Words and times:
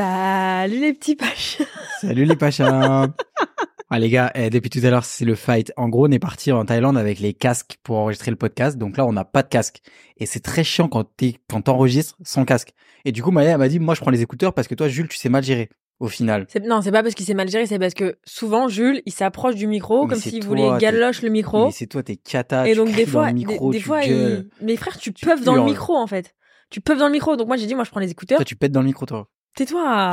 Salut 0.00 0.78
les 0.80 0.92
petits 0.92 1.16
pachas. 1.16 1.64
Salut 2.02 2.26
les 2.26 2.36
pachas. 2.36 3.08
ah 3.90 3.98
les 3.98 4.10
gars, 4.10 4.30
eh, 4.34 4.50
depuis 4.50 4.68
tout 4.68 4.80
à 4.84 4.90
l'heure, 4.90 5.06
c'est 5.06 5.24
le 5.24 5.34
fight. 5.34 5.72
En 5.78 5.88
gros, 5.88 6.06
on 6.06 6.10
est 6.10 6.18
parti 6.18 6.52
en 6.52 6.66
Thaïlande 6.66 6.98
avec 6.98 7.18
les 7.18 7.32
casques 7.32 7.78
pour 7.82 7.96
enregistrer 7.96 8.30
le 8.30 8.36
podcast. 8.36 8.76
Donc 8.76 8.98
là, 8.98 9.06
on 9.06 9.14
n'a 9.14 9.24
pas 9.24 9.42
de 9.42 9.48
casque. 9.48 9.80
Et 10.18 10.26
c'est 10.26 10.40
très 10.40 10.64
chiant 10.64 10.88
quand 10.88 11.04
t'es, 11.16 11.36
quand 11.48 11.62
t'enregistres 11.62 12.14
sans 12.22 12.44
casque. 12.44 12.74
Et 13.06 13.12
du 13.12 13.22
coup, 13.22 13.30
Maya 13.30 13.52
elle 13.52 13.56
m'a 13.56 13.68
dit, 13.68 13.78
moi, 13.78 13.94
je 13.94 14.02
prends 14.02 14.10
les 14.10 14.20
écouteurs 14.20 14.52
parce 14.52 14.68
que 14.68 14.74
toi, 14.74 14.86
Jules, 14.88 15.08
tu 15.08 15.16
sais 15.16 15.30
mal 15.30 15.42
gérer. 15.42 15.70
Au 15.98 16.08
final. 16.08 16.44
C'est- 16.50 16.60
Non, 16.60 16.82
c'est 16.82 16.92
pas 16.92 17.02
parce 17.02 17.14
qu'il 17.14 17.24
s'est 17.24 17.32
mal 17.32 17.48
géré, 17.48 17.64
c'est 17.64 17.78
parce 17.78 17.94
que 17.94 18.18
souvent, 18.26 18.68
Jules, 18.68 19.00
il 19.06 19.12
s'approche 19.14 19.54
du 19.54 19.66
micro 19.66 20.02
Mais 20.02 20.10
comme 20.10 20.18
c'est 20.20 20.28
s'il 20.28 20.40
toi, 20.40 20.48
voulait 20.50 20.70
t'es- 20.78 20.78
galoche 20.92 21.22
le 21.22 21.30
micro. 21.30 21.68
Mais 21.68 21.72
c'est 21.72 21.86
toi, 21.86 22.02
t'es 22.02 22.16
cata. 22.16 22.68
Et 22.68 22.72
tu 22.72 22.76
donc, 22.76 22.88
cries 22.88 22.96
des 22.96 23.06
fois, 23.06 23.28
le 23.28 23.32
micro, 23.32 23.70
des, 23.70 23.78
des 23.78 23.82
tu 23.82 23.88
fois, 23.88 24.02
gueules. 24.06 24.46
il- 24.60 24.66
mes 24.66 24.76
frères, 24.76 24.98
tu 24.98 25.14
Tu 25.14 25.24
peuvent 25.24 25.42
dans 25.42 25.54
le 25.54 25.60
hurles. 25.60 25.70
micro, 25.70 25.96
en 25.96 26.06
fait. 26.06 26.34
Tu 26.68 26.82
peuvent 26.82 26.98
dans 26.98 27.06
le 27.06 27.12
micro. 27.12 27.36
Donc, 27.36 27.46
moi, 27.46 27.56
j'ai 27.56 27.64
dit, 27.64 27.74
moi, 27.74 27.84
je 27.84 27.90
prends 27.90 28.00
les 28.00 28.10
écouteurs. 28.10 28.36
Toi, 28.36 28.44
tu 28.44 28.56
pètes 28.56 28.72
dans 28.72 28.80
le 28.80 28.86
micro, 28.88 29.06
toi. 29.06 29.30
Tais-toi. 29.56 30.12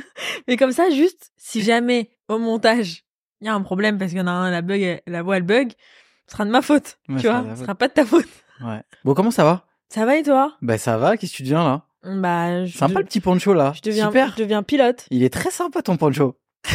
Mais 0.48 0.56
comme 0.56 0.72
ça, 0.72 0.90
juste, 0.90 1.32
si 1.36 1.62
jamais, 1.62 2.10
au 2.28 2.38
montage, 2.38 3.04
il 3.40 3.46
y 3.46 3.50
a 3.50 3.54
un 3.54 3.62
problème 3.62 3.98
parce 3.98 4.10
qu'il 4.12 4.18
y 4.18 4.22
en 4.22 4.26
a 4.26 4.30
un, 4.32 4.50
la 4.50 4.62
bug, 4.62 5.00
la 5.06 5.22
voix, 5.22 5.36
elle 5.38 5.42
bug, 5.42 5.72
ce 6.26 6.32
sera 6.32 6.44
de 6.44 6.50
ma 6.50 6.62
faute. 6.62 6.98
Ouais, 7.08 7.16
tu 7.20 7.26
vois, 7.26 7.44
ce 7.56 7.62
sera 7.62 7.74
pas 7.74 7.88
de 7.88 7.92
ta 7.94 8.04
faute. 8.04 8.28
Ouais. 8.60 8.80
Bon, 9.04 9.14
comment 9.14 9.30
ça 9.30 9.44
va? 9.44 9.66
Ça 9.88 10.04
va 10.06 10.16
et 10.16 10.22
toi? 10.22 10.56
Bah, 10.62 10.78
ça 10.78 10.96
va. 10.98 11.16
Qu'est-ce 11.16 11.32
que 11.32 11.36
tu 11.38 11.42
deviens, 11.42 11.64
là? 11.64 11.82
Bah, 12.04 12.64
je, 12.64 12.76
Sympa, 12.76 13.00
le 13.00 13.04
petit 13.06 13.20
poncho, 13.20 13.52
là. 13.54 13.72
je 13.74 13.82
deviens, 13.82 14.06
Super. 14.06 14.32
je 14.36 14.42
deviens 14.42 14.62
pilote. 14.62 15.06
Il 15.10 15.22
est 15.24 15.32
très 15.32 15.50
sympa, 15.50 15.82
ton 15.82 15.96
poncho. 15.96 16.36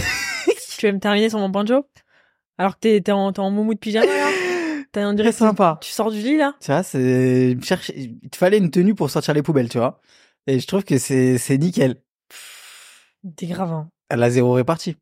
Tu 0.77 0.87
veux 0.87 0.93
me 0.93 0.99
terminer 0.99 1.29
sur 1.29 1.37
mon 1.37 1.51
poncho? 1.51 1.85
Alors 2.57 2.73
que 2.75 2.79
t'es 2.79 3.01
t'es 3.01 3.11
en, 3.11 3.31
t'es 3.31 3.39
en 3.39 3.51
moumou 3.51 3.75
de 3.75 3.79
pyjama 3.79 4.07
là? 4.07 4.29
T'as 4.91 5.05
on 5.07 5.13
dirait 5.13 5.31
tu- 5.31 5.37
sympa. 5.37 5.77
Tu 5.81 5.91
sors 5.91 6.09
du 6.11 6.17
lit 6.19 6.37
là? 6.37 6.55
Tu 6.59 6.71
vois, 6.71 6.81
c'est, 6.81 7.51
il 7.95 8.29
te 8.31 8.35
fallait 8.35 8.57
une 8.57 8.71
tenue 8.71 8.95
pour 8.95 9.09
sortir 9.11 9.33
les 9.35 9.43
poubelles, 9.43 9.69
tu 9.69 9.77
vois. 9.77 10.01
Et 10.47 10.59
je 10.59 10.67
trouve 10.67 10.83
que 10.83 10.97
c'est, 10.97 11.37
c'est 11.37 11.57
nickel. 11.57 12.01
T'es 13.35 13.45
grave. 13.47 13.71
hein. 13.71 13.89
Elle 14.09 14.23
a 14.23 14.29
zéro 14.29 14.53
réparti. 14.53 14.97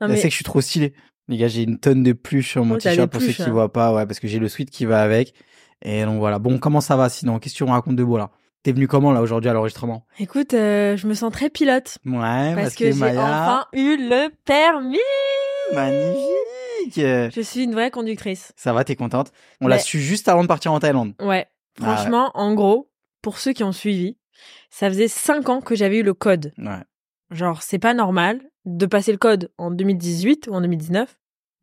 Non 0.00 0.06
Elle 0.06 0.12
mais 0.12 0.16
sait 0.16 0.24
que 0.24 0.30
je 0.30 0.36
suis 0.36 0.44
trop 0.44 0.60
stylé. 0.60 0.94
Les 1.28 1.36
gars, 1.36 1.48
j'ai 1.48 1.62
une 1.62 1.78
tonne 1.78 2.02
de 2.02 2.12
pluches 2.12 2.50
sur 2.50 2.64
mon 2.64 2.74
Oh, 2.74 2.78
t-shirt 2.78 3.10
pour 3.10 3.20
ceux 3.20 3.32
qui 3.32 3.42
hein. 3.42 3.50
voient 3.50 3.72
pas, 3.72 3.92
ouais, 3.94 4.06
parce 4.06 4.20
que 4.20 4.28
j'ai 4.28 4.38
le 4.38 4.48
sweat 4.48 4.70
qui 4.70 4.84
va 4.84 5.02
avec. 5.02 5.34
Et 5.82 6.04
donc 6.04 6.18
voilà. 6.18 6.38
Bon, 6.38 6.58
comment 6.58 6.80
ça 6.80 6.96
va 6.96 7.08
sinon? 7.08 7.38
Qu'est-ce 7.38 7.54
que 7.54 7.58
tu 7.58 7.64
me 7.64 7.70
racontes 7.70 7.96
de 7.96 8.04
beau 8.04 8.18
là? 8.18 8.30
T'es 8.62 8.72
venu 8.72 8.88
comment 8.88 9.12
là 9.12 9.20
aujourd'hui 9.20 9.50
à 9.50 9.52
l'enregistrement? 9.52 10.06
écoute, 10.18 10.54
euh, 10.54 10.96
je 10.96 11.06
me 11.06 11.12
sens 11.14 11.30
très 11.32 11.50
pilote 11.50 11.98
Ouais, 12.06 12.12
parce, 12.14 12.54
parce, 12.54 12.74
que, 12.76 12.92
j'ai 12.92 12.98
Maya, 12.98 13.20
enfin 13.22 13.66
eu 13.74 13.96
le 13.98 14.30
permis. 14.46 14.98
magnifique. 15.74 16.94
Je 17.34 17.40
suis 17.42 17.64
une 17.64 17.72
vraie 17.72 17.90
conductrice. 17.90 18.52
Ça 18.56 18.72
va, 18.72 18.84
t'es 18.84 18.96
contente? 18.96 19.32
On 19.60 19.68
l'a 19.68 19.76
Mais- 19.76 19.82
su 19.82 19.98
juste 20.00 20.28
avant 20.28 20.42
de 20.42 20.48
partir 20.48 20.72
en 20.72 20.80
Thaïlande. 20.80 21.14
Ouais. 21.20 21.46
Ah 21.80 21.88
ouais. 21.90 21.94
Franchement, 21.96 22.30
en 22.34 22.54
gros, 22.54 22.90
pour 23.22 23.38
ceux 23.38 23.52
qui 23.52 23.64
ont 23.64 23.72
suivi, 23.72 24.16
ça 24.70 24.88
faisait 24.88 25.08
cinq 25.08 25.48
ans 25.48 25.60
que 25.60 25.74
j'avais 25.74 25.98
eu 25.98 26.02
le 26.02 26.14
code. 26.14 26.52
Ouais. 26.58 26.82
Genre, 27.30 27.62
c'est 27.62 27.78
pas 27.78 27.94
normal 27.94 28.40
de 28.64 28.86
passer 28.86 29.12
le 29.12 29.18
code 29.18 29.50
en 29.58 29.70
2018 29.70 30.48
ou 30.48 30.54
en 30.54 30.60
2019. 30.60 31.16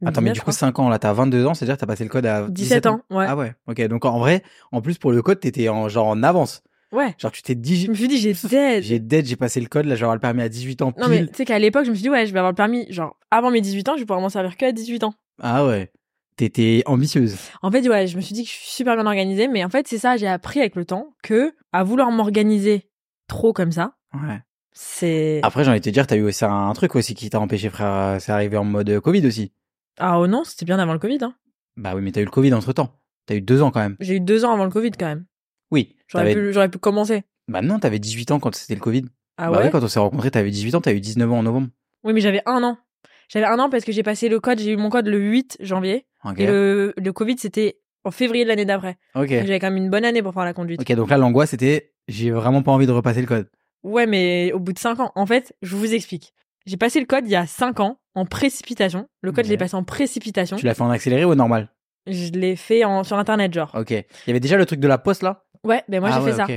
Attends, 0.04 0.22
mais 0.22 0.32
2019, 0.32 0.34
du 0.34 0.36
je 0.36 0.40
coup, 0.42 0.46
crois. 0.46 0.54
5 0.54 0.80
ans, 0.80 0.90
là, 0.90 0.98
t'as 1.00 1.14
22 1.14 1.46
ans, 1.46 1.54
c'est-à-dire 1.54 1.76
que 1.76 1.80
t'as 1.82 1.86
passé 1.88 2.04
le 2.04 2.10
code 2.10 2.26
à 2.26 2.48
17 2.50 2.86
ans, 2.88 3.02
ouais. 3.12 3.26
Ah 3.28 3.36
ouais, 3.36 3.54
ok. 3.68 3.82
Donc 3.88 4.06
en 4.06 4.18
vrai, 4.20 4.42
en 4.72 4.82
plus 4.82 4.98
pour 4.98 5.12
le 5.12 5.22
code, 5.22 5.40
t'étais 5.40 5.70
en, 5.70 5.90
genre 5.90 6.08
en 6.08 6.24
avance. 6.24 6.64
Ouais. 6.92 7.14
Genre 7.20 7.32
tu 7.32 7.42
t'es 7.44 7.56
dit, 7.56 7.86
Je 7.86 7.90
me 7.90 7.94
suis 7.94 8.08
dit, 8.08 8.18
j'ai 8.18 8.34
dead. 8.50 8.84
j'ai 8.84 9.00
dead, 9.00 9.26
j'ai 9.26 9.36
passé 9.36 9.60
le 9.62 9.68
code, 9.68 9.86
là, 9.86 9.96
j'aurai 9.96 10.16
le 10.16 10.20
permis 10.20 10.42
à 10.42 10.50
18 10.50 10.82
ans 10.82 10.92
pile. 10.92 11.04
Non 11.04 11.08
mais 11.10 11.26
tu 11.28 11.34
sais 11.36 11.46
qu'à 11.46 11.60
l'époque, 11.60 11.86
je 11.86 11.92
me 11.92 11.96
suis 11.96 12.02
dit 12.04 12.10
ouais, 12.10 12.26
je 12.26 12.34
vais 12.34 12.40
avoir 12.40 12.52
le 12.52 12.56
permis 12.56 12.92
genre 12.92 13.16
avant 13.30 13.52
mes 13.52 13.62
18 13.62 13.90
ans, 13.90 13.94
je 13.94 14.00
vais 14.00 14.06
pouvoir 14.06 14.22
m'en 14.22 14.30
servir 14.30 14.58
que 14.58 14.66
à 14.66 14.72
18 14.72 15.04
ans. 15.04 15.14
Ah 15.40 15.66
ouais. 15.66 15.92
T'étais 16.42 16.82
ambitieuse. 16.88 17.38
En 17.62 17.70
fait, 17.70 17.88
ouais, 17.88 18.08
je 18.08 18.16
me 18.18 18.22
suis 18.22 18.34
dit 18.34 18.42
que 18.44 18.50
je 18.50 18.56
suis 18.56 18.68
super 18.72 18.96
bien 18.96 19.06
organisée, 19.06 19.48
mais 19.48 19.64
en 19.64 19.70
fait, 19.70 19.88
c'est 19.88 20.00
ça, 20.00 20.18
j'ai 20.18 20.26
appris 20.26 20.60
avec 20.60 20.76
le 20.76 20.86
temps 20.86 21.14
que 21.22 21.54
à 21.72 21.84
vouloir 21.84 22.10
m'organiser 22.10 22.90
trop 23.28 23.54
comme 23.54 23.72
ça, 23.72 23.94
Ouais. 24.16 24.40
c'est 24.72 25.40
Après, 25.44 25.64
j'ai 25.64 25.70
envie 25.70 25.82
de 25.82 25.86
te 25.86 25.92
dire, 25.92 26.08
t'as 26.08 26.16
eu 26.16 26.24
aussi 26.24 26.44
un, 26.44 26.74
truc 26.74 26.96
aussi 26.96 27.14
qui 27.14 27.30
t'a 27.30 27.40
empêché, 27.40 27.70
frère. 27.70 28.20
C'est 28.20 28.32
arrivé 28.32 28.58
en 28.58 28.64
mode 28.64 29.00
Covid 29.02 29.24
aussi. 29.28 29.54
ah 30.00 30.20
oh 30.20 30.26
non, 30.26 30.44
c'était 30.44 30.66
bien 30.66 30.80
avant 30.80 30.94
le 30.94 30.98
Covid. 30.98 31.20
Hein. 31.22 31.36
Bah 31.78 31.94
oui, 31.94 32.02
mais 32.02 32.12
t'as 32.12 32.22
eu 32.22 32.26
le 32.26 32.32
Covid 32.32 32.56
entre 32.56 32.74
temps. 32.74 33.00
T'as 33.28 33.36
eu 33.36 33.42
deux 33.42 33.62
ans 33.62 33.70
quand 33.70 33.82
même. 33.82 33.96
J'ai 34.00 34.16
eu 34.16 34.20
deux 34.20 34.44
ans 34.44 34.52
avant 34.52 34.66
le 34.66 34.72
Covid 34.72 34.94
quand 34.98 35.06
même. 35.06 35.26
Oui. 35.70 35.96
J'aurais 36.08 36.34
pu, 36.34 36.54
j'aurais 36.54 36.70
pu 36.70 36.80
commencer. 36.80 37.22
Bah 37.50 37.62
non, 37.62 37.78
t'avais 37.78 38.00
18 38.00 38.32
ans 38.32 38.40
quand 38.40 38.56
c'était 38.56 38.74
le 38.74 38.82
Covid. 38.82 39.06
Ah 39.38 39.52
bah 39.52 39.60
ouais. 39.60 39.70
quand 39.70 39.84
on 39.84 39.88
s'est 39.88 40.00
rencontrés, 40.00 40.32
t'avais 40.32 40.50
18 40.50 40.74
ans, 40.74 40.82
t'as 40.82 40.94
eu 40.94 41.02
19 41.02 41.32
ans 41.32 41.38
en 41.38 41.44
novembre. 41.44 41.68
Oui, 42.04 42.14
mais 42.14 42.22
j'avais 42.22 42.42
un 42.48 42.64
an. 42.64 42.80
J'avais 43.30 43.46
un 43.46 43.60
an 43.60 43.70
parce 43.70 43.86
que 43.86 43.92
j'ai 43.92 44.02
passé 44.02 44.28
le 44.28 44.40
code, 44.40 44.58
j'ai 44.58 44.72
eu 44.72 44.78
mon 44.78 44.90
code 44.90 45.06
le 45.06 45.20
8 45.20 45.58
janvier 45.60 46.08
Et 46.38 46.46
le, 46.46 46.94
le 46.98 47.14
Covid 47.14 47.38
c'était 47.38 47.80
en 48.04 48.12
février 48.12 48.44
de 48.44 48.50
l'année 48.50 48.66
d'après. 48.66 48.98
Ok. 49.16 49.22
Donc, 49.30 49.30
J'avais 49.30 49.60
quand 49.60 49.68
même 49.72 49.78
une 49.84 49.90
bonne 49.90 50.06
année 50.06 50.22
pour 50.24 50.34
faire 50.34 50.46
la 50.46 50.54
conduite. 50.54 50.82
Ok, 50.82 50.92
donc 50.94 51.10
là, 51.10 51.18
l'angoisse, 51.18 51.52
c'était, 51.52 51.94
j'ai 52.08 52.32
vraiment 52.32 52.64
pas 52.64 52.72
envie 52.72 52.88
de 52.88 52.92
repasser 52.92 53.22
le 53.22 53.28
code. 53.28 53.50
Ouais, 53.84 54.06
mais 54.08 54.52
au 54.54 54.60
bout 54.60 54.74
de 54.74 54.80
5 54.80 55.00
ans, 55.00 55.12
en 55.16 55.26
fait, 55.26 55.56
je 55.62 55.76
vous 55.76 55.94
explique. 55.94 56.34
J'ai 56.66 56.78
passé 56.78 57.00
le 57.00 57.06
code 57.06 57.26
il 57.26 57.32
y 57.32 57.36
a 57.36 57.48
5 57.48 57.80
ans 57.80 58.00
en 58.14 58.26
précipitation. 58.26 59.08
Le 59.22 59.32
code, 59.32 59.46
je 59.46 59.50
l'ai 59.50 59.58
passé 59.58 59.76
en 59.76 59.84
précipitation. 59.84 60.58
Tu 60.58 60.66
l'as 60.66 60.74
fait 60.76 60.84
en 60.84 60.90
accéléré 60.92 61.26
ou 61.26 61.30
au 61.32 61.36
normal? 61.36 61.70
Je 62.08 62.32
l'ai 62.32 62.56
fait 62.56 62.84
en, 62.84 63.04
sur 63.04 63.18
internet, 63.18 63.54
genre. 63.54 63.72
Ok. 63.76 63.92
Il 63.92 64.04
y 64.28 64.30
avait 64.30 64.40
déjà 64.40 64.58
le 64.58 64.66
truc 64.66 64.80
de 64.80 64.88
la 64.88 64.98
poste 64.98 65.22
là? 65.24 65.44
Ouais, 65.64 65.84
ben 65.88 66.00
moi 66.00 66.10
Ah 66.12 66.20
j'ai 66.20 66.26
ouais, 66.26 66.32
fait 66.32 66.38
ça. 66.38 66.48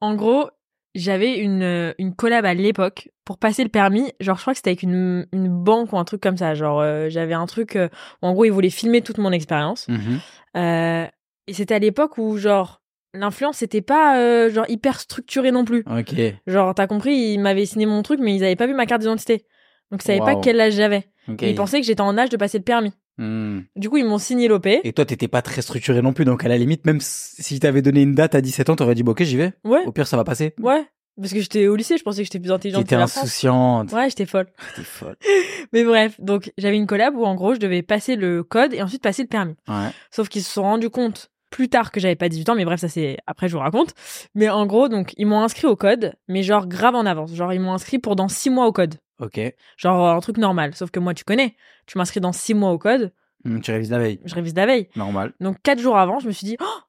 En 0.00 0.14
gros, 0.14 0.50
j'avais 0.94 1.38
une, 1.38 1.62
euh, 1.62 1.92
une 1.98 2.14
collab 2.14 2.44
à 2.44 2.54
l'époque 2.54 3.08
pour 3.24 3.38
passer 3.38 3.62
le 3.62 3.68
permis. 3.68 4.12
Genre, 4.20 4.36
je 4.36 4.40
crois 4.42 4.52
que 4.52 4.58
c'était 4.58 4.70
avec 4.70 4.82
une, 4.82 5.26
une 5.32 5.48
banque 5.48 5.92
ou 5.92 5.98
un 5.98 6.04
truc 6.04 6.20
comme 6.20 6.36
ça. 6.36 6.54
Genre, 6.54 6.80
euh, 6.80 7.08
j'avais 7.08 7.34
un 7.34 7.46
truc. 7.46 7.76
euh, 7.76 7.88
où 8.22 8.26
en 8.26 8.32
gros, 8.32 8.44
ils 8.44 8.50
voulaient 8.52 8.70
filmer 8.70 9.00
toute 9.02 9.18
mon 9.18 9.32
expérience. 9.32 9.86
Mhm. 9.88 10.20
Euh, 10.56 11.06
et 11.46 11.52
c'était 11.54 11.74
à 11.74 11.78
l'époque 11.78 12.18
où, 12.18 12.36
genre, 12.38 12.82
l'influence, 13.14 13.58
c'était 13.58 13.82
pas 13.82 14.18
euh, 14.18 14.50
genre 14.50 14.66
hyper 14.68 15.00
structuré 15.00 15.50
non 15.52 15.64
plus. 15.64 15.84
Ok. 15.90 16.14
Genre, 16.46 16.74
t'as 16.74 16.86
compris, 16.86 17.14
ils 17.34 17.38
m'avaient 17.38 17.66
signé 17.66 17.86
mon 17.86 18.02
truc, 18.02 18.20
mais 18.20 18.34
ils 18.34 18.44
avaient 18.44 18.56
pas 18.56 18.66
vu 18.66 18.74
ma 18.74 18.86
carte 18.86 19.00
d'identité. 19.00 19.44
Donc, 19.90 20.02
ils 20.02 20.06
savaient 20.06 20.18
pas 20.20 20.36
quel 20.36 20.60
âge 20.60 20.74
j'avais. 20.74 21.08
Ils 21.28 21.54
pensaient 21.54 21.80
que 21.80 21.86
j'étais 21.86 22.00
en 22.00 22.16
âge 22.18 22.28
de 22.30 22.36
passer 22.36 22.58
le 22.58 22.64
permis. 22.64 22.92
Hmm. 23.20 23.64
Du 23.76 23.90
coup, 23.90 23.98
ils 23.98 24.06
m'ont 24.06 24.16
signé 24.18 24.48
l'OP. 24.48 24.66
Et 24.66 24.92
toi, 24.94 25.04
t'étais 25.04 25.28
pas 25.28 25.42
très 25.42 25.60
structuré 25.60 26.00
non 26.00 26.14
plus, 26.14 26.24
donc 26.24 26.42
à 26.42 26.48
la 26.48 26.56
limite, 26.56 26.86
même 26.86 27.00
si 27.02 27.60
t'avais 27.60 27.82
donné 27.82 28.00
une 28.00 28.14
date 28.14 28.34
à 28.34 28.40
17 28.40 28.70
ans, 28.70 28.76
t'aurais 28.76 28.94
dit, 28.94 29.02
bon, 29.02 29.12
ok, 29.12 29.22
j'y 29.24 29.36
vais. 29.36 29.52
Ouais, 29.62 29.84
Au 29.84 29.92
pire, 29.92 30.06
ça 30.06 30.16
va 30.16 30.24
passer. 30.24 30.54
ouais. 30.58 30.86
Parce 31.20 31.34
que 31.34 31.40
j'étais 31.40 31.66
au 31.66 31.76
lycée, 31.76 31.98
je 31.98 32.02
pensais 32.02 32.22
que 32.22 32.24
j'étais 32.24 32.38
plus 32.38 32.52
intelligente 32.52 32.84
T'étais 32.84 32.94
insouciante. 32.94 33.92
Ouais, 33.92 34.08
j'étais 34.08 34.24
folle. 34.24 34.46
T'es 34.74 34.82
folle. 34.82 35.16
Mais 35.72 35.84
bref, 35.84 36.18
donc 36.18 36.50
j'avais 36.56 36.76
une 36.76 36.86
collab 36.86 37.14
où 37.14 37.26
en 37.26 37.34
gros, 37.34 37.52
je 37.52 37.58
devais 37.58 37.82
passer 37.82 38.16
le 38.16 38.42
code 38.42 38.72
et 38.72 38.80
ensuite 38.80 39.02
passer 39.02 39.22
le 39.22 39.28
permis. 39.28 39.54
Ouais. 39.68 39.90
Sauf 40.10 40.30
qu'ils 40.30 40.42
se 40.42 40.50
sont 40.50 40.62
rendus 40.62 40.88
compte 40.88 41.30
plus 41.50 41.68
tard 41.68 41.90
que 41.90 42.00
j'avais 42.00 42.14
pas 42.16 42.30
18 42.30 42.48
ans, 42.50 42.54
mais 42.54 42.64
bref, 42.64 42.80
ça 42.80 42.88
c'est 42.88 43.18
après 43.26 43.48
je 43.48 43.52
vous 43.54 43.58
raconte. 43.62 43.92
Mais 44.34 44.48
en 44.48 44.64
gros, 44.64 44.88
donc 44.88 45.12
ils 45.18 45.26
m'ont 45.26 45.42
inscrit 45.42 45.66
au 45.66 45.76
code, 45.76 46.14
mais 46.28 46.42
genre 46.42 46.66
grave 46.66 46.94
en 46.94 47.04
avance. 47.04 47.34
Genre 47.34 47.52
ils 47.52 47.60
m'ont 47.60 47.74
inscrit 47.74 47.98
pour 47.98 48.16
dans 48.16 48.28
6 48.28 48.48
mois 48.48 48.66
au 48.66 48.72
code. 48.72 48.94
Ok. 49.20 49.38
Genre 49.76 50.08
un 50.08 50.20
truc 50.20 50.38
normal. 50.38 50.74
Sauf 50.74 50.90
que 50.90 50.98
moi, 50.98 51.12
tu 51.12 51.24
connais. 51.24 51.54
Tu 51.90 51.98
m'inscris 51.98 52.20
dans 52.20 52.30
6 52.30 52.54
mois 52.54 52.70
au 52.70 52.78
code, 52.78 53.12
Hmm, 53.44 53.58
tu 53.60 53.72
révises 53.72 53.90
la 53.90 53.98
veille. 53.98 54.20
je 54.24 54.34
révise 54.34 54.54
la 54.54 54.64
veille. 54.66 54.88
Normal. 54.94 55.32
Donc 55.40 55.56
4 55.64 55.80
jours 55.80 55.96
avant, 55.98 56.20
je 56.20 56.26
me 56.28 56.30
suis 56.32 56.44
dit, 56.46 56.56
oh, 56.60 56.80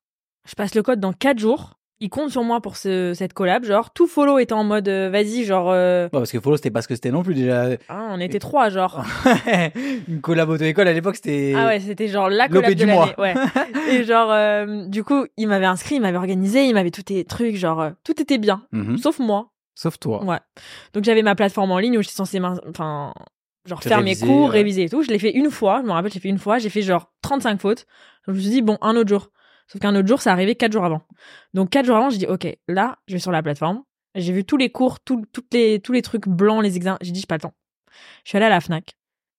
je 0.48 0.54
passe 0.54 0.76
le 0.76 0.84
code 0.84 1.00
dans 1.00 1.12
4 1.12 1.40
jours. 1.40 1.80
Ils 2.02 2.10
comptent 2.10 2.30
sur 2.30 2.44
moi 2.44 2.62
pour 2.62 2.78
ce, 2.78 3.14
cette 3.16 3.34
collab. 3.34 3.64
Genre, 3.64 3.92
tout 3.94 4.06
follow 4.06 4.38
était 4.38 4.54
en 4.54 4.64
mode, 4.64 4.88
euh, 4.90 5.10
vas-y, 5.10 5.44
genre, 5.44 5.72
euh, 5.72 6.08
parce 6.10 6.32
que 6.32 6.40
follow, 6.40 6.58
c'était 6.58 6.70
pas 6.70 6.82
ce 6.84 6.88
que 6.88 6.94
c'était 6.94 7.10
non 7.10 7.24
plus 7.24 7.34
déjà. 7.34 7.70
ah, 7.90 8.10
on 8.12 8.20
était 8.20 8.38
trois, 8.38 8.70
genre. 8.70 9.04
une 10.08 10.22
collab 10.22 10.50
auto-école 10.50 10.88
à 10.88 10.94
l'époque, 10.94 11.16
c'était. 11.16 11.54
Ah 11.56 11.66
ouais, 11.68 11.80
c'était 11.80 12.08
genre 12.08 12.30
la 12.30 12.48
collab 12.48 12.72
du 12.74 12.86
de 12.86 12.92
mois. 12.92 13.14
l'année. 13.18 13.34
Ouais. 13.34 13.34
Et 13.92 14.04
genre, 14.04 14.30
euh, 14.32 14.86
du 14.88 15.04
coup, 15.04 15.26
il 15.38 15.48
m'avait 15.48 15.66
inscrit, 15.66 15.96
il 15.96 16.02
m'avait 16.02 16.18
organisé, 16.18 16.66
il 16.66 16.74
m'avait 16.76 16.92
tous 16.92 17.06
les 17.10 17.24
trucs, 17.26 17.56
genre, 17.56 17.92
tout 18.04 18.22
était 18.22 18.38
bien. 18.40 18.66
Mhm. 18.72 18.98
Sauf 18.98 19.18
moi. 19.20 19.52
Sauf 19.74 19.98
toi. 20.00 20.24
Ouais. 20.26 20.40
Donc 20.94 21.06
j'avais 21.06 21.22
ma 21.24 21.34
plateforme 21.36 21.72
en 21.72 21.80
ligne 21.80 21.98
où 21.98 22.02
j'étais 22.02 22.14
censée, 22.16 22.40
enfin, 22.70 23.14
genre 23.66 23.82
faire 23.84 23.98
réviser, 24.00 24.26
mes 24.26 24.32
cours, 24.32 24.46
ouais. 24.46 24.50
réviser 24.52 24.84
et 24.84 24.90
tout. 24.90 25.04
Je 25.04 25.10
l'ai 25.10 25.20
fait 25.20 25.32
une 25.32 25.50
fois, 25.52 25.82
je 25.82 25.88
me 25.88 25.92
rappelle, 25.92 26.12
j'ai 26.12 26.20
fait 26.20 26.30
une 26.30 26.40
fois, 26.40 26.58
j'ai 26.60 26.70
fait 26.70 26.82
genre 26.82 27.12
35 27.22 27.60
fautes. 27.62 27.86
Je 28.28 28.32
me 28.32 28.40
suis 28.40 28.50
dit, 28.50 28.62
bon, 28.62 28.78
un 28.82 28.96
autre 28.96 29.10
jour. 29.10 29.30
Sauf 29.68 29.82
qu'un 29.82 29.96
autre 29.96 30.08
jour, 30.08 30.22
ça 30.22 30.32
arrivait 30.32 30.56
quatre 30.56 30.74
jours 30.74 30.84
avant. 30.86 31.02
Donc 31.54 31.70
quatre 31.70 31.86
jours 31.86 31.96
avant, 31.96 32.10
j'ai 32.10 32.18
dit, 32.18 32.26
ok, 32.28 32.48
là, 32.68 32.98
je 33.08 33.14
vais 33.14 33.20
sur 33.20 33.32
la 33.32 33.42
plateforme. 33.42 33.84
J'ai 34.16 34.34
vu 34.34 34.44
tous 34.44 34.58
les 34.58 34.70
cours, 34.70 35.00
tout- 35.00 35.24
toutes 35.32 35.54
les, 35.54 35.80
tous 35.80 35.94
les 35.94 36.02
trucs 36.02 36.28
blancs, 36.28 36.62
les 36.64 36.76
examens. 36.76 36.98
J'ai 37.02 37.12
dit, 37.12 37.22
j'ai 37.22 37.28
pas 37.28 37.36
le 37.36 37.42
temps. 37.42 37.54
Je 38.26 38.30
suis 38.30 38.38
allée 38.38 38.46
à 38.48 38.50
la 38.50 38.60
Fnac. 38.60 38.96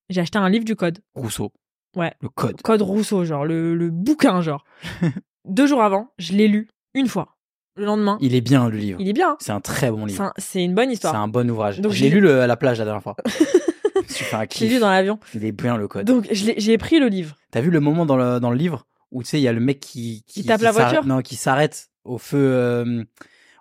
J'ai 0.09 0.21
acheté 0.23 0.39
un 0.39 0.49
livre 0.49 0.65
du 0.65 0.77
code. 0.77 0.99
Rousseau. 1.15 1.53
Ouais. 1.97 2.13
Le 2.23 2.29
code. 2.31 2.63
Code 2.63 2.81
Rousseau, 2.83 3.25
genre, 3.25 3.45
le, 3.45 3.75
le 3.75 3.91
bouquin, 3.91 4.41
genre. 4.41 4.65
Deux 5.45 5.67
jours 5.67 5.83
avant, 5.83 6.13
je 6.19 6.33
l'ai 6.33 6.49
lu 6.49 6.69
une 6.95 7.07
fois. 7.09 7.37
Le 7.77 7.85
lendemain, 7.87 8.19
Il 8.21 8.35
est 8.35 8.41
bien, 8.43 8.69
le 8.69 8.77
livre. 8.77 8.99
il 9.01 9.09
est 9.09 9.13
bien. 9.15 9.31
hein. 9.31 9.37
C'est 9.41 9.53
un 9.53 9.61
très 9.61 9.91
bon 9.91 10.03
C'est 10.07 10.13
livre. 10.13 10.23
un- 10.25 10.33
C'est 10.39 10.63
une 10.65 10.75
bonne 10.75 10.89
C'est 10.89 10.93
histoire. 10.95 11.17
un 11.17 11.29
bon 11.29 11.51
ouvrage. 11.51 11.81
Donc, 11.81 11.93
je 11.93 11.99
je 11.99 12.05
l'ai- 12.05 12.11
lu 12.11 12.21
le- 12.21 12.41
à 12.43 12.47
la 12.47 12.57
plage 12.57 12.79
la 12.79 12.85
dernière 12.85 13.03
fois. 13.03 13.17
tu 14.07 14.25
fais 14.25 14.37
un 14.37 14.47
kiff. 14.47 14.71
lu 14.71 14.79
dans 14.79 14.91
l'avion. 14.91 15.19
Il 15.35 15.45
est 15.45 15.53
bien, 15.53 15.77
le 15.77 15.89
code. 15.89 16.07
Donc, 16.07 16.27
j'ai 16.31 16.79
pris 16.79 16.99
le 16.99 17.09
livre. 17.09 17.37
T'as 17.51 17.61
vu 17.61 17.71
le 17.71 17.81
moment 17.81 18.07
dans 18.07 18.17
le, 18.17 18.41
dans 18.41 18.51
le 18.51 18.57
livre 18.57 18.87
où 19.11 19.23
tu 19.23 19.29
sais, 19.31 19.39
il 19.39 19.43
y 19.43 19.49
a 19.49 19.53
le 19.53 19.61
mec 19.61 19.81
qui. 19.81 20.25
Qui 20.27 20.45
tape 20.45 20.63
la 20.63 20.73
voiture? 20.73 21.05
Non, 21.05 21.21
qui 21.21 21.37
s'arrête 21.37 21.89
au 22.05 22.19
feu, 22.19 22.39
euh, 22.39 23.05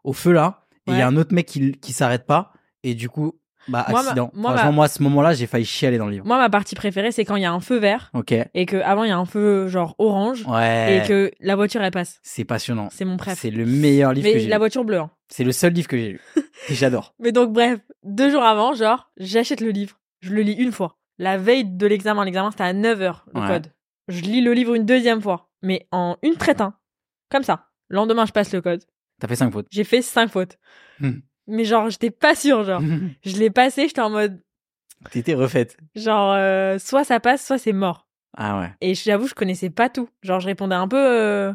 au 0.04 0.14
feu 0.14 0.32
là. 0.32 0.66
Et 0.88 0.92
il 0.94 0.98
y 0.98 1.02
a 1.02 1.08
un 1.08 1.16
autre 1.18 1.34
mec 1.34 1.46
qui, 1.46 1.74
qui 1.74 1.94
s'arrête 1.94 2.26
pas. 2.26 2.52
Et 2.84 2.96
du 2.96 3.08
coup, 3.08 3.34
bah, 3.68 3.86
Moi, 3.90 4.02
ma- 4.02 4.08
accident. 4.10 4.32
moi, 4.34 4.52
Franchement, 4.54 4.72
ma- 4.72 4.76
moi, 4.76 4.86
à 4.86 4.88
ce 4.88 5.04
moment-là, 5.04 5.34
j'ai 5.34 5.46
failli 5.46 5.64
chialer 5.66 6.00
dans 6.00 6.08
le 6.08 6.14
livre. 6.14 6.26
Moi, 6.26 6.38
ma 6.40 6.50
partie 6.50 6.74
préférée, 6.74 7.12
c'est 7.12 7.24
quand 7.26 7.36
il 7.36 7.44
y 7.44 7.46
a 7.46 7.52
un 7.54 7.60
feu 7.60 7.78
vert 7.78 8.10
Ok. 8.16 8.34
et 8.56 8.66
que 8.66 8.78
avant 8.78 9.04
il 9.04 9.10
y 9.10 9.12
a 9.12 9.18
un 9.18 9.26
feu 9.26 9.68
genre 9.68 9.94
orange 10.00 10.44
Ouais. 10.48 10.98
et 11.04 11.08
que 11.08 11.32
la 11.40 11.56
voiture 11.56 11.82
elle 11.84 11.92
passe. 11.92 12.20
C'est 12.24 12.44
passionnant. 12.46 12.90
C'est 12.92 13.06
mon 13.06 13.18
préf. 13.18 13.38
C'est 13.40 13.52
le 13.52 13.66
meilleur 13.68 14.14
livre 14.14 14.28
que 14.28 14.34
Mais 14.34 14.40
j'ai 14.40 14.48
la 14.50 14.56
lu. 14.56 14.60
voiture 14.62 14.84
bleue. 14.84 14.98
hein. 15.00 15.12
C'est 15.30 15.44
le 15.44 15.52
seul 15.52 15.74
livre 15.74 15.88
que 15.88 15.98
j'ai 15.98 16.10
lu. 16.14 16.22
J'adore. 16.70 17.14
Mais 17.20 17.32
donc 17.32 17.54
bref, 17.54 17.80
deux 18.04 18.32
jours 18.32 18.44
avant, 18.44 18.74
genre, 18.74 19.12
j'achète 19.18 19.62
le 19.62 19.70
livre. 19.70 20.00
Je 20.22 20.34
le 20.34 20.42
lis 20.42 20.54
une 20.54 20.72
fois. 20.72 20.98
La 21.18 21.38
veille 21.38 21.66
de 21.66 21.86
l'examen, 21.88 22.24
l'examen 22.26 22.52
c'était 22.52 22.64
à 22.64 22.74
9h 22.74 23.24
le 23.34 23.42
Ouais. 23.42 23.48
code. 23.48 23.68
Je 24.08 24.22
lis 24.22 24.42
le 24.42 24.54
livre 24.54 24.74
une 24.76 24.86
deuxième 24.86 25.22
fois, 25.22 25.50
mais 25.62 25.88
en 25.92 26.18
une 26.24 26.36
traite, 26.36 26.62
hein. 26.62 26.74
Comme 27.30 27.44
ça. 27.44 27.68
Le 27.90 27.96
lendemain, 27.96 28.26
je 28.26 28.32
passe 28.32 28.52
le 28.54 28.62
code. 28.62 28.84
T'as 29.20 29.28
fait 29.28 29.36
cinq 29.36 29.52
fautes. 29.52 29.68
J'ai 29.70 29.84
fait 29.84 30.02
cinq 30.02 30.30
fautes. 30.30 30.58
Hmm. 31.00 31.20
Mais 31.48 31.64
genre, 31.66 31.90
j'étais 31.90 32.12
pas 32.12 32.36
sûre, 32.36 32.64
genre. 32.64 32.82
Je 33.26 33.38
l'ai 33.38 33.50
passé, 33.50 33.88
j'étais 33.88 34.02
en 34.02 34.10
mode, 34.10 34.42
T'étais 35.12 35.34
refaite. 35.34 35.78
genre, 35.96 36.34
euh, 36.34 36.78
soit 36.80 37.04
ça 37.04 37.20
passe, 37.20 37.46
soit 37.46 37.58
c'est 37.58 37.74
mort. 37.74 38.08
Ah 38.38 38.60
ouais. 38.60 38.72
Et 38.82 38.94
j'avoue, 38.96 39.28
je 39.28 39.34
connaissais 39.34 39.70
pas 39.70 39.90
tout. 39.90 40.08
Genre, 40.24 40.40
je 40.40 40.48
répondais 40.48 40.76
un 40.76 40.88
peu 40.88 40.98
euh, 40.98 41.54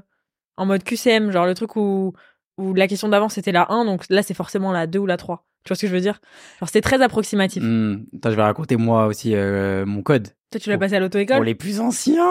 en 0.57 0.67
mode 0.67 0.83
QCM, 0.85 1.31
genre 1.31 1.47
le 1.47 1.55
truc 1.55 1.77
où, 1.77 2.13
où 2.59 2.75
la 2.75 2.87
question 2.89 3.09
d'avant 3.09 3.29
c'était 3.29 3.53
la 3.53 3.71
1, 3.73 3.85
donc 3.85 4.05
là 4.11 4.23
c'est 4.23 4.35
forcément 4.35 4.73
la 4.73 4.87
2 4.87 4.99
ou 4.99 5.07
la 5.07 5.17
3. 5.17 5.47
Tu 5.67 5.71
vois 5.71 5.77
ce 5.77 5.83
que 5.83 5.89
je 5.89 5.93
veux 5.93 6.01
dire? 6.01 6.21
Genre, 6.61 6.69
c'est 6.69 6.81
très 6.81 7.03
approximatif. 7.03 7.63
Hmm. 7.63 8.05
Attends, 8.17 8.31
je 8.31 8.37
vais 8.37 8.43
raconter 8.43 8.77
moi 8.77 9.07
aussi 9.07 9.35
euh, 9.35 9.85
mon 9.85 10.03
code. 10.03 10.29
Toi, 10.53 10.61
tu 10.61 10.71
l'as 10.71 10.77
Pour- 10.77 10.81
passé 10.83 10.95
à 10.95 11.01
l'auto-école? 11.01 11.37
Pour 11.37 11.45
les 11.45 11.57
plus 11.57 11.81
anciens. 11.81 12.25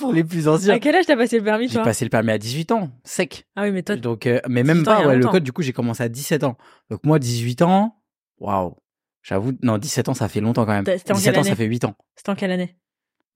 Pour 0.00 0.12
les 0.12 0.24
plus 0.24 0.48
anciens. 0.48 0.74
À 0.74 0.80
quel 0.80 0.96
âge 0.96 1.06
t'as 1.06 1.16
passé 1.16 1.38
le 1.38 1.44
permis, 1.44 1.68
J'ai 1.68 1.74
toi? 1.74 1.84
passé 1.84 2.04
le 2.04 2.08
permis 2.10 2.32
à 2.32 2.38
18 2.38 2.72
ans, 2.72 2.90
sec. 3.04 3.46
Ah 3.54 3.62
oui, 3.62 3.70
mais 3.70 3.84
toi, 3.84 3.94
Donc, 3.94 4.26
euh, 4.26 4.40
mais 4.48 4.64
même 4.64 4.78
18 4.78 4.88
ans, 4.88 4.96
il 4.96 5.00
y 5.00 5.02
pas, 5.04 5.08
ouais, 5.10 5.16
le 5.16 5.26
code, 5.28 5.44
du 5.44 5.52
coup, 5.52 5.62
j'ai 5.62 5.72
commencé 5.72 6.02
à 6.02 6.08
17 6.08 6.42
ans. 6.42 6.56
Donc, 6.90 7.04
moi, 7.04 7.18
18 7.20 7.62
ans, 7.62 7.96
waouh. 8.38 8.74
J'avoue, 9.22 9.52
non, 9.62 9.78
17 9.78 10.08
ans, 10.08 10.14
ça 10.14 10.28
fait 10.28 10.40
longtemps 10.40 10.66
quand 10.66 10.72
même. 10.72 10.84
C'était 10.84 11.12
en 11.12 11.14
17 11.14 11.32
quelle 11.32 11.40
ans, 11.40 11.44
ça 11.44 11.54
fait 11.54 11.64
8 11.66 11.84
ans. 11.84 11.94
c'était 12.16 12.30
en 12.30 12.34
quelle 12.34 12.50
année? 12.50 12.76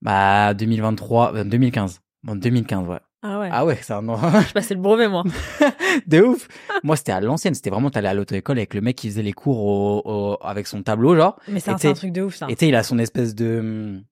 Bah, 0.01 0.53
2023, 0.53 1.35
euh, 1.35 1.43
2015. 1.45 2.01
Bon, 2.23 2.35
2015, 2.35 2.87
ouais. 2.87 2.99
Ah 3.21 3.39
ouais. 3.39 3.49
Ah 3.51 3.65
ouais, 3.65 3.77
c'est 3.81 3.93
un 3.93 4.07
an. 4.07 4.17
Je 4.47 4.53
passais 4.53 4.73
le 4.73 4.79
brevet, 4.79 5.07
moi. 5.09 5.23
de 6.07 6.21
ouf. 6.21 6.47
Moi, 6.83 6.95
c'était 6.95 7.11
à 7.11 7.19
l'ancienne. 7.19 7.53
C'était 7.53 7.69
vraiment, 7.69 7.89
t'allais 7.89 8.07
à 8.07 8.13
l'auto-école 8.13 8.57
avec 8.57 8.73
le 8.73 8.81
mec 8.81 8.95
qui 8.95 9.09
faisait 9.09 9.21
les 9.23 9.33
cours 9.33 9.59
au, 9.59 10.01
au- 10.05 10.37
avec 10.41 10.67
son 10.67 10.83
tableau, 10.83 11.15
genre. 11.15 11.37
Mais 11.47 11.59
c'est 11.59 11.71
un, 11.71 11.93
truc 11.93 12.11
de 12.13 12.21
ouf, 12.21 12.35
ça. 12.35 12.45
Et 12.49 12.55
tu 12.55 12.61
sais, 12.65 12.69
il 12.69 12.75
a 12.75 12.83
son 12.83 12.97
espèce 12.97 13.35
de 13.35 13.59
hum, 13.59 14.03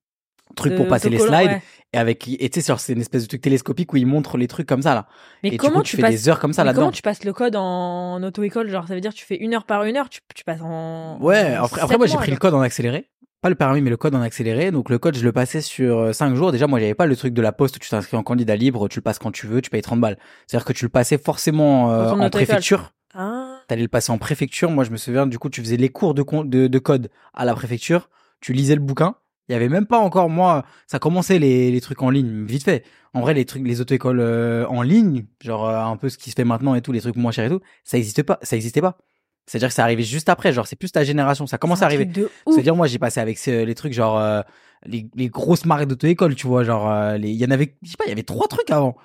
truc 0.56 0.72
De- 0.72 0.76
pour 0.76 0.88
passer 0.88 1.08
les 1.08 1.18
slides. 1.18 1.32
ouais. 1.50 1.62
Et 1.94 1.96
avec, 1.96 2.28
et 2.28 2.50
tu 2.50 2.60
sais, 2.60 2.64
sur 2.66 2.80
c'est 2.80 2.92
une 2.92 3.00
espèce 3.00 3.22
de 3.22 3.28
truc 3.28 3.40
télescopique 3.40 3.90
où 3.94 3.96
il 3.96 4.06
montre 4.06 4.36
les 4.36 4.46
trucs 4.46 4.66
comme 4.68 4.82
ça, 4.82 4.94
là. 4.94 5.06
Mais 5.42 5.48
et 5.48 5.56
comment 5.56 5.76
du 5.76 5.78
coup, 5.78 5.82
tu, 5.84 5.90
tu 5.92 5.96
fais 5.96 6.02
passes 6.02 6.10
des 6.10 6.28
heures 6.28 6.38
comme 6.38 6.52
ça 6.52 6.62
mais 6.62 6.66
là-dedans. 6.66 6.82
Comment 6.82 6.92
tu 6.92 7.00
passes 7.00 7.24
le 7.24 7.32
code 7.32 7.56
en 7.56 8.22
auto-école 8.22 8.68
Genre, 8.68 8.86
ça 8.86 8.94
veut 8.94 9.00
dire 9.00 9.14
tu 9.14 9.24
fais 9.24 9.36
une 9.36 9.54
heure 9.54 9.64
par 9.64 9.84
une 9.84 9.96
heure, 9.96 10.10
tu, 10.10 10.20
tu 10.34 10.44
passes 10.44 10.60
en. 10.60 11.16
Ouais, 11.22 11.54
après, 11.54 11.80
après 11.80 11.96
moi 11.96 12.06
j'ai 12.06 12.18
pris 12.18 12.30
le 12.30 12.36
code 12.36 12.52
en 12.52 12.60
accéléré. 12.60 13.08
Pas 13.40 13.48
le 13.50 13.54
permis, 13.54 13.80
mais 13.80 13.90
le 13.90 13.96
code 13.96 14.14
en 14.14 14.20
accéléré. 14.20 14.70
Donc 14.70 14.90
le 14.90 14.98
code, 14.98 15.16
je 15.16 15.22
le 15.24 15.32
passais 15.32 15.60
sur 15.60 16.14
5 16.14 16.34
jours. 16.34 16.50
Déjà, 16.52 16.66
moi, 16.66 16.80
j'avais 16.80 16.94
pas 16.94 17.06
le 17.06 17.14
truc 17.16 17.34
de 17.34 17.42
la 17.42 17.52
poste 17.52 17.76
où 17.76 17.78
tu 17.78 17.88
t'inscris 17.88 18.16
en 18.16 18.22
candidat 18.24 18.56
libre, 18.56 18.88
tu 18.88 18.98
le 18.98 19.02
passes 19.02 19.18
quand 19.20 19.30
tu 19.30 19.46
veux, 19.46 19.60
tu 19.62 19.70
payes 19.70 19.82
30 19.82 20.00
balles. 20.00 20.18
C'est-à-dire 20.46 20.64
que 20.64 20.72
tu 20.72 20.84
le 20.84 20.88
passais 20.88 21.18
forcément 21.18 21.92
euh, 21.92 22.04
en 22.24 22.30
préfecture. 22.30 22.92
Ah. 23.14 23.60
T'allais 23.68 23.82
le 23.82 23.88
passer 23.88 24.10
en 24.12 24.18
préfecture. 24.18 24.70
Moi, 24.70 24.82
je 24.84 24.90
me 24.90 24.96
souviens, 24.96 25.26
du 25.26 25.38
coup, 25.38 25.50
tu 25.50 25.60
faisais 25.60 25.76
les 25.76 25.88
cours 25.88 26.14
de, 26.14 26.22
con- 26.22 26.44
de, 26.44 26.66
de 26.66 26.78
code 26.78 27.10
à 27.34 27.44
la 27.44 27.54
préfecture. 27.54 28.08
Tu 28.40 28.52
lisais 28.52 28.74
le 28.74 28.80
bouquin. 28.80 29.14
Il 29.48 29.52
y 29.52 29.54
avait 29.54 29.70
même 29.70 29.86
pas 29.86 29.98
encore, 29.98 30.28
moi, 30.28 30.64
ça 30.86 30.98
commençait 30.98 31.38
les, 31.38 31.70
les 31.70 31.80
trucs 31.80 32.02
en 32.02 32.10
ligne, 32.10 32.44
vite 32.44 32.64
fait. 32.64 32.84
En 33.14 33.22
vrai, 33.22 33.32
les 33.32 33.46
trucs, 33.46 33.66
les 33.66 33.80
auto-écoles 33.80 34.20
euh, 34.20 34.66
en 34.66 34.82
ligne, 34.82 35.24
genre 35.42 35.66
euh, 35.66 35.78
un 35.80 35.96
peu 35.96 36.10
ce 36.10 36.18
qui 36.18 36.28
se 36.30 36.34
fait 36.34 36.44
maintenant 36.44 36.74
et 36.74 36.82
tout, 36.82 36.92
les 36.92 37.00
trucs 37.00 37.16
moins 37.16 37.32
chers 37.32 37.46
et 37.46 37.48
tout, 37.48 37.60
ça 37.82 37.96
existait 37.96 38.22
pas, 38.24 38.38
ça 38.42 38.56
existait 38.56 38.82
pas. 38.82 38.98
C'est-à-dire 39.48 39.68
que 39.68 39.74
ça 39.74 39.82
arrivait 39.82 40.02
juste 40.02 40.28
après, 40.28 40.52
genre 40.52 40.66
c'est 40.66 40.76
plus 40.76 40.92
ta 40.92 41.02
génération, 41.04 41.46
ça 41.46 41.58
commence 41.58 41.82
à 41.82 41.86
arriver. 41.86 42.04
C'est-à-dire 42.52 42.76
moi 42.76 42.86
j'ai 42.86 42.98
passé 42.98 43.18
avec 43.20 43.38
ce- 43.38 43.64
les 43.64 43.74
trucs 43.74 43.92
genre 43.92 44.18
euh, 44.20 44.42
les, 44.84 45.08
les 45.16 45.28
grosses 45.28 45.64
marques 45.64 45.86
d'auto-école, 45.86 46.34
tu 46.34 46.46
vois, 46.46 46.62
genre 46.64 46.90
euh, 46.90 47.16
les- 47.16 47.30
il 47.30 47.36
y 47.36 47.44
en 47.44 47.50
avait, 47.50 47.74
je 47.82 47.90
sais 47.90 47.96
pas, 47.96 48.04
il 48.04 48.10
y 48.10 48.12
avait 48.12 48.22
trois 48.22 48.46
trucs 48.46 48.70
avant. 48.70 48.96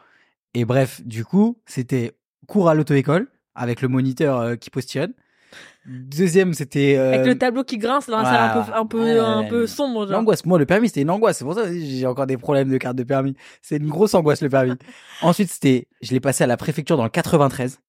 Et 0.53 0.65
bref, 0.65 1.01
du 1.05 1.25
coup, 1.25 1.57
c'était 1.65 2.11
cours 2.47 2.69
à 2.69 2.75
l'auto-école 2.75 3.27
avec 3.55 3.81
le 3.81 3.87
moniteur 3.87 4.39
euh, 4.39 4.55
qui 4.55 4.69
postillonne. 4.69 5.13
Deuxième, 5.85 6.53
c'était 6.53 6.95
euh, 6.97 7.13
Avec 7.13 7.25
le 7.27 7.37
tableau 7.37 7.63
qui 7.63 7.77
grince 7.77 8.07
dans 8.07 8.17
la 8.21 8.25
salle 8.25 8.39
un 8.41 8.63
peu, 8.63 8.73
un 8.73 8.85
peu, 8.85 9.21
un 9.21 9.43
peu 9.49 9.67
sombre. 9.67 10.05
L'angoisse. 10.09 10.45
Moi, 10.45 10.57
le 10.57 10.65
permis, 10.65 10.87
c'était 10.87 11.01
une 11.01 11.09
angoisse. 11.09 11.37
C'est 11.37 11.43
pour 11.43 11.53
ça 11.55 11.63
que 11.63 11.77
j'ai 11.77 12.05
encore 12.07 12.25
des 12.25 12.37
problèmes 12.37 12.69
de 12.69 12.77
carte 12.77 12.95
de 12.95 13.03
permis. 13.03 13.35
C'est 13.61 13.77
une 13.77 13.89
grosse 13.89 14.13
angoisse, 14.13 14.41
le 14.41 14.49
permis. 14.49 14.73
Ensuite, 15.21 15.49
c'était, 15.49 15.87
je 16.01 16.11
l'ai 16.11 16.19
passé 16.21 16.43
à 16.43 16.47
la 16.47 16.55
préfecture 16.57 16.95
dans 16.97 17.03
le 17.03 17.09
93. 17.09 17.79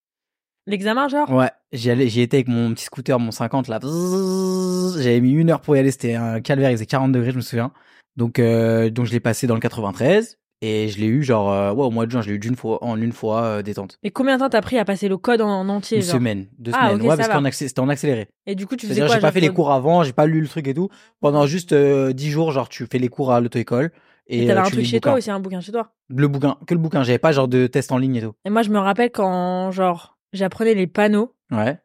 L'examen, 0.67 1.09
genre? 1.09 1.31
Ouais, 1.31 1.51
j'y 1.73 1.91
allais, 1.91 2.09
j'y 2.09 2.21
étais 2.23 2.39
avec 2.39 2.49
mon 2.49 2.73
petit 2.73 2.85
scooter, 2.85 3.19
mon 3.21 3.31
50 3.31 3.69
là. 3.69 3.79
J'avais 3.83 5.21
mis 5.21 5.33
une 5.33 5.51
heure 5.51 5.61
pour 5.61 5.77
y 5.77 5.79
aller. 5.79 5.91
C'était 5.91 6.15
un 6.15 6.41
calvaire. 6.41 6.71
Il 6.71 6.75
faisait 6.75 6.87
40 6.87 7.13
degrés, 7.13 7.31
je 7.33 7.37
me 7.37 7.43
souviens. 7.43 7.73
Donc, 8.17 8.39
euh, 8.39 8.91
donc 8.91 9.07
je 9.07 9.13
l'ai 9.13 9.21
passé 9.21 9.47
dans 9.47 9.55
le 9.55 9.61
93 9.61 10.39
et 10.63 10.89
je 10.89 10.99
l'ai 10.99 11.07
eu 11.07 11.23
genre, 11.23 11.51
euh, 11.53 11.73
ouais, 11.73 11.85
au 11.85 11.91
mois 11.91 12.07
de 12.07 12.11
juin, 12.11 12.23
je 12.23 12.29
l'ai 12.31 12.37
eu 12.37 12.39
d'une 12.39 12.57
fois, 12.57 12.83
en 12.83 12.97
une 13.01 13.13
fois 13.13 13.43
euh, 13.43 13.63
détente. 13.63 13.99
Et 14.03 14.11
combien 14.11 14.37
de 14.37 14.41
temps 14.41 14.49
t'as 14.49 14.63
pris 14.63 14.79
à 14.79 14.85
passer 14.85 15.09
le 15.09 15.17
code 15.19 15.41
en, 15.41 15.49
en 15.49 15.69
entier, 15.69 15.99
Une 15.99 16.03
genre? 16.05 16.17
semaine, 16.17 16.47
deux 16.59 16.73
Ah, 16.73 16.87
semaines. 16.87 16.97
ok, 16.97 17.03
ouais, 17.03 17.09
ça 17.11 17.17
parce 17.17 17.29
va. 17.29 17.35
qu'en 17.35 17.45
accé- 17.45 17.69
c'était 17.69 17.81
en 17.81 17.89
accéléré. 17.89 18.29
Et 18.47 18.55
du 18.55 18.67
coup, 18.67 18.77
tu 18.77 18.87
faisais 18.87 19.01
C'est-à-dire, 19.01 19.07
quoi 19.09 19.17
j'ai 19.17 19.21
pas 19.21 19.27
genre, 19.29 19.35
fait 19.35 19.41
les 19.41 19.49
cours 19.51 19.73
avant, 19.73 20.05
j'ai 20.05 20.13
pas 20.13 20.27
lu 20.27 20.41
le 20.41 20.49
truc 20.49 20.67
et 20.69 20.75
tout. 20.75 20.89
Pendant 21.21 21.47
juste 21.47 21.73
euh, 21.73 22.13
10 22.13 22.31
jours, 22.31 22.53
genre, 22.53 22.69
tu 22.69 22.87
fais 22.87 22.99
les 22.99 23.09
cours 23.09 23.33
à 23.33 23.41
l'auto-école. 23.41 23.91
Et 24.29 24.45
Et, 24.45 24.47
t'avais 24.47 24.59
euh, 24.59 24.61
un 24.61 24.63
tu 24.63 24.71
truc 24.71 24.81
lis 24.81 24.87
le 24.87 24.91
chez 24.93 25.01
toi 25.01 25.13
bouquin. 25.13 25.19
aussi, 25.19 25.31
un 25.31 25.41
bouquin 25.41 25.61
chez 25.61 25.73
toi? 25.73 25.91
Le 26.09 26.29
bouquin, 26.29 26.57
que 26.67 26.75
le 26.75 26.81
bouquin. 26.81 27.03
J'avais 27.03 27.19
pas 27.19 27.33
genre 27.33 27.49
de 27.49 27.67
test 27.67 27.91
en 27.93 27.99
ligne 27.99 28.17
et 28.17 28.23
tout. 28.23 28.35
Et 28.45 28.51
moi, 28.51 28.63
je 28.63 28.71
me 28.71 28.79
rappelle 28.79 29.11
quand, 29.11 29.71
genre, 29.71 30.14
j'apprenais 30.35 30.75
les 30.75 30.87
panneaux, 30.87 31.35
Ouais. 31.51 31.79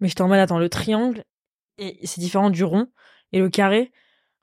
mais 0.00 0.08
j'étais 0.08 0.22
en 0.22 0.28
mode, 0.28 0.38
attends, 0.38 0.58
le 0.58 0.68
triangle, 0.68 1.24
et 1.78 1.98
c'est 2.06 2.20
différent 2.20 2.50
du 2.50 2.62
rond, 2.64 2.86
et 3.32 3.38
le 3.40 3.48
carré. 3.48 3.90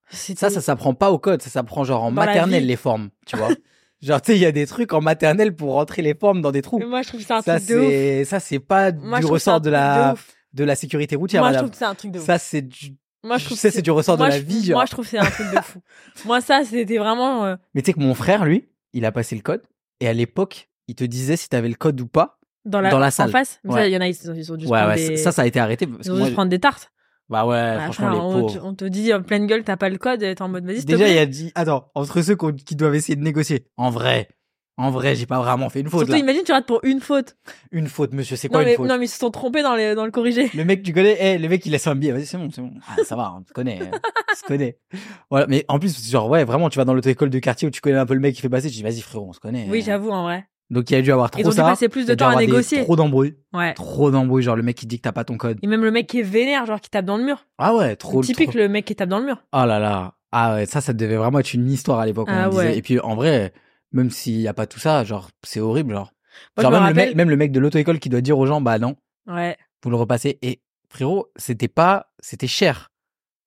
Ça, 0.10 0.50
ça 0.50 0.62
s'apprend 0.62 0.94
pas 0.94 1.12
au 1.12 1.20
code, 1.20 1.42
ça 1.42 1.50
s'apprend 1.50 1.84
genre 1.84 2.04
en 2.04 2.12
Dans 2.12 2.24
maternelle 2.26 2.66
les 2.66 2.76
formes, 2.78 3.10
tu 3.26 3.36
vois. 3.38 3.50
genre, 4.02 4.22
tu 4.22 4.32
sais, 4.32 4.38
il 4.38 4.42
y 4.42 4.46
a 4.46 4.52
des 4.54 4.66
trucs 4.66 4.94
en 4.94 5.02
maternelle 5.02 5.54
pour 5.56 5.74
rentrer 5.74 6.02
les 6.02 6.16
formes 6.16 6.42
dans 6.42 6.52
des 6.52 6.62
trous. 6.62 6.80
Mais 6.80 6.86
moi, 6.86 7.02
je 7.02 7.10
trouve 7.10 7.20
que 7.20 7.26
c'est 7.28 7.34
un 7.34 7.42
Ça, 7.42 7.58
truc 7.60 7.70
de 7.70 7.76
ouf. 7.80 7.88
c'est, 7.90 8.26
ça, 8.26 8.40
c'est 8.40 8.60
pas 8.60 8.92
Moi, 8.94 9.20
du 9.20 9.26
ressort 9.26 9.60
de 9.60 9.70
la, 9.70 10.16
de 10.54 10.64
la 10.64 10.76
sécurité 10.76 11.16
routière, 11.18 11.42
Moi, 11.44 11.52
je 11.52 11.58
trouve 11.58 11.72
que 11.72 11.78
c'est 11.78 11.84
un 11.86 11.96
truc 11.96 12.12
de 12.12 12.20
ouf. 12.20 12.26
Ça, 12.26 12.38
c'est 12.40 12.62
du, 12.62 12.96
Moi, 13.24 13.38
je 13.38 13.46
trouve 13.46 13.58
c'est 13.58 13.82
du 13.82 13.92
ressort 13.92 14.16
de 14.18 14.24
la 14.24 14.38
je- 14.40 14.44
vie, 14.44 14.64
genre. 14.66 14.76
Moi, 14.78 14.86
je 14.86 14.92
trouve 14.92 15.04
que 15.04 15.12
c'est 15.12 15.18
un 15.18 15.30
truc 15.30 15.52
de 15.54 15.60
fou. 15.62 15.82
Moi, 16.26 16.40
ça, 16.40 16.64
c'était 16.64 16.98
vraiment... 16.98 17.44
euh, 17.46 17.56
Mais 17.74 17.82
tu 17.82 17.88
sais 17.88 17.94
que 17.94 18.00
mon 18.00 18.14
frère, 18.14 18.46
lui, 18.46 18.70
il 18.94 19.04
a 19.04 19.12
passé 19.12 19.36
le 19.36 19.42
code. 19.42 19.62
Et 20.00 20.08
à 20.08 20.14
l'époque, 20.14 20.70
il 20.88 20.96
te 20.96 21.04
disait 21.04 21.36
si 21.36 21.50
t'avais 21.50 21.68
le 21.70 21.76
code 21.76 22.00
ou 22.00 22.08
pas. 22.08 22.37
Dans 22.68 22.82
la, 22.82 22.92
Dans 22.92 23.00
la 23.00 23.08
En 23.08 23.12
salle. 23.12 23.32
face 23.32 23.60
Mais 23.64 23.72
ça, 23.72 23.80
Ouais. 23.82 23.90
il 23.90 23.94
y 23.94 23.98
en 23.98 24.02
a, 24.02 24.08
ils, 24.08 24.16
ils 24.36 24.52
ont 24.52 24.56
dû 24.56 24.68
Ouais, 24.68 24.96
des... 24.96 25.18
ça, 25.18 25.32
ça 25.32 25.42
a 25.42 25.46
été 25.46 25.60
arrêté. 25.60 25.88
Parce 25.88 26.06
Ils 26.06 26.12
ont 26.12 26.16
dû 26.16 26.20
moi- 26.20 26.28
se 26.30 26.34
prendre 26.34 26.50
des 26.50 26.60
tartes. 26.60 26.92
Bah 27.30 27.46
ouais, 27.46 27.56
Ouais, 27.76 27.80
franchement, 27.84 28.10
les 28.12 28.20
on, 28.20 28.42
pauvres. 28.42 28.54
te- 28.54 28.60
on 28.66 28.74
te 28.74 28.86
dit 28.86 29.14
en 29.14 29.22
pleine 29.22 29.48
gueule, 29.48 29.64
t'as 29.64 29.76
pas 29.76 29.90
le 29.90 29.98
code, 29.98 30.22
t'es 30.22 30.42
en 30.42 30.48
mode, 30.48 30.66
vas-y, 30.66 30.82
te 30.82 30.86
Déjà, 30.86 31.10
il 31.10 31.18
a 31.18 31.26
dit, 31.26 31.52
attends, 31.56 31.92
entre 31.94 32.22
ceux 32.22 32.38
qui 32.66 32.76
doivent 32.78 32.96
essayer 32.96 33.18
de 33.18 33.22
négocier. 33.22 33.68
En 33.76 33.90
vrai, 33.90 34.30
en 34.78 34.92
vrai, 34.92 35.14
j'ai 35.16 35.26
pas 35.26 35.40
vraiment 35.40 35.68
fait 35.70 35.82
une 35.82 35.90
faute, 35.90 36.02
Surtout, 36.02 36.14
là. 36.14 36.20
imagine, 36.20 36.44
tu 36.46 36.54
rates 36.54 36.66
pour 36.66 36.80
une 36.84 37.02
faute. 37.02 37.36
Une 37.72 37.88
faute, 37.90 38.14
monsieur, 38.14 38.38
c'est 38.38 38.48
Non 38.48 38.54
quoi 38.60 38.64
mais, 38.64 38.72
une 38.72 38.78
faute? 38.78 38.88
non, 38.88 38.98
mais 38.98 39.06
ils 39.06 39.10
se 39.10 39.18
sont 39.20 39.30
trompés 39.32 39.62
dans, 39.62 39.76
les, 39.76 39.94
dans 39.94 40.06
le 40.06 40.12
corrigé. 40.12 40.50
Le 40.54 40.64
mec, 40.64 40.84
tu 40.84 40.94
connais, 40.94 41.18
eh, 41.20 41.38
le 41.38 41.50
mec, 41.50 41.66
il 41.66 41.72
laisse 41.74 41.86
un 41.88 41.96
billet. 41.96 42.14
Vas-y, 42.14 42.26
c'est 42.26 42.38
bon, 42.38 42.50
c'est 42.50 42.62
bon. 42.62 42.72
Ah, 42.88 43.04
ça 43.04 43.18
va, 43.18 43.34
on 43.38 43.44
se 43.46 43.52
connaît. 43.52 43.80
euh, 43.82 43.98
on 44.32 44.36
se 44.36 44.44
connaît. 44.46 44.78
Voilà. 45.30 45.48
Mais 45.48 45.66
en 45.68 45.80
plus, 45.80 46.10
genre, 46.10 46.30
ouais, 46.30 46.46
vraiment, 46.46 46.70
tu 46.70 46.78
vas 46.78 46.86
dans 46.86 46.94
l'auto-école 46.94 47.30
de 47.30 47.40
quartier 47.40 47.68
où 47.68 47.72
tu 47.72 47.82
connais 47.82 47.98
un 47.98 48.06
peu 48.06 48.14
le 48.14 48.22
mec 48.22 48.36
qui 48.36 48.42
fait 48.42 48.48
passer, 48.48 48.70
tu 48.70 48.76
dis, 48.76 48.84
vas-y, 48.84 49.02
frérot, 49.02 49.28
on 49.28 49.34
se 49.34 49.40
connaît. 49.42 49.68
Oui, 49.70 49.80
euh. 49.80 49.84
j'avoue, 49.86 50.12
en 50.12 50.24
vrai. 50.24 50.48
Donc, 50.70 50.90
il 50.92 50.96
a 50.96 51.02
dû 51.02 51.12
avoir 51.12 51.32
trop 51.32 51.42
Ils 51.42 51.48
ont 51.48 51.52
dû 51.52 51.56
ça. 51.56 51.64
passer 51.64 51.88
plus 51.88 52.06
de 52.06 52.12
a 52.12 52.16
dû 52.16 52.20
temps 52.20 52.30
à 52.30 52.36
des- 52.36 52.46
négocier. 52.48 52.84
Trop 52.84 52.96
d'embrouilles. 52.98 53.36
Ouais. 53.54 53.74
Trop 53.74 54.12
d'embrouilles, 54.12 54.44
genre, 54.44 54.56
le 54.58 54.64
mec 54.64 54.76
qui 54.76 54.86
dit 54.86 54.98
que 54.98 55.04
t'as 55.04 55.12
pas 55.14 55.24
ton 55.24 55.38
code. 55.38 55.60
Et 55.62 55.68
même 55.68 55.84
le 55.84 55.92
mec 55.92 56.08
qui 56.08 56.20
est 56.20 56.24
vénère, 56.24 56.66
genre 56.66 56.82
qui 56.82 56.90
tape 56.90 57.06
dans 57.06 57.18
le 57.18 57.24
mur. 57.24 57.46
Ah 57.58 57.74
ouais, 57.76 57.96
trop. 57.96 58.22
Typique 58.22 58.50
trop- 58.50 58.58
le 58.60 58.68
mec 58.68 58.84
qui 58.86 58.96
tape 58.96 59.08
dans 59.10 59.20
le 59.20 59.26
mur. 59.26 59.38
Oh 59.54 59.66
là 59.66 59.80
là. 59.80 60.16
Ah 60.34 60.56
ouais, 60.56 60.66
ça, 60.66 60.82
ça 60.82 60.92
devait 60.92 61.16
vraiment 61.16 61.40
être 61.40 61.54
une 61.54 61.70
histoire 61.72 62.00
à 62.00 62.06
l'époque. 62.06 62.28
Ah 62.30 62.50
ouais. 62.50 62.78
Et 62.78 62.82
puis, 62.82 63.00
en 63.00 63.16
vrai, 63.16 63.54
même 63.94 64.10
s'il 64.12 64.42
y 64.42 64.48
a 64.50 64.54
pas 64.54 64.68
tout 64.68 64.80
ça, 64.80 65.04
genre, 65.06 65.30
c'est 65.44 65.62
horrible, 65.62 65.94
genre. 65.94 66.12
Moi, 66.58 66.64
genre, 66.64 66.72
même, 66.72 66.88
le 66.90 66.94
mec, 66.94 67.16
même 67.16 67.30
le 67.30 67.38
mec 67.38 67.52
de 67.54 67.60
l'auto-école 67.62 68.00
qui 68.00 68.10
doit 68.10 68.22
dire 68.22 68.38
aux 68.38 68.46
gens, 68.46 68.60
bah 68.60 68.78
non, 68.78 68.96
Ouais. 69.28 69.56
vous 69.84 69.90
le 69.90 69.96
repassez. 69.96 70.38
Et 70.42 70.62
frérot, 70.90 71.32
c'était 71.38 71.70
pas, 71.70 72.12
c'était 72.20 72.48
cher. 72.48 72.92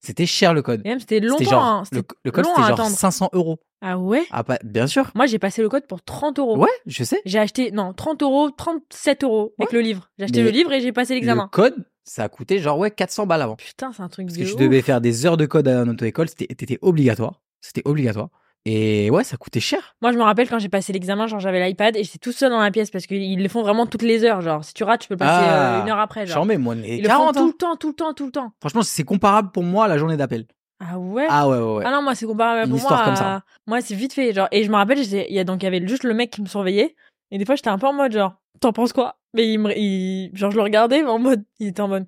C'était 0.01 0.25
cher 0.25 0.55
le 0.55 0.63
code. 0.63 0.81
Et 0.87 0.89
même, 0.89 1.01
c'était 1.01 1.21
longtemps. 1.21 1.45
genre, 1.45 1.63
hein. 1.63 1.83
le, 1.93 2.01
code 2.31 2.47
c'était 2.47 2.63
genre 2.63 2.71
attendre. 2.73 2.97
500 2.97 3.29
euros. 3.35 3.61
Ah 3.83 3.99
ouais? 3.99 4.25
Ah, 4.31 4.45
pas, 4.45 4.59
bien 4.63 4.87
sûr. 4.87 5.11
Moi, 5.15 5.27
j'ai 5.27 5.39
passé 5.39 5.63
le 5.63 5.69
code 5.69 5.87
pour 5.87 6.03
30 6.03 6.39
euros. 6.39 6.59
Ouais, 6.59 6.69
je 6.87 7.03
sais. 7.05 7.21
J'ai 7.25 7.39
acheté, 7.39 7.71
non, 7.71 7.93
30 7.95 8.23
euros, 8.23 8.51
37 8.51 9.25
euros 9.25 9.55
avec 9.59 9.71
Ouais. 9.73 9.79
le 9.79 9.83
livre. 9.83 10.11
J'ai 10.19 10.25
acheté 10.25 10.39
Mais 10.41 10.45
le 10.45 10.51
livre 10.51 10.73
et 10.73 10.81
j'ai 10.81 10.93
passé 10.93 11.15
Le 11.15 11.21
l'examen. 11.21 11.49
code, 11.51 11.75
ça 12.05 12.25
a 12.25 12.29
coûté 12.29 12.59
genre, 12.59 12.79
ouais, 12.79 12.91
400 12.91 13.27
balles 13.27 13.41
avant. 13.43 13.57
Putain, 13.57 13.93
c'est 13.93 14.03
un 14.03 14.09
truc 14.09 14.27
Parce 14.27 14.39
de 14.39 14.43
que 14.45 14.49
je 14.49 14.57
devais 14.57 14.83
faire 14.83 15.01
des 15.01 15.25
heures 15.25 15.37
de 15.39 15.47
code 15.47 15.67
à 15.69 15.81
un 15.81 15.89
auto-école. 15.89 16.29
C'était, 16.29 16.79
obligatoire. 16.83 17.41
C'était 17.63 17.83
obligatoire. 17.87 18.29
Et 18.67 19.09
ouais, 19.11 19.25
ça 19.25 19.39
coûtait 19.39 19.61
cher. 19.61 19.97
Moi, 20.03 20.13
je 20.13 20.19
me 20.19 20.23
rappelle 20.23 20.47
quand 20.51 20.59
j'ai 20.59 20.69
passé 20.69 20.93
l'examen, 20.93 21.27
genre 21.27 21.41
j'avais 21.41 21.67
l'iPad 21.67 21.97
et 21.97 22.05
j'étais 22.05 22.19
tout 22.19 22.33
seul 22.33 22.51
dans 22.51 22.61
la 22.61 22.71
pièce 22.71 22.91
parce 22.91 23.07
qu'ils 23.07 23.43
le 23.43 23.49
font 23.49 23.63
vraiment 23.63 23.87
toutes 23.87 24.03
les 24.03 24.23
heures. 24.25 24.43
Genre, 24.43 24.63
si 24.63 24.75
tu 24.75 24.85
rates, 24.85 25.01
tu 25.01 25.09
peux 25.09 25.15
le 25.15 25.19
passer 25.19 25.47
Ah. 25.49 25.79
euh, 25.79 25.83
une 25.83 25.89
heure 25.89 25.99
après. 25.99 26.27
Genre. 26.27 26.35
J'en 26.35 26.45
mets, 26.45 26.59
moi, 26.59 26.75
les 26.75 26.97
Ils 26.97 27.03
le 27.03 27.07
40. 27.09 27.29
font 27.29 27.33
tout 27.33 27.41
hein. 27.41 27.47
le 27.47 27.53
temps, 27.55 27.77
tout 27.77 27.89
le 27.89 27.95
temps, 27.95 28.13
tout 28.13 28.27
le 28.27 28.33
temps. 28.33 28.53
Franchement, 28.61 28.83
c'est 28.83 29.05
comparable 29.05 29.51
pour 29.51 29.63
moi 29.63 29.87
à 29.87 29.89
la 29.89 29.97
journée 29.97 30.19
d'appel. 30.19 30.45
Ah 30.81 30.99
ouais? 30.99 31.27
Ah 31.29 31.47
ouais, 31.49 31.59
ouais, 31.59 31.75
ouais. 31.77 31.85
Ah 31.87 31.91
non, 31.91 32.03
moi, 32.03 32.15
c'est 32.15 32.27
comparable 32.27 32.63
Une 32.65 32.69
pour 32.71 32.79
histoire 32.79 32.97
moi. 33.01 33.05
comme 33.05 33.15
à- 33.15 33.17
ça. 33.17 33.45
Moi, 33.67 33.81
c'est 33.83 33.95
vite 33.95 34.13
fait. 34.15 34.33
Genre, 34.33 34.49
et 34.51 34.65
je 34.65 34.71
me 34.71 34.77
rappelle, 34.77 34.99
j'étais- 35.03 35.27
il 35.29 35.35
y 35.35 35.39
a 35.39 35.45
donc 35.45 35.63
il 35.63 35.65
y 35.65 35.69
avait 35.69 35.87
juste 35.87 36.05
le 36.05 36.15
mec 36.15 36.31
qui 36.31 36.41
me 36.43 36.47
surveillait. 36.47 36.97
Et 37.31 37.39
des 37.39 37.45
fois, 37.45 37.55
j'étais 37.55 37.69
un 37.69 37.79
peu 37.79 37.87
en 37.87 37.93
mode 37.93 38.13
genre, 38.13 38.41
t'en 38.61 38.73
penses 38.73 38.93
quoi? 38.93 39.19
Mais 39.35 39.47
il 39.53 39.59
me, 39.59 39.77
il- 39.77 40.31
genre, 40.35 40.51
je 40.51 40.57
le 40.57 40.63
regardais, 40.63 41.03
mais 41.03 41.09
en 41.11 41.19
mode, 41.19 41.45
il 41.59 41.69
était 41.69 41.83
en 41.83 41.89
mode, 41.89 42.07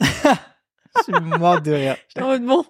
Je 0.00 1.02
suis 1.02 1.12
mort 1.38 1.60
de 1.60 1.72
rire. 1.72 1.96
j'étais 2.08 2.22
en 2.22 2.28
mode 2.28 2.44
bon. 2.44 2.64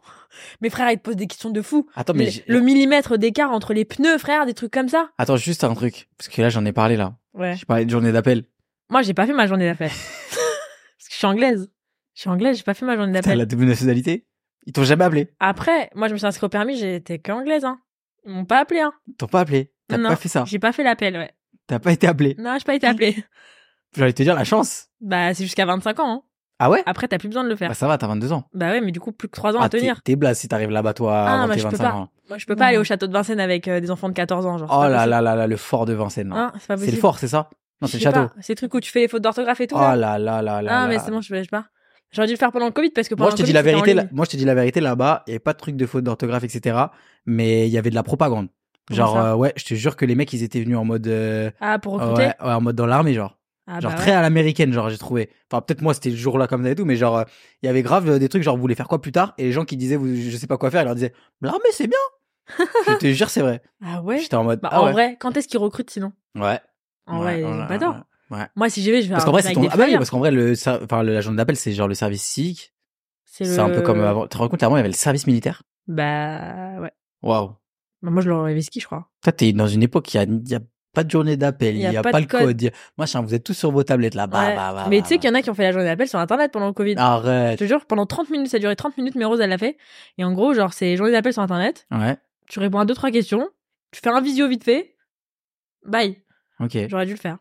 Mes 0.60 0.70
frères, 0.70 0.90
ils 0.90 0.98
te 0.98 1.02
posent 1.02 1.16
des 1.16 1.26
questions 1.26 1.50
de 1.50 1.62
fou. 1.62 1.88
Attends, 1.96 2.14
mais 2.14 2.26
le, 2.26 2.30
j'ai- 2.30 2.44
le 2.46 2.60
millimètre 2.60 3.18
d'écart 3.18 3.50
entre 3.50 3.72
les 3.74 3.84
pneus, 3.84 4.18
frère, 4.18 4.46
des 4.46 4.54
trucs 4.54 4.72
comme 4.72 4.88
ça. 4.88 5.10
Attends, 5.18 5.36
juste 5.36 5.64
un 5.64 5.74
truc. 5.74 6.08
Parce 6.16 6.28
que 6.28 6.40
là, 6.42 6.48
j'en 6.48 6.64
ai 6.64 6.72
parlé, 6.72 6.96
là. 6.96 7.16
Ouais. 7.34 7.56
J'ai 7.56 7.64
parlé 7.66 7.84
de 7.84 7.90
journée 7.90 8.12
d'appel. 8.12 8.44
Moi, 8.90 9.02
j'ai 9.02 9.14
pas 9.14 9.26
fait 9.26 9.32
ma 9.32 9.46
journée 9.46 9.66
d'appel. 9.66 9.88
Parce 10.30 11.08
que 11.08 11.12
je 11.12 11.16
suis 11.16 11.26
anglaise. 11.26 11.70
Je 12.14 12.20
suis 12.20 12.30
anglaise, 12.30 12.56
j'ai 12.58 12.62
pas 12.62 12.74
fait 12.74 12.84
ma 12.86 12.96
journée 12.96 13.12
T'as 13.12 13.20
d'appel. 13.22 13.38
la 13.38 13.46
double 13.46 13.64
nationalité? 13.66 14.26
Ils 14.66 14.72
t'ont 14.72 14.84
jamais 14.84 15.04
appelé 15.04 15.32
Après, 15.40 15.90
moi, 15.94 16.08
je 16.08 16.12
me 16.12 16.18
suis 16.18 16.26
inscrite 16.26 16.44
au 16.44 16.48
permis, 16.48 16.76
j'étais 16.76 17.18
qu'anglaise, 17.18 17.64
hein. 17.64 17.78
Ils 18.26 18.32
m'ont 18.32 18.44
pas 18.44 18.58
appelé, 18.60 18.80
hein. 18.80 18.92
Ils 19.06 19.14
t'ont 19.14 19.26
pas 19.26 19.40
appelé 19.40 19.72
T'as 19.88 19.96
Non, 19.96 20.10
pas 20.10 20.16
fait 20.16 20.28
ça 20.28 20.44
J'ai 20.46 20.58
pas 20.58 20.72
fait 20.72 20.82
l'appel, 20.82 21.16
ouais. 21.16 21.30
T'as 21.66 21.78
pas 21.78 21.92
été 21.92 22.06
appelé 22.06 22.34
Non, 22.38 22.56
j'ai 22.58 22.64
pas 22.64 22.74
été 22.74 22.86
appelé. 22.86 23.16
J'ai 23.96 24.02
envie 24.02 24.12
de 24.12 24.16
te 24.18 24.22
dire 24.22 24.34
la 24.34 24.44
chance. 24.44 24.88
bah, 25.00 25.32
c'est 25.32 25.44
jusqu'à 25.44 25.64
25 25.64 25.98
ans, 26.00 26.10
hein. 26.12 26.22
Ah 26.58 26.68
ouais? 26.70 26.82
Après, 26.86 27.06
t'as 27.08 27.18
plus 27.18 27.28
besoin 27.28 27.44
de 27.44 27.48
le 27.48 27.54
faire. 27.56 27.68
Bah 27.68 27.74
ça 27.74 27.86
va, 27.86 27.96
t'as 27.98 28.08
22 28.08 28.32
ans. 28.32 28.44
Bah 28.52 28.70
ouais, 28.70 28.80
mais 28.80 28.90
du 28.90 28.98
coup, 29.00 29.12
plus 29.12 29.28
que 29.28 29.34
3 29.36 29.54
ans 29.56 29.60
Ah, 29.62 29.66
à 29.66 29.68
tenir. 29.68 30.02
t'es- 30.02 30.16
blaze 30.16 30.38
si 30.40 30.48
t'arrives 30.48 30.70
là-bas, 30.70 30.92
toi, 30.92 31.16
Ah, 31.16 31.34
avant 31.36 31.46
bah, 31.48 31.54
tes 31.54 31.60
je 31.60 31.64
peux 31.66 31.70
25 31.76 31.84
pas. 31.90 31.94
ans. 31.96 32.08
Moi, 32.28 32.36
je 32.38 32.46
peux 32.46 32.56
pas 32.56 32.66
aller 32.66 32.78
au 32.78 32.84
château 32.84 33.06
de 33.06 33.12
Vincennes 33.12 33.38
avec 33.40 33.68
euh, 33.68 33.78
des 33.80 33.90
enfants 33.92 34.08
de 34.08 34.14
14 34.14 34.44
ans, 34.44 34.58
genre. 34.58 34.68
c'est 34.68 34.74
Oh 34.76 34.80
pas 34.80 34.88
là 34.88 34.96
possible. 34.96 35.10
là 35.10 35.20
là 35.22 35.34
là, 35.36 35.46
le 35.46 35.56
fort 35.56 35.86
de 35.86 35.92
Vincennes. 35.94 36.32
Hein, 36.32 36.50
c'est 36.58 36.66
pas 36.66 36.76
c'est 36.76 36.80
possible. 36.80 36.96
le 36.96 37.00
fort, 37.00 37.18
c'est 37.18 37.28
ça? 37.28 37.48
Non, 37.80 37.86
c'est 37.86 37.98
le 37.98 38.02
sais 38.02 38.04
château. 38.12 38.28
pas, 38.28 38.34
Ces 38.42 38.56
trucs 38.56 38.74
où 38.74 38.80
tu 38.80 38.90
fais 38.90 39.00
les 39.00 39.08
fautes 39.08 39.22
d'orthographe 39.22 39.60
et 39.60 39.68
tout. 39.68 39.76
Oh 39.76 39.80
là. 39.80 39.94
là 39.96 40.18
là 40.18 40.42
là 40.42 40.60
là. 40.60 40.70
Ah, 40.72 40.82
là. 40.82 40.88
mais 40.88 40.98
c'est 40.98 41.12
bon, 41.12 41.20
je 41.20 41.42
je 41.42 41.48
pas. 41.48 41.66
J'aurais 42.10 42.26
dû 42.26 42.32
le 42.34 42.38
faire 42.38 42.52
pendant 42.52 42.66
le 42.66 42.72
Covid 42.72 42.90
parce 42.90 43.08
que 43.08 43.14
pendant 43.14 43.26
Moi, 43.28 43.30
je 43.32 43.36
te 43.36 43.42
le 43.42 43.46
dis 43.46 43.52
la 43.52 43.62
vérité. 43.62 43.94
là-. 43.94 44.06
Moi, 44.12 44.24
je 44.24 44.30
te 44.30 44.36
dis 44.36 44.44
la 44.44 44.54
vérité 44.54 44.80
là-bas. 44.80 45.24
Il 45.26 45.30
y 45.30 45.32
avait 45.34 45.38
pas 45.40 45.52
de 45.52 45.58
truc 45.58 45.76
de 45.76 45.86
faute 45.86 46.04
d'orthographe, 46.04 46.44
etc. 46.44 46.76
Mais 47.26 47.66
il 47.68 47.72
y 47.72 47.78
avait 47.78 47.90
de 47.90 47.94
la 47.94 48.02
propagande. 48.02 48.48
Genre, 48.90 49.18
euh, 49.18 49.34
ouais, 49.34 49.52
je 49.56 49.64
te 49.64 49.74
jure 49.74 49.96
que 49.96 50.06
les 50.06 50.14
mecs, 50.14 50.32
ils 50.32 50.42
étaient 50.42 50.62
venus 50.62 50.78
en 50.78 50.84
mode, 50.86 51.06
euh, 51.08 51.50
Ah, 51.60 51.78
pour 51.78 51.94
ouais, 51.94 52.00
recruter 52.02 52.28
ouais, 52.42 52.52
en 52.52 52.60
mode 52.62 52.76
dans 52.76 52.86
l'armée, 52.86 53.12
genre. 53.12 53.36
Ah, 53.66 53.80
genre 53.80 53.90
bah 53.90 53.98
très 53.98 54.12
ouais. 54.12 54.16
à 54.16 54.22
l'américaine, 54.22 54.72
genre, 54.72 54.88
j'ai 54.88 54.96
trouvé. 54.96 55.28
Enfin, 55.52 55.60
peut-être 55.60 55.82
moi, 55.82 55.92
c'était 55.92 56.08
le 56.08 56.16
jour-là 56.16 56.46
comme 56.46 56.64
ça 56.64 56.70
et 56.70 56.74
tout, 56.74 56.86
mais 56.86 56.96
genre, 56.96 57.18
euh, 57.18 57.24
il 57.62 57.66
y 57.66 57.68
avait 57.68 57.82
grave 57.82 58.18
des 58.18 58.30
trucs, 58.30 58.42
genre, 58.42 58.56
vous 58.56 58.62
voulez 58.62 58.74
faire 58.74 58.88
quoi 58.88 59.02
plus 59.02 59.12
tard? 59.12 59.34
Et 59.36 59.44
les 59.44 59.52
gens 59.52 59.66
qui 59.66 59.76
disaient, 59.76 59.96
vous, 59.96 60.16
je 60.16 60.34
sais 60.38 60.46
pas 60.46 60.56
quoi 60.56 60.70
faire, 60.70 60.80
ils 60.80 60.86
leur 60.86 60.94
disaient, 60.94 61.12
l'armée, 61.42 61.60
c'est 61.72 61.86
bien. 61.86 61.98
je 62.86 62.94
te 62.98 63.12
jure, 63.12 63.28
c'est 63.28 63.42
vrai. 63.42 63.60
Ah 63.84 64.00
ouais? 64.00 64.20
J'étais 64.20 64.36
en 64.36 64.44
mode, 64.44 64.60
Bah, 64.62 64.70
ah 64.72 64.80
en 64.80 64.86
ouais. 64.86 64.92
vrai, 64.92 65.16
quand 65.20 65.36
est-ce 65.36 65.48
qu'ils 65.48 65.58
recrutent 65.60 65.90
sinon? 65.90 66.12
Ouais. 66.34 66.58
En 67.06 67.18
Ouais, 67.22 67.42
vrai, 67.42 67.44
ouais, 67.60 67.68
pas 67.68 67.78
tort. 67.78 67.96
Ouais. 68.30 68.46
Moi, 68.56 68.68
si 68.70 68.82
j'y 68.82 68.90
vais, 68.90 69.02
je 69.02 69.08
vais 69.08 69.12
Parce 69.14 69.24
qu'en 69.24 69.32
vrai, 69.32 69.42
c'est 69.42 69.52
ton, 69.52 69.66
ah 69.70 69.76
bah 69.76 69.84
oui, 69.88 69.96
parce 69.96 70.10
qu'en 70.10 70.18
vrai, 70.18 70.30
le, 70.30 70.52
enfin, 70.52 71.02
le- 71.02 71.14
la 71.14 71.20
journée 71.20 71.36
d'appel, 71.36 71.56
c'est 71.56 71.72
genre 71.72 71.88
le 71.88 71.94
service 71.94 72.22
civique. 72.22 72.72
C'est 73.24 73.58
un 73.58 73.68
peu 73.68 73.76
le- 73.76 73.82
comme 73.82 74.00
avant. 74.00 74.22
Tu 74.24 74.30
te 74.30 74.38
rends 74.38 74.48
compte, 74.48 74.62
avant, 74.62 74.76
il 74.76 74.78
y 74.78 74.80
avait 74.80 74.88
le 74.88 74.94
service 74.94 75.26
militaire? 75.26 75.62
Bah, 75.86 76.80
ouais. 76.80 76.92
Waouh. 77.22 77.54
Bah, 78.02 78.10
moi, 78.10 78.22
je 78.22 78.28
leur 78.28 78.44
avais 78.44 78.60
ski, 78.62 78.80
je 78.80 78.86
crois. 78.86 79.08
Toi, 79.22 79.32
t'es 79.32 79.52
dans 79.52 79.66
une 79.68 79.82
époque, 79.82 80.12
il 80.12 80.16
y 80.16 80.20
a, 80.20 80.24
il 80.24 80.48
y 80.48 80.54
a 80.54 80.60
pas 80.94 81.04
de 81.04 81.10
journée 81.10 81.36
d'appel, 81.36 81.76
il 81.76 81.82
y 81.82 81.96
a, 81.96 82.02
pas, 82.02 82.12
de 82.12 82.18
le 82.20 82.26
code. 82.26 82.64
a- 82.64 82.70
Machin, 82.96 83.20
vous 83.22 83.34
êtes 83.34 83.44
tous 83.44 83.54
sur 83.54 83.70
vos 83.70 83.82
tablettes 83.84 84.14
là. 84.14 84.24
Ouais. 84.24 84.28
bah, 84.56 84.72
bah, 84.74 84.86
mais 84.88 84.98
bah, 84.98 85.02
tu 85.02 85.08
sais 85.10 85.18
qu'il 85.18 85.28
y 85.28 85.32
en 85.32 85.34
a 85.34 85.42
qui 85.42 85.50
ont 85.50 85.54
fait 85.54 85.62
la 85.62 85.72
journée 85.72 85.86
d'appel 85.86 86.08
sur 86.08 86.18
Internet 86.18 86.50
pendant 86.52 86.66
le 86.66 86.72
Covid. 86.72 86.94
Je 86.94 86.98
Arrête. 87.00 87.58
te 87.58 87.64
jure, 87.64 87.84
pendant 87.86 88.06
30 88.06 88.30
minutes, 88.30 88.48
ça 88.48 88.56
a 88.56 88.60
duré 88.60 88.74
30 88.76 88.96
minutes, 88.98 89.14
mais 89.14 89.24
Rose, 89.24 89.40
elle 89.40 89.50
l'a 89.50 89.58
fait. 89.58 89.76
Et 90.16 90.24
en 90.24 90.32
gros, 90.32 90.54
genre, 90.54 90.72
c'est 90.72 90.96
journée 90.96 91.12
d'appel 91.12 91.32
sur 91.32 91.42
Internet. 91.42 91.86
Ouais. 91.90 92.16
Tu 92.48 92.58
réponds 92.58 92.78
à 92.80 92.84
deux, 92.84 92.94
trois 92.94 93.10
questions. 93.10 93.48
Tu 93.92 94.00
fais 94.00 94.10
un 94.10 94.20
visio 94.20 94.48
vite 94.48 94.64
fait. 94.64 94.96
Bye. 95.86 96.16
Ok. 96.60 96.76
J'aurais 96.88 97.06
dû 97.06 97.12
le 97.12 97.18
faire. 97.18 97.38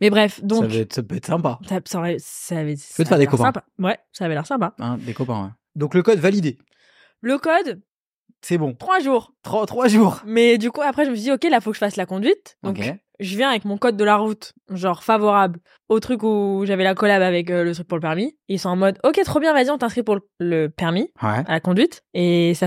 Mais 0.00 0.10
bref, 0.10 0.42
donc. 0.44 0.62
ça, 0.62 0.68
va 0.68 0.74
être- 0.76 0.92
ça 0.92 1.02
peut 1.02 1.16
être 1.16 1.26
sympa. 1.26 1.58
Ça, 1.68 1.80
ça 1.84 1.98
aurait- 1.98 2.16
ça 2.18 2.58
avait, 2.58 2.74
te 2.76 2.80
ça 2.80 3.04
faire 3.04 3.18
des 3.18 3.26
copains. 3.26 3.44
sympa. 3.44 3.64
Ouais, 3.78 3.98
ça 4.12 4.24
avait 4.26 4.34
l'air 4.34 4.46
sympa. 4.46 4.74
Hein, 4.78 4.98
des 4.98 5.14
copains, 5.14 5.44
ouais. 5.44 5.50
Donc, 5.76 5.94
le 5.94 6.02
code 6.02 6.18
validé. 6.18 6.58
Le 7.20 7.38
code, 7.38 7.80
C'est 8.42 8.58
bon. 8.58 8.74
trois 8.74 9.00
jours. 9.00 9.32
Trois, 9.42 9.64
trois 9.66 9.88
jours. 9.88 10.20
Mais 10.26 10.58
du 10.58 10.70
coup, 10.70 10.82
après, 10.82 11.04
je 11.06 11.10
me 11.10 11.14
suis 11.16 11.24
dit, 11.24 11.32
ok, 11.32 11.44
là, 11.50 11.60
faut 11.60 11.70
que 11.70 11.74
je 11.76 11.80
fasse 11.80 11.96
la 11.96 12.06
conduite. 12.06 12.56
Donc, 12.62 12.78
je 13.20 13.36
viens 13.36 13.48
avec 13.48 13.64
mon 13.64 13.78
code 13.78 13.96
de 13.96 14.04
la 14.04 14.16
route, 14.16 14.52
genre 14.70 15.02
favorable 15.04 15.60
au 15.88 16.00
truc 16.00 16.22
où 16.24 16.64
j'avais 16.66 16.82
la 16.84 16.94
collab 16.94 17.22
avec 17.22 17.48
euh, 17.48 17.62
le 17.64 17.72
truc 17.72 17.86
pour 17.86 17.96
le 17.96 18.02
permis. 18.02 18.36
Ils 18.48 18.58
sont 18.58 18.68
en 18.70 18.76
mode, 18.76 18.98
ok, 19.04 19.20
trop 19.24 19.38
bien, 19.40 19.52
vas-y, 19.52 19.70
on 19.70 19.78
t'inscrit 19.78 20.02
pour 20.02 20.18
le, 20.40 20.66
permis, 20.68 21.10
Ouais. 21.22 21.42
à 21.46 21.52
la 21.52 21.60
conduite. 21.60 22.02
Et 22.12 22.54
ça 22.54 22.66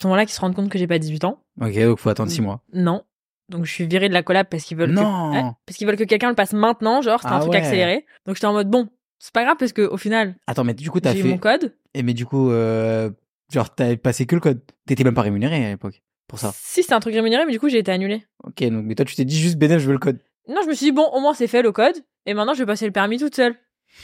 Ce 0.00 0.06
moment-là 0.06 0.24
qu'ils 0.26 0.34
se 0.34 0.40
rendent 0.40 0.54
compte 0.54 0.68
que 0.68 0.78
j'ai 0.78 0.86
pas 0.86 0.98
18 0.98 1.24
ans. 1.24 1.42
Ok, 1.60 1.74
donc 1.78 1.98
faut 1.98 2.08
attendre 2.10 2.30
six 2.30 2.42
mois. 2.42 2.62
Non. 2.72 3.02
Donc 3.48 3.64
je 3.64 3.72
suis 3.72 3.86
virée 3.86 4.08
de 4.08 4.14
la 4.14 4.22
collab 4.22 4.46
parce 4.48 4.64
qu'ils 4.64 4.76
veulent 4.76 4.90
Non. 4.90 5.30
que... 5.32 5.36
Ouais, 5.36 5.42
parce 5.66 5.76
qu'ils 5.78 5.86
veulent 5.86 5.96
que 5.96 6.04
quelqu'un 6.04 6.28
le 6.28 6.34
passe 6.34 6.52
maintenant, 6.52 7.00
genre 7.02 7.20
c'est 7.22 7.28
un 7.28 7.36
Ah 7.36 7.40
truc 7.40 7.52
ouais. 7.52 7.58
accéléré. 7.58 8.04
Donc 8.26 8.34
j'étais 8.36 8.46
en 8.46 8.52
mode 8.52 8.68
bon, 8.68 8.88
c'est 9.18 9.32
pas 9.32 9.44
grave 9.44 9.56
parce 9.58 9.72
que 9.72 9.82
au 9.82 9.96
final, 9.96 10.34
Attends, 10.46 10.64
mais 10.64 10.74
du 10.74 10.90
coup, 10.90 11.00
t'as 11.00 11.14
fait. 11.14 11.22
mon 11.22 11.38
code. 11.38 11.74
Et 11.94 12.02
mais 12.02 12.12
du 12.12 12.26
coup, 12.26 12.50
euh, 12.50 13.10
genre, 13.52 13.74
t'avais 13.74 13.96
passé 13.96 14.26
que 14.26 14.34
le 14.34 14.40
code. 14.40 14.60
T'étais 14.86 15.04
même 15.04 15.14
pas 15.14 15.22
rémunéré 15.22 15.64
à 15.64 15.68
l'époque 15.70 16.02
pour 16.28 16.38
ça. 16.40 16.52
Si 16.56 16.82
c'était 16.82 16.94
un 16.94 17.00
truc 17.00 17.14
rémunéré, 17.14 17.46
mais 17.46 17.52
du 17.52 17.60
coup 17.60 17.68
j'ai 17.68 17.78
été 17.78 17.92
annulée. 17.92 18.26
Ok, 18.44 18.62
donc, 18.64 18.84
mais 18.84 18.94
toi, 18.96 19.04
tu 19.06 19.14
t'es 19.14 19.24
dit 19.24 19.38
juste, 19.38 19.56
bénéf, 19.56 19.78
je 19.80 19.86
veux 19.86 19.92
le 19.92 19.98
code. 20.00 20.18
Non, 20.48 20.60
je 20.64 20.68
me 20.68 20.74
suis 20.74 20.86
dit 20.86 20.92
bon, 20.92 21.08
au 21.12 21.20
moins 21.20 21.32
c'est 21.34 21.46
fait 21.46 21.62
le 21.62 21.72
code 21.72 21.94
et 22.26 22.34
maintenant 22.34 22.52
je 22.54 22.58
vais 22.58 22.66
passer 22.66 22.84
le 22.86 22.92
permis 22.92 23.18
toute 23.18 23.34
seule. 23.36 23.54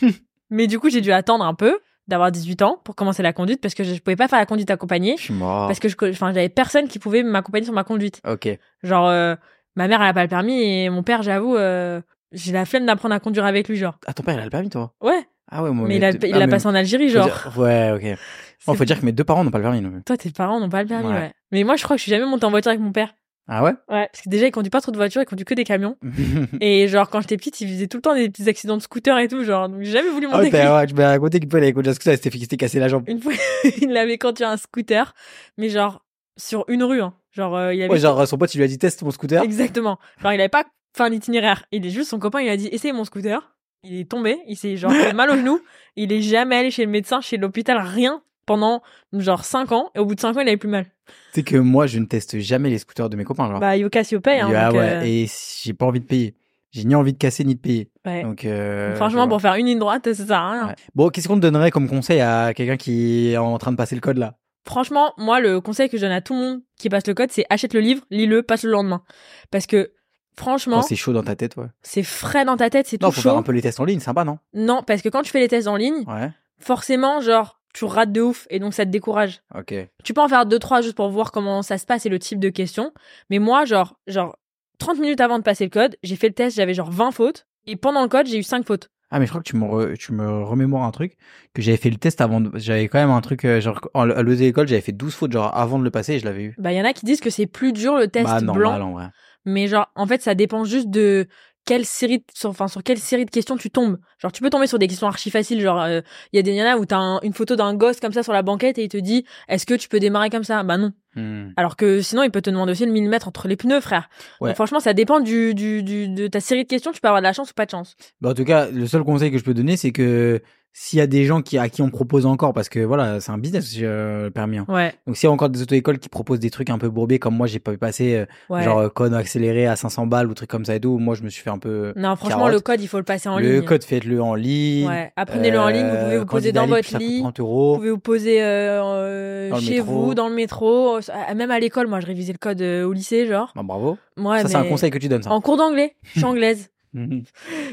mais 0.51 0.67
du 0.69 0.79
coup, 0.79 0.89
j'ai 0.91 1.01
dû 1.01 1.13
attendre 1.13 1.45
un 1.45 1.55
peu 1.55 1.79
d'avoir 2.09 2.31
18 2.33 2.63
ans 2.63 2.81
pour 2.85 2.95
commencer 2.97 3.23
la 3.23 3.33
conduite 3.33 3.61
parce 3.61 3.75
que 3.75 3.85
je, 3.85 3.95
je 3.95 4.01
pouvais 4.01 4.17
pas 4.17 4.29
faire 4.29 4.39
la 4.39 4.47
conduite 4.47 4.71
accompagnée 4.71 5.15
Je 5.19 5.23
suis 5.25 5.35
mort. 5.35 5.69
parce 5.69 5.79
que 5.79 5.89
je 5.89 5.97
enfin 6.11 6.33
j'avais 6.33 6.49
personne 6.49 6.89
qui 6.89 6.99
pouvait 6.99 7.23
m'accompagner 7.23 7.65
sur 7.65 7.75
ma 7.75 7.85
conduite. 7.85 8.21
Ok. 8.29 8.49
Genre 8.83 9.09
euh, 9.09 9.35
ma 9.77 9.89
mère 9.89 10.03
elle 10.03 10.09
a 10.09 10.13
pas 10.15 10.23
le 10.23 10.29
permis 10.29 10.63
et 10.63 10.91
mon 10.91 11.03
père, 11.03 11.23
j'avoue 11.23 11.57
euh, 11.57 12.01
j'ai 12.33 12.53
la 12.53 12.65
flemme 12.65 12.87
d'apprendre 12.87 13.15
à 13.15 13.21
conduire 13.21 13.45
avec 13.45 13.69
lui 13.69 13.77
genre. 13.77 13.99
Ah, 14.07 14.13
ton 14.15 14.23
père, 14.23 14.35
il 14.35 14.41
a 14.41 14.45
le 14.45 14.51
permis, 14.51 14.71
toi? 14.71 14.93
Ouais, 15.01 15.27
Ah 15.51 15.63
ouais, 15.63 15.71
moi. 15.71 15.87
mais 15.87 15.97
il 15.97 16.05
a, 16.05 16.11
il 16.11 16.19
ah, 16.35 16.39
l'a 16.39 16.47
mais 16.47 16.51
passé 16.53 16.67
en 16.67 16.75
Algérie 16.75 17.09
genre. 17.09 17.27
dire- 17.27 17.53
Ouais, 17.57 17.93
ok. 17.95 18.19
Bon, 18.67 18.75
faut 18.75 18.85
dire 18.85 19.01
que 19.01 19.05
mes 19.05 19.11
deux 19.11 19.25
parents 19.25 19.43
n'ont 19.43 19.51
pas 19.51 19.59
le 19.59 19.65
permis. 19.65 19.81
donc. 19.81 20.05
Toi, 20.05 20.17
tes 20.17 20.31
parents 20.31 20.61
n'ont 20.61 20.69
pas 20.69 20.83
le 20.83 20.89
permis, 20.89 21.09
Ouais. 21.09 21.15
ouais. 21.15 21.33
Mais 21.51 21.65
moi, 21.65 21.75
je 21.75 21.83
crois 21.83 21.97
que 21.97 21.99
je 21.99 22.03
suis 22.05 22.11
jamais 22.11 22.25
montée 22.27 22.45
en 22.45 22.51
voiture 22.51 22.71
avec 22.71 22.81
mon 22.81 22.93
père. 22.93 23.13
Ah 23.49 23.63
ouais? 23.65 23.73
Ouais. 23.89 24.09
Parce 24.13 24.23
que 24.25 24.29
déjà, 24.29 24.47
il 24.47 24.51
conduit 24.53 24.71
pas 24.71 24.81
trop 24.81 24.93
de 24.93 24.97
voitures, 24.97 25.21
il 25.21 25.25
conduit 25.27 25.45
que 25.45 25.55
des 25.55 25.65
camions. 25.65 25.97
Et 26.61 26.87
genre, 26.89 27.11
quand 27.11 27.21
j'étais 27.21 27.37
petite, 27.37 27.61
il 27.61 27.69
faisait 27.69 27.87
tout 27.89 27.99
le 27.99 28.03
temps 28.03 28.15
des 28.15 28.29
petits 28.31 28.49
accidents 28.49 28.77
de 28.77 28.83
scooter 28.83 29.19
et 29.19 29.29
tout, 29.29 29.43
genre. 29.45 29.69
Donc, 29.69 29.83
j'ai 29.83 29.91
jamais 29.93 30.11
voulu 30.11 30.27
Ah 30.31 30.37
monter 30.37 30.39
ouais, 30.45 30.51
lui. 30.51 30.51
t'as- 30.53 30.77
ouais, 30.79 30.87
tu 30.87 30.95
m'as 30.95 31.09
raconté 31.09 31.41
qu'il 31.41 31.55
avait 31.57 31.73
conduit 31.73 31.91
un 31.91 31.95
scooter, 31.95 32.15
il 32.15 32.23
s'était 32.23 32.39
il 32.55 32.57
cassé 32.57 32.79
la 32.79 32.89
jambe. 32.89 33.05
Une 33.09 33.21
fois, 33.21 33.33
il 33.81 33.97
avait 33.97 34.19
conduit 34.19 34.45
un 34.45 34.57
scooter, 34.57 35.15
mais 35.59 35.69
genre, 35.69 36.05
sur 36.39 36.65
une 36.69 36.85
rue, 36.85 37.03
hein. 37.03 37.15
Genre, 37.33 37.57
euh, 37.57 37.75
il 37.75 37.83
avait. 37.83 37.93
Ouais, 37.93 37.99
genre, 37.99 38.27
son 38.29 38.39
pote, 38.39 38.55
il 38.55 38.59
lui 38.59 38.65
a 38.65 38.69
dit 38.69 38.79
teste 38.79 39.03
mon 39.03 39.11
scooter. 39.11 39.43
Exactement. 39.43 39.99
Genre, 40.23 40.33
il 40.33 40.41
avait 40.41 40.49
pas 40.49 40.65
fait 40.97 41.03
un 41.03 41.13
itinéraire. 41.13 41.65
Il 41.73 41.85
est 41.87 41.91
juste, 41.91 42.11
son 42.11 42.19
copain, 42.19 42.41
il 42.43 42.49
a 42.49 42.57
dit, 42.57 42.69
essaye 42.69 42.93
mon 42.93 43.05
scooter. 43.05 43.55
Il 43.85 43.99
est 43.99 44.09
tombé, 44.09 44.39
il 44.47 44.57
s'est 44.57 44.77
genre 44.77 44.93
fait 44.93 45.13
mal 45.13 45.29
au 45.31 45.35
genou. 45.37 45.61
Il 45.97 46.13
est 46.13 46.23
jamais 46.23 46.55
allé 46.57 46.71
chez 46.71 46.85
le 46.85 46.91
médecin, 46.93 47.21
chez 47.21 47.37
l'hôpital, 47.37 47.79
rien 47.79 48.23
pendant 48.47 48.83
genre 49.13 49.45
5 49.45 49.73
ans. 49.73 49.91
Et 49.95 49.99
au 49.99 50.05
bout 50.07 50.15
de 50.15 50.21
5 50.21 50.37
ans, 50.37 50.41
il 50.41 50.49
avait 50.49 50.57
plus 50.57 50.69
mal. 50.69 50.85
Tu 51.07 51.13
sais 51.41 51.43
que 51.43 51.57
moi, 51.57 51.87
je 51.87 51.99
ne 51.99 52.07
teste 52.07 52.39
jamais 52.39 52.71
les 52.71 52.79
scooters 52.79 53.09
de 53.11 53.17
mes 53.17 53.25
copains, 53.25 53.49
genre. 53.49 53.61
Bah, 53.61 53.77
Yoka 53.77 54.03
paye, 54.23 54.41
hein. 54.41 54.51
ah 54.55 54.67
donc, 54.71 54.81
ouais, 54.81 54.89
euh, 54.93 55.03
et 55.05 55.27
j'ai 55.63 55.73
pas 55.75 55.87
envie 55.87 56.01
de 56.01 56.05
payer. 56.07 56.35
J'ai 56.71 56.85
ni 56.85 56.95
envie 56.95 57.13
de 57.13 57.19
casser 57.19 57.45
ni 57.45 57.55
de 57.55 57.61
payer. 57.61 57.91
ouais. 58.07 58.23
Donc, 58.23 58.45
euh, 58.47 58.95
Franchement, 58.97 59.29
pour 59.29 59.41
faire 59.43 59.55
une 59.57 59.67
ligne 59.67 59.79
droite, 59.79 60.11
ça 60.15 60.27
sert 60.27 60.33
à 60.39 60.51
rien. 60.53 60.67
Ouais. 60.69 60.75
Bon, 60.95 61.09
qu'est-ce 61.11 61.29
qu'on 61.29 61.37
te 61.37 61.41
donnerait 61.41 61.71
comme 61.71 61.87
conseil 61.89 62.21
à 62.21 62.55
quelqu'un 62.55 62.77
qui 62.79 63.31
est 63.33 63.37
en 63.37 63.59
train 63.59 63.73
de 63.73 63.77
passer 63.77 63.95
le 63.95 64.01
code 64.01 64.17
là? 64.17 64.37
Franchement, 64.65 65.13
moi, 65.19 65.41
le 65.41 65.61
conseil 65.61 65.89
que 65.91 65.97
je 65.99 66.03
donne 66.03 66.13
à 66.13 66.21
tout 66.23 66.35
le 66.35 66.41
monde 66.41 66.61
qui 66.79 66.89
passe 66.89 67.07
le 67.07 67.15
code, 67.15 67.31
c'est 67.33 67.45
achète 67.51 67.75
le 67.75 67.81
livre, 67.81 68.03
lis-le, 68.11 68.43
passe 68.43 68.63
le 68.63 68.71
lendemain. 68.71 69.03
Parce 69.51 69.67
que, 69.67 69.93
franchement, 70.37 70.77
Quand 70.77 70.83
c'est 70.87 70.97
chaud 70.97 71.13
dans 71.13 71.25
ta 71.25 71.35
tête, 71.37 71.57
ouais. 71.57 71.67
c'est 71.83 72.05
frais 72.05 72.45
dans 72.47 72.57
ta 72.57 72.71
tête, 72.71 72.87
c'est 72.87 73.03
Non, 73.03 73.09
tout 73.09 73.17
faut 73.17 73.21
chaud. 73.23 73.29
faire 73.31 73.39
un 73.39 73.43
peu 73.43 73.53
les 73.53 73.61
tests 73.61 73.81
en 73.81 73.85
ligne, 73.85 74.01
sympa, 74.01 74.25
non? 74.25 74.39
Non, 74.55 74.83
parce 74.87 75.03
que 75.03 75.09
quand 75.11 75.23
tu 75.23 75.31
fais 75.31 75.41
les 75.41 75.49
tests 75.49 75.67
en 75.69 75.77
ligne, 75.77 76.05
Ouais. 76.07 76.31
forcément, 76.59 77.21
genre, 77.21 77.61
tu 77.73 77.85
rates 77.85 78.13
de 78.13 78.21
ouf 78.21 78.47
et 78.51 78.59
donc 78.59 78.75
ça 78.75 78.85
te 78.85 78.91
décourage. 78.91 79.41
Ok. 79.55 79.75
Tu 80.05 80.15
peux 80.15 80.21
en 80.21 80.29
faire 80.29 80.47
deux, 80.47 80.59
trois 80.59 80.83
juste 80.83 80.97
pour 80.97 81.09
voir 81.11 81.33
comment 81.33 81.63
ça 81.63 81.79
se 81.79 81.87
passe 81.87 82.07
et 82.07 82.09
le 82.09 82.19
type 82.19 82.39
de 82.39 82.49
questions. 82.51 82.93
Mais 83.31 83.39
moi, 83.39 83.65
genre, 83.65 83.97
genre, 84.07 84.37
30 84.79 84.99
minutes 84.99 85.21
avant 85.21 85.39
de 85.39 85.45
passer 85.45 85.65
le 85.65 85.71
code, 85.71 85.97
j'ai 86.03 86.17
fait 86.17 86.29
le 86.29 86.35
test, 86.35 86.57
j'avais 86.57 86.75
genre 86.75 86.91
20 86.91 87.11
fautes. 87.13 87.47
Et 87.67 87.77
pendant 87.77 88.03
le 88.03 88.09
code, 88.09 88.27
j'ai 88.27 88.39
eu 88.39 88.43
5 88.43 88.67
fautes. 88.67 88.89
Ah, 89.15 89.19
mais 89.21 89.27
je 89.27 89.31
crois 89.31 89.43
que 89.43 89.49
tu 89.49 89.57
me, 89.57 89.65
re- 89.67 89.97
tu 89.97 90.13
me 90.13 90.43
remémores 90.43 90.85
un 90.85 90.91
truc, 90.91 91.17
que 91.55 91.61
j'avais 91.61 91.77
fait 91.77 91.91
le 91.91 91.97
test 91.99 92.21
avant, 92.23 92.41
de- 92.41 92.51
j'avais 92.59 92.89
quand 92.89 92.99
même 92.99 93.11
un 93.11 93.21
truc, 93.21 93.45
euh, 93.45 93.61
genre, 93.61 93.79
en- 93.95 94.09
à 94.11 94.23
l'école, 94.23 94.67
j'avais 94.67 94.81
fait 94.81 94.93
12 94.93 95.15
fautes, 95.15 95.33
genre, 95.33 95.55
avant 95.57 95.79
de 95.79 95.85
le 95.85 95.91
passer, 95.91 96.15
et 96.15 96.19
je 96.19 96.25
l'avais 96.25 96.45
eu. 96.45 96.55
Bah, 96.59 96.73
il 96.73 96.79
y 96.79 96.81
en 96.81 96.85
a 96.87 96.93
qui 96.95 97.05
disent 97.05 97.21
que 97.21 97.29
c'est 97.29 97.47
plus 97.47 97.73
dur 97.75 97.97
le 97.99 98.09
test 98.09 98.25
bah, 98.27 98.41
blanc. 98.41 98.55
normal, 98.73 98.83
en 98.83 98.93
vrai. 98.93 99.09
Mais 99.45 99.67
genre, 99.69 99.91
en 99.97 100.07
fait, 100.07 100.23
ça 100.23 100.35
dépend 100.35 100.65
juste 100.65 100.89
de 100.89 101.27
quelle 101.65 101.85
série, 101.85 102.19
de- 102.19 102.25
sur, 102.35 102.51
enfin, 102.51 102.69
sur 102.69 102.83
quelle 102.83 102.99
série 102.99 103.25
de 103.25 103.31
questions 103.31 103.57
tu 103.57 103.71
tombes? 103.71 103.99
Genre, 104.19 104.33
tu 104.33 104.43
peux 104.43 104.51
tomber 104.51 104.67
sur 104.67 104.79
des 104.79 104.89
questions 104.89 105.07
archi 105.07 105.31
faciles. 105.31 105.61
Genre, 105.61 105.81
euh, 105.81 106.01
il 106.33 106.37
y 106.37 106.39
a 106.39 106.43
des, 106.43 106.51
il 106.53 106.57
y 106.57 106.63
en 106.63 106.67
a 106.67 106.77
où 106.77 106.85
t'as 106.87 106.97
un- 106.99 107.21
une 107.23 107.33
photo 107.33 107.57
d'un 107.57 107.75
gosse 107.75 108.01
comme 108.01 108.13
ça 108.13 108.23
sur 108.23 108.33
la 108.33 108.43
banquette 108.43 108.79
et 108.79 108.85
il 108.85 108.89
te 108.89 108.97
dit, 108.97 109.25
est-ce 109.49 109.67
que 109.67 109.75
tu 109.75 109.89
peux 109.89 110.01
démarrer 110.01 110.31
comme 110.31 110.45
ça? 110.45 110.63
Bah 110.63 110.77
non. 110.77 110.93
Hmm. 111.15 111.51
Alors 111.57 111.77
que 111.77 112.01
sinon, 112.01 112.23
il 112.23 112.31
peut 112.31 112.41
te 112.43 112.51
demander 112.51 112.73
aussi 112.73 112.87
le 112.87 112.93
millimètre 112.93 113.29
entre 113.29 113.47
les 113.47 113.57
pneus, 113.57 113.81
frère. 113.81 114.09
Ouais. 114.41 114.51
Donc, 114.51 114.57
franchement, 114.57 114.81
ça 114.81 114.95
dépend 114.95 115.21
du, 115.21 115.55
du, 115.55 115.83
du, 115.83 116.09
de 116.09 116.27
ta 116.27 116.41
série 116.41 116.65
de 116.65 116.69
questions. 116.69 116.91
Tu 116.93 117.01
peux 117.01 117.09
avoir 117.09 117.21
de 117.21 117.27
la 117.27 117.33
chance 117.33 117.51
ou 117.51 117.55
pas 117.55 117.67
de 117.67 117.71
chance. 117.71 117.95
Bah, 118.21 118.31
en 118.31 118.35
tout 118.35 118.45
cas, 118.45 118.69
le 118.69 118.87
seul 118.87 119.05
conseil 119.05 119.31
que 119.31 119.39
je 119.39 119.45
peux 119.45 119.55
donner, 119.55 119.77
c'est 119.77 119.93
que 119.93 120.43
s'il 120.75 120.99
y 120.99 121.03
a 121.03 121.07
des 121.07 121.25
gens 121.27 121.43
qui, 121.43 121.59
à 121.59 121.69
qui 121.69 121.83
on 121.83 121.91
propose 121.91 122.25
encore, 122.25 122.55
parce 122.55 122.69
que 122.71 122.81
voilà, 122.81 123.21
c'est 123.21 123.31
un 123.31 123.37
business, 123.37 123.75
euh, 123.83 124.25
le 124.25 124.31
permis. 124.31 124.57
hein. 124.59 124.65
Ouais. 124.69 124.95
Donc, 125.07 125.17
s'il 125.19 125.27
y 125.27 125.31
a 125.31 125.33
encore 125.33 125.51
des 125.51 125.61
auto-écoles 125.61 125.99
qui 125.99 126.09
proposent 126.09 126.41
des 126.41 126.49
trucs 126.49 126.71
un 126.71 126.79
peu 126.79 126.89
bourbés, 126.89 127.19
comme 127.19 127.37
moi, 127.37 127.47
j'ai 127.47 127.59
pas 127.59 127.73
pu 127.73 127.79
passer, 127.79 128.15
euh, 128.15 128.25
Ouais. 128.49 128.63
genre, 128.63 128.79
euh, 128.79 128.89
code 128.89 129.13
accéléré 129.13 129.67
à 129.67 129.77
500 129.77 130.07
balles 130.07 130.29
ou 130.29 130.35
trucs 130.35 130.49
comme 130.49 130.65
ça 130.65 130.75
et 130.75 130.81
tout, 130.81 130.97
moi, 130.99 131.15
je 131.15 131.23
me 131.25 131.29
suis 131.29 131.43
fait 131.43 131.51
un 131.51 131.59
peu. 131.59 131.93
non, 131.97 132.17
franchement, 132.17 132.39
carotte. 132.39 132.53
le 132.55 132.61
code, 132.61 132.81
il 132.81 132.89
faut 132.89 132.97
le 132.97 133.03
passer 133.05 133.29
en 133.29 133.39
le 133.39 133.57
ligne. 133.57 133.63
code, 133.65 133.85
faites-le 133.85 134.23
en 134.23 134.35
ligne. 134.35 134.89
Ouais. 134.89 135.13
Apprenez-le 135.17 135.59
en 135.61 135.69
ligne. 135.69 135.85
Vous 135.85 135.97
pouvez 135.97 136.15
Euh, 136.17 136.19
vous 136.21 136.27
poser 136.27 136.53
candidat 136.53 136.61
dans 136.63 136.67
votre 136.77 136.99
lit. 136.99 137.21
30 137.21 137.39
Vous 137.39 137.45
euros. 137.45 137.77
pouvez 137.77 137.91
vous 137.91 137.99
poser 137.99 138.43
euh, 138.43 138.83
euh, 138.83 139.51
le 139.51 139.61
chez 139.61 139.75
métro. 139.77 139.93
vous, 139.93 140.15
dans 140.15 140.29
le 140.31 140.35
métro, 140.35 140.97
euh, 140.97 141.35
même 141.37 141.51
à 141.51 141.61
l'école. 141.61 141.87
Moi, 141.87 142.01
je 142.01 142.07
révisais 142.07 142.33
le 142.33 142.39
code 142.39 142.63
euh, 142.63 142.85
au 142.85 142.93
lycée, 142.95 143.27
genre. 143.27 143.53
Bah, 143.55 143.63
bravo. 143.63 143.99
Ouais, 144.17 144.41
ça, 144.43 144.49
c'est 144.49 144.57
un 144.57 144.65
conseil 144.65 144.91
que 144.91 144.99
tu 144.99 145.09
donnes, 145.09 145.23
ça. 145.23 145.31
En 145.31 145.41
cours 145.43 145.59
d'anglais, 145.59 145.97
je 146.05 146.21
suis 146.21 146.25
anglaise. 146.25 146.71
Mhm. 146.95 147.25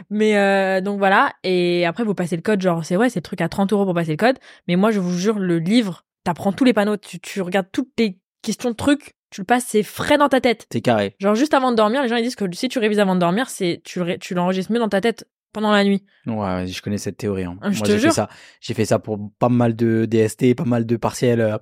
Mais 0.10 0.38
euh, 0.38 0.82
donc 0.82 0.98
voilà. 0.98 1.34
Et 1.44 1.86
après, 1.86 2.04
vous 2.04 2.14
passez 2.16 2.36
le 2.36 2.42
code. 2.42 2.62
Genre, 2.62 2.84
c'est 2.86 2.96
ouais, 2.98 3.10
c'est 3.10 3.20
le 3.20 3.24
truc 3.24 3.42
à 3.42 3.50
30 3.50 3.74
euros 3.74 3.86
pour 3.86 3.94
passer 3.94 4.12
le 4.12 4.18
code. 4.18 4.38
Mais 4.68 4.76
moi, 4.76 4.92
je 4.92 5.00
vous 5.00 5.18
jure, 5.18 5.40
le 5.40 5.60
livre, 5.60 6.06
t'apprends 6.24 6.52
tous 6.54 6.64
les 6.64 6.74
panneaux. 6.74 6.98
Tu, 6.98 7.20
tu 7.20 7.42
regardes 7.42 7.68
toutes 7.72 7.92
les 7.98 8.18
questions 8.42 8.70
de 8.72 8.76
trucs. 8.76 9.16
Tu 9.32 9.42
le 9.42 9.46
passes, 9.46 9.66
c'est 9.68 9.84
frais 9.84 10.18
dans 10.18 10.30
ta 10.30 10.42
tête. 10.42 10.66
C'est 10.72 10.82
carré. 10.82 11.16
Genre, 11.20 11.36
juste 11.36 11.54
avant 11.54 11.72
de 11.72 11.76
dormir, 11.76 12.02
les 12.02 12.08
gens 12.08 12.16
ils 12.16 12.24
disent 12.24 12.36
que 12.36 12.46
si 12.56 12.68
tu 12.70 12.80
révises 12.80 13.00
avant 13.00 13.14
de 13.16 13.20
dormir, 13.20 13.50
c'est 13.50 13.82
tu, 13.84 14.02
tu 14.20 14.34
l'enregistres 14.34 14.72
mieux 14.72 14.80
dans 14.80 14.90
ta 14.90 15.02
tête 15.02 15.28
pendant 15.54 15.72
la 15.72 15.84
nuit. 15.84 16.04
Ouais, 16.26 16.66
je 16.66 16.82
connais 16.82 16.98
cette 16.98 17.18
théorie. 17.18 17.44
hein. 17.44 17.58
Ah, 17.62 17.70
je 17.72 17.78
Moi, 17.80 17.88
j'ai 17.88 18.00
fait 18.00 18.12
ça. 18.12 18.30
J'ai 18.62 18.74
fait 18.74 18.86
ça 18.86 18.98
pour 19.00 19.20
pas 19.38 19.50
mal 19.50 19.76
de 19.76 20.06
DST, 20.06 20.56
pas 20.56 20.64
mal 20.66 20.86
de 20.88 20.96
partiels. 20.98 21.42
euh. 21.42 21.58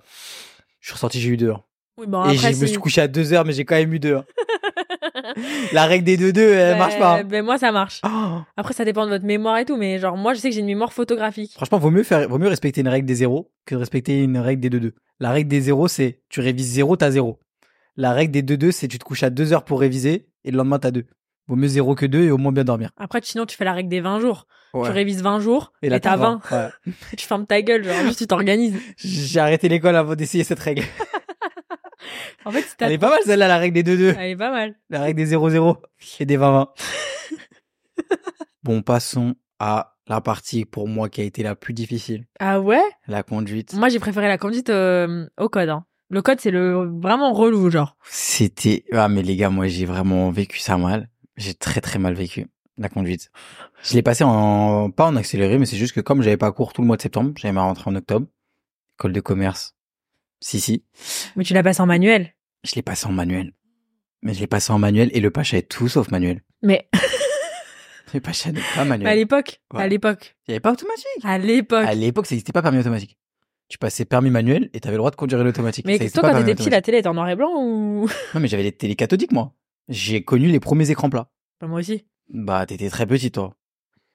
Je 0.79 0.87
suis 0.87 0.93
ressorti, 0.93 1.19
j'ai 1.19 1.29
eu 1.29 1.37
deux. 1.37 1.51
hein. 1.51 1.61
Oui, 1.97 2.05
bon, 2.07 2.23
Et 2.25 2.29
après, 2.35 2.53
je 2.53 2.61
me 2.61 2.67
suis 2.67 2.77
couché 2.77 3.01
à 3.01 3.07
deux 3.07 3.33
heures, 3.33 3.43
mais 3.43 3.53
j'ai 3.53 3.65
quand 3.65 3.75
même 3.75 3.91
eu 3.93 3.99
deux. 3.99 4.17
Hein. 5.27 5.33
La 5.73 5.85
règle 5.85 6.03
des 6.05 6.17
deux 6.17 6.31
deux, 6.33 6.51
elle 6.53 6.73
Ben- 6.73 6.77
marche 6.77 6.97
pas. 6.99 7.19
hein. 7.19 7.23
Ben, 7.23 7.43
moi, 7.45 7.57
ça 7.57 7.71
marche. 7.71 8.01
Oh. 8.05 8.39
Après, 8.55 8.73
ça 8.73 8.85
dépend 8.85 9.05
de 9.05 9.11
votre 9.11 9.25
mémoire 9.25 9.57
et 9.57 9.65
tout. 9.65 9.77
Mais 9.77 9.99
genre, 9.99 10.17
moi, 10.17 10.33
je 10.33 10.39
sais 10.39 10.49
que 10.49 10.55
j'ai 10.55 10.61
une 10.61 10.65
mémoire 10.67 10.93
photographique. 10.93 11.53
Franchement, 11.53 11.77
vaut 11.79 11.91
mieux 11.91 12.03
faire, 12.03 12.27
vaut 12.29 12.37
mieux 12.39 12.47
respecter 12.47 12.81
une 12.81 12.87
règle 12.87 13.05
des 13.07 13.15
zéros 13.15 13.51
que 13.65 13.75
de 13.75 13.79
respecter 13.79 14.23
une 14.23 14.37
règle 14.37 14.61
des 14.61 14.69
deux 14.69 14.79
deux. 14.79 14.93
La 15.19 15.31
règle 15.31 15.49
des 15.49 15.61
zéros, 15.61 15.87
c'est 15.87 16.21
tu 16.29 16.39
révises 16.41 16.71
zéro, 16.73 16.95
t'as 16.95 17.11
zéro. 17.11 17.39
La 17.95 18.13
règle 18.13 18.31
des 18.31 18.41
deux 18.43 18.57
deux, 18.57 18.71
c'est 18.71 18.87
tu 18.87 18.99
te 18.99 19.03
couches 19.03 19.23
à 19.23 19.29
deux 19.29 19.53
heures 19.53 19.63
pour 19.65 19.79
réviser 19.79 20.27
et 20.45 20.51
le 20.51 20.57
lendemain 20.57 20.79
t'as 20.79 20.91
deux. 20.91 21.05
Vaut 21.47 21.55
mieux 21.55 21.67
zéro 21.69 21.95
que 21.95 22.05
deux 22.05 22.23
et 22.23 22.31
au 22.31 22.37
moins 22.37 22.51
bien 22.51 22.65
dormir. 22.65 22.91
Après, 22.97 23.19
sinon, 23.23 23.45
tu 23.45 23.55
fais 23.55 23.63
la 23.65 23.71
règle 23.73 23.87
des 23.89 24.01
20 24.01 24.19
jours. 24.19 24.47
Tu 24.73 24.79
Ouais. 24.81 24.89
révises 24.89 25.23
20 25.23 25.39
jours 25.39 25.71
et, 25.81 25.87
là, 25.89 25.99
t'as 26.01 26.17
20. 26.17 26.41
Ouais. 26.51 26.67
tu 27.17 27.25
fermes 27.25 27.45
ta 27.47 27.61
gueule, 27.61 27.85
genre, 27.85 27.95
juste 28.03 28.19
tu 28.19 28.27
t'organises. 28.27 28.75
J'ai 28.97 29.39
arrêté 29.39 29.69
l'école 29.69 29.95
avant 29.95 30.13
d'essayer 30.13 30.43
cette 30.43 30.59
règle. 30.59 30.83
En 32.45 32.51
fait, 32.51 32.61
si 32.61 32.75
Elle 32.79 32.93
est 32.93 32.97
pas 32.97 33.09
mal 33.09 33.19
celle-là, 33.25 33.47
la 33.47 33.57
règle 33.57 33.73
des 33.75 33.83
deux 33.83 33.97
deux. 33.97 34.15
Elle 34.17 34.31
est 34.31 34.35
pas 34.37 34.51
mal. 34.51 34.75
La 34.89 35.01
règle 35.01 35.17
des 35.17 35.35
0-0 35.35 35.77
et 36.19 36.25
des 36.25 36.37
20-20. 36.37 36.67
bon, 38.63 38.81
passons 38.81 39.35
à 39.59 39.95
la 40.07 40.21
partie 40.21 40.65
pour 40.65 40.87
moi 40.87 41.09
qui 41.09 41.21
a 41.21 41.23
été 41.23 41.43
la 41.43 41.55
plus 41.55 41.73
difficile. 41.73 42.25
Ah 42.39 42.59
ouais? 42.61 42.81
La 43.07 43.23
conduite. 43.23 43.73
Moi, 43.73 43.89
j'ai 43.89 43.99
préféré 43.99 44.27
la 44.27 44.37
conduite 44.37 44.69
euh, 44.69 45.27
au 45.37 45.49
code. 45.49 45.69
hein. 45.69 45.85
Le 46.09 46.21
code, 46.21 46.39
c'est 46.39 46.51
le 46.51 46.89
vraiment 47.01 47.33
relou, 47.33 47.69
genre. 47.69 47.97
C'était... 48.09 48.85
Ah 48.93 49.09
mais 49.09 49.23
les 49.23 49.35
gars, 49.35 49.49
moi 49.49 49.67
j'ai 49.67 49.85
vraiment 49.85 50.29
vécu 50.31 50.59
ça 50.59 50.77
mal. 50.77 51.09
J'ai 51.35 51.53
très 51.53 51.81
très 51.81 51.99
mal 51.99 52.13
vécu 52.13 52.47
la 52.77 52.87
conduite. 52.87 53.29
Je 53.83 53.93
l'ai 53.95 54.01
passé 54.03 54.23
en... 54.23 54.89
pas 54.89 55.05
en 55.07 55.17
accéléré, 55.17 55.57
mais 55.57 55.65
c'est 55.65 55.75
juste 55.75 55.93
que 55.93 55.99
comme 55.99 56.21
j'avais 56.21 56.37
pas 56.37 56.51
cours 56.53 56.71
tout 56.71 56.81
le 56.81 56.87
mois 56.87 56.95
de 56.95 57.01
septembre, 57.01 57.33
j'avais 57.35 57.51
ma 57.51 57.63
rentrée 57.63 57.89
en 57.91 57.95
octobre. 57.95 58.25
École 58.97 59.11
de 59.11 59.19
commerce. 59.19 59.75
Si, 60.39 60.59
si. 60.59 60.83
Mais 61.35 61.43
tu 61.43 61.53
la 61.53 61.63
passes 61.63 61.79
en 61.79 61.85
manuel. 61.85 62.33
Je 62.63 62.75
l'ai 62.75 62.81
passé 62.81 63.07
en 63.07 63.11
manuel. 63.11 63.53
Mais 64.21 64.33
je 64.33 64.39
l'ai 64.39 64.47
passé 64.47 64.71
en 64.71 64.79
manuel 64.79 65.09
et 65.13 65.19
le 65.19 65.31
Pacha 65.31 65.57
est 65.57 65.69
tout 65.69 65.87
sauf 65.87 66.09
manuel. 66.11 66.41
Mais 66.63 66.89
Le 68.13 68.19
Pacha 68.21 68.51
n'est 68.51 68.61
pas 68.75 68.81
à 68.81 68.85
manuel. 68.85 69.17
l'époque, 69.17 69.61
Ouais. 69.73 69.83
à 69.83 69.87
l'époque, 69.87 70.35
Il 70.47 70.51
y 70.51 70.53
avait 70.53 70.59
pas 70.61 70.71
automatique. 70.71 71.05
à 71.23 71.37
l'époque. 71.37 71.85
À 71.85 71.93
l'époque, 71.93 72.25
ça 72.25 72.35
n'existait 72.35 72.53
pas 72.53 72.61
permis 72.61 72.79
automatique. 72.79 73.17
Tu 73.67 73.77
passais 73.77 74.05
permis 74.05 74.29
manuel 74.29 74.69
et 74.73 74.79
t'avais 74.79 74.93
le 74.95 74.99
droit 74.99 75.11
de 75.11 75.17
conduire 75.17 75.41
une 75.41 75.47
automatique. 75.47 75.85
Mais 75.85 75.99
toi, 76.09 76.21
quand 76.31 76.37
t'étais 76.39 76.55
petit, 76.55 76.69
la 76.69 76.81
télé 76.81 76.99
était 76.99 77.07
en 77.09 77.13
noir 77.13 77.27
et 77.29 77.35
blanc 77.35 77.51
ou? 77.57 78.07
Non, 78.33 78.39
mais 78.39 78.47
j'avais 78.47 78.63
les 78.63 78.71
télé 78.71 78.95
cathodiques, 78.95 79.33
moi. 79.33 79.53
J'ai 79.89 80.23
connu 80.23 80.47
les 80.47 80.61
premiers 80.61 80.89
écrans 80.89 81.09
plats. 81.09 81.29
Bah, 81.59 81.67
Moi 81.67 81.79
aussi. 81.81 82.05
Bah, 82.29 82.65
t'étais 82.65 82.89
très 82.89 83.05
petit, 83.05 83.29
toi. 83.31 83.55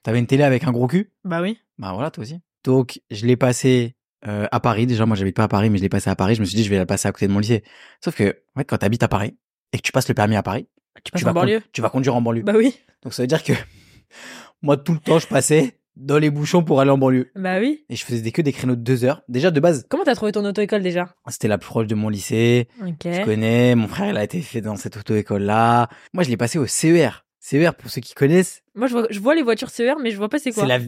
T'avais 0.03 0.19
une 0.19 0.27
télé 0.27 0.43
avec 0.43 0.65
un 0.65 0.73
gros 0.73 0.87
cul? 0.87 1.13
Bah 1.25 1.43
oui. 1.43 1.59
Bah 1.79 1.93
voilà, 1.93 2.11
toi 2.11 2.23
aussi. 2.23 2.41
Donc, 2.65 3.01
je 3.11 3.27
l'ai 3.27 3.37
passé 3.37 3.95
euh, 4.27 4.47
à 4.51 4.61
Paris. 4.61 4.87
Déjà, 4.87 5.07
moi, 5.07 5.17
j'habite 5.17 5.37
pas 5.37 5.45
à 5.45 5.49
Paris, 5.49 5.71
mais 5.71 5.79
je 5.79 5.83
l'ai 5.83 5.89
passé 5.89 6.11
à 6.11 6.17
Paris. 6.17 6.35
Je 6.35 6.41
me 6.41 6.47
suis 6.47 6.57
dit, 6.57 6.65
je 6.65 6.71
vais 6.71 6.77
la 6.79 6.87
passer 6.87 7.09
à 7.09 7.13
côté 7.13 7.27
de 7.29 7.33
mon 7.33 7.39
lycée. 7.41 7.63
Sauf 8.03 8.15
que, 8.17 8.37
en 8.55 8.61
fait, 8.61 8.65
quand 8.65 8.79
t'habites 8.79 9.03
à 9.03 9.09
Paris 9.09 9.37
et 9.73 9.79
que 9.79 9.83
tu 9.83 9.93
passes 9.93 10.09
le 10.09 10.15
permis 10.15 10.37
à 10.37 10.43
Paris, 10.43 10.69
Tu 11.05 11.13
tu 11.13 11.25
vas, 11.25 11.33
banlieue. 11.33 11.61
tu 11.73 11.81
vas 11.83 11.89
conduire 11.91 12.15
en 12.15 12.21
banlieue. 12.23 12.43
Bah 12.43 12.53
oui. 12.57 12.79
Donc, 13.03 13.15
ça 13.15 13.23
veut 13.23 13.27
dire 13.27 13.43
que 13.43 13.53
moi, 14.63 14.77
tout 14.77 14.93
le 14.93 14.99
temps, 15.01 15.19
je 15.19 15.27
passais 15.27 15.79
dans 15.97 16.19
les 16.19 16.31
bouchons 16.31 16.63
pour 16.65 16.81
aller 16.81 16.91
en 16.91 16.99
banlieue. 16.99 17.31
Bah 17.35 17.59
oui. 17.59 17.85
Et 17.89 17.97
je 17.97 18.05
faisais 18.05 18.23
des, 18.23 18.33
que 18.33 18.43
des 18.43 18.53
créneaux 18.53 18.77
de 18.77 18.81
deux 18.83 19.05
heures. 19.05 19.23
Déjà, 19.29 19.51
de 19.51 19.61
base, 19.61 19.87
Comment 19.89 20.05
t'as 20.05 20.15
trouvé 20.15 20.33
ton 20.33 20.45
auto-école 20.45 20.83
déjà? 20.83 21.15
C'était 21.29 21.49
la 21.49 21.59
plus 21.59 21.69
proche 21.69 21.87
de 21.87 21.95
mon 21.95 22.09
lycée. 22.09 22.69
Ok. 22.81 22.95
Je 23.05 23.25
connais. 23.25 23.75
Mon 23.75 23.89
frère, 23.89 24.09
il 24.11 24.17
a 24.17 24.25
été 24.25 24.41
fait 24.41 24.61
dans 24.61 24.77
cette 24.77 24.97
auto-école-là. 24.97 25.89
Moi, 26.13 26.23
je 26.25 26.31
l'ai 26.31 26.37
passé 26.37 26.59
au 26.59 26.67
CER. 26.67 27.25
CER, 27.41 27.75
pour 27.75 27.91
ceux 27.91 28.01
qui 28.01 28.15
connaissent, 28.15 28.63
Moi, 28.77 28.87
je 28.87 28.93
vois, 28.93 29.07
je 29.11 29.19
vois 29.19 29.35
les 29.35 29.43
voitures 29.43 29.69
CER, 29.71 29.95
mais 30.01 30.13
je 30.13 30.17
vois 30.17 30.29
pas 30.29 30.39
c'est 30.39 30.53
quoi. 30.53 30.63
c'est 30.63 30.69
la, 30.69 30.79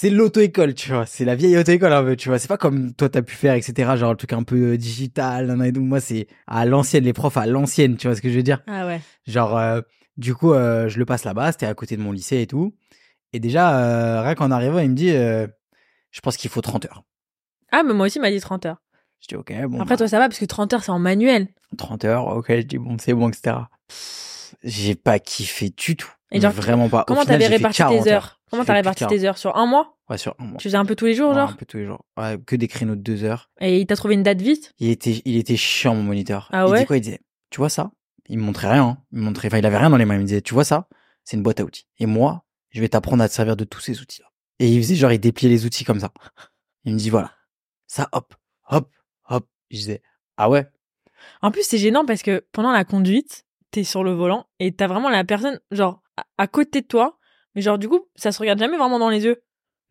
c'est 0.00 0.10
l'auto-école, 0.10 0.74
tu 0.74 0.92
vois. 0.92 1.06
C'est 1.06 1.24
la 1.24 1.34
vieille 1.34 1.58
auto-école, 1.58 1.92
un 1.92 2.04
peu, 2.04 2.14
tu 2.14 2.28
vois. 2.28 2.38
C'est 2.38 2.46
pas 2.46 2.56
comme 2.56 2.94
toi, 2.94 3.08
t'as 3.08 3.20
pu 3.20 3.34
faire, 3.34 3.54
etc. 3.54 3.96
Genre, 3.96 4.12
le 4.12 4.16
truc 4.16 4.32
un 4.32 4.44
peu 4.44 4.74
euh, 4.74 4.76
digital, 4.76 5.48
nan. 5.48 5.76
Moi, 5.80 5.98
c'est 5.98 6.28
à 6.46 6.64
l'ancienne, 6.66 7.02
les 7.02 7.12
profs 7.12 7.36
à 7.36 7.46
l'ancienne, 7.46 7.96
tu 7.96 8.06
vois 8.06 8.14
ce 8.14 8.22
que 8.22 8.30
je 8.30 8.36
veux 8.36 8.44
dire. 8.44 8.62
Ah 8.68 8.86
ouais. 8.86 9.00
Genre, 9.26 9.58
euh, 9.58 9.80
du 10.16 10.36
coup, 10.36 10.52
euh, 10.52 10.88
je 10.88 11.00
le 11.00 11.04
passe 11.04 11.24
là-bas. 11.24 11.50
C'était 11.50 11.66
à 11.66 11.74
côté 11.74 11.96
de 11.96 12.02
mon 12.02 12.12
lycée 12.12 12.40
et 12.40 12.46
tout. 12.46 12.76
Et 13.32 13.40
déjà, 13.40 13.76
euh, 13.76 14.22
rien 14.22 14.36
qu'en 14.36 14.52
arrivant, 14.52 14.78
il 14.78 14.90
me 14.90 14.94
dit, 14.94 15.10
je 15.10 16.20
pense 16.22 16.36
qu'il 16.36 16.48
faut 16.48 16.60
30 16.60 16.84
heures. 16.84 17.02
Ah, 17.72 17.82
mais 17.82 17.92
moi 17.92 18.06
aussi, 18.06 18.18
il 18.18 18.22
m'a 18.22 18.30
dit 18.30 18.38
30 18.38 18.66
heures. 18.66 18.80
Je 19.20 19.26
dis, 19.26 19.34
ok, 19.34 19.52
bon. 19.66 19.80
Après, 19.80 19.94
bah, 19.94 19.96
toi, 19.96 20.06
ça 20.06 20.20
va 20.20 20.28
parce 20.28 20.38
que 20.38 20.44
30 20.44 20.74
heures, 20.74 20.84
c'est 20.84 20.92
en 20.92 21.00
manuel. 21.00 21.48
30 21.76 22.04
heures, 22.04 22.26
ok, 22.28 22.46
je 22.50 22.62
dis, 22.62 22.78
bon, 22.78 22.98
c'est 23.00 23.14
bon, 23.14 23.30
etc. 23.30 23.56
J'ai 24.62 24.94
pas 24.94 25.18
kiffé 25.18 25.70
du 25.76 25.96
tout. 25.96 26.12
Et 26.30 26.40
genre, 26.40 26.52
Vraiment 26.52 26.88
pas. 26.88 27.04
Comment 27.06 27.24
t'avais 27.24 27.46
réparti 27.46 27.78
40 27.78 28.04
tes 28.04 28.12
heures 28.12 28.40
Comment 28.50 28.64
t'as 28.64 28.74
réparti 28.74 29.06
tes 29.06 29.24
heures 29.24 29.38
Sur 29.38 29.56
un 29.56 29.66
mois 29.66 29.96
Ouais, 30.10 30.18
sur 30.18 30.34
un 30.38 30.44
mois. 30.44 30.58
Tu 30.58 30.68
faisais 30.68 30.76
un 30.76 30.84
peu 30.84 30.94
tous 30.96 31.06
les 31.06 31.14
jours, 31.14 31.30
Ouais, 31.30 31.36
genre 31.36 31.50
un 31.50 31.54
peu 31.54 31.66
tous 31.66 31.76
les 31.78 31.86
jours. 31.86 32.04
Ouais, 32.16 32.38
que 32.46 32.56
des 32.56 32.68
créneaux 32.68 32.96
de 32.96 33.00
deux 33.00 33.24
heures. 33.24 33.50
Et 33.60 33.80
il 33.80 33.86
t'a 33.86 33.96
trouvé 33.96 34.14
une 34.14 34.22
date 34.22 34.40
vite 34.40 34.74
Il 34.78 34.88
était, 34.90 35.20
il 35.24 35.36
était 35.36 35.56
chiant, 35.56 35.94
mon 35.94 36.02
moniteur. 36.02 36.48
Ah 36.52 36.64
il 36.66 36.70
ouais 36.72 36.80
dit 36.80 36.86
quoi 36.86 36.96
Il 36.96 37.00
disait, 37.02 37.20
tu 37.50 37.58
vois 37.58 37.68
ça? 37.68 37.90
Il 38.28 38.38
me 38.38 38.42
montrait 38.44 38.70
rien. 38.70 38.84
hein. 38.84 38.98
Il 39.12 39.18
me 39.20 39.24
montrait, 39.24 39.48
enfin, 39.48 39.58
il 39.58 39.66
avait 39.66 39.78
rien 39.78 39.90
dans 39.90 39.96
les 39.96 40.04
mains. 40.04 40.14
Il 40.16 40.20
me 40.20 40.24
disait, 40.26 40.42
tu 40.42 40.54
vois 40.54 40.64
ça? 40.64 40.88
C'est 41.24 41.36
une 41.36 41.42
boîte 41.42 41.60
à 41.60 41.64
outils. 41.64 41.86
Et 41.98 42.06
moi, 42.06 42.44
je 42.70 42.80
vais 42.80 42.88
t'apprendre 42.88 43.22
à 43.22 43.28
te 43.28 43.34
servir 43.34 43.56
de 43.56 43.64
tous 43.64 43.80
ces 43.80 44.00
outils-là. 44.00 44.28
Et 44.60 44.68
il 44.68 44.82
faisait 44.82 44.94
genre, 44.96 45.12
il 45.12 45.18
dépliait 45.20 45.48
les 45.50 45.64
outils 45.66 45.84
comme 45.84 46.00
ça. 46.00 46.10
Il 46.84 46.94
me 46.94 46.98
dit, 46.98 47.10
voilà. 47.10 47.32
Ça, 47.86 48.08
hop, 48.12 48.34
hop, 48.70 48.90
hop. 49.28 49.46
Je 49.70 49.76
disais, 49.76 50.02
ah 50.38 50.48
ouais 50.48 50.66
En 51.42 51.50
plus, 51.50 51.62
c'est 51.66 51.76
gênant 51.78 52.06
parce 52.06 52.22
que 52.22 52.44
pendant 52.52 52.72
la 52.72 52.84
conduite, 52.84 53.44
t'es 53.70 53.84
sur 53.84 54.02
le 54.04 54.12
volant 54.12 54.46
et 54.58 54.72
t'as 54.72 54.86
vraiment 54.86 55.10
la 55.10 55.24
personne, 55.24 55.60
genre, 55.70 56.02
à, 56.38 56.46
côté 56.46 56.80
de 56.80 56.86
toi. 56.86 57.18
Mais 57.54 57.62
genre, 57.62 57.78
du 57.78 57.88
coup, 57.88 58.06
ça 58.14 58.32
se 58.32 58.38
regarde 58.38 58.58
jamais 58.58 58.76
vraiment 58.76 58.98
dans 58.98 59.10
les 59.10 59.24
yeux. 59.24 59.42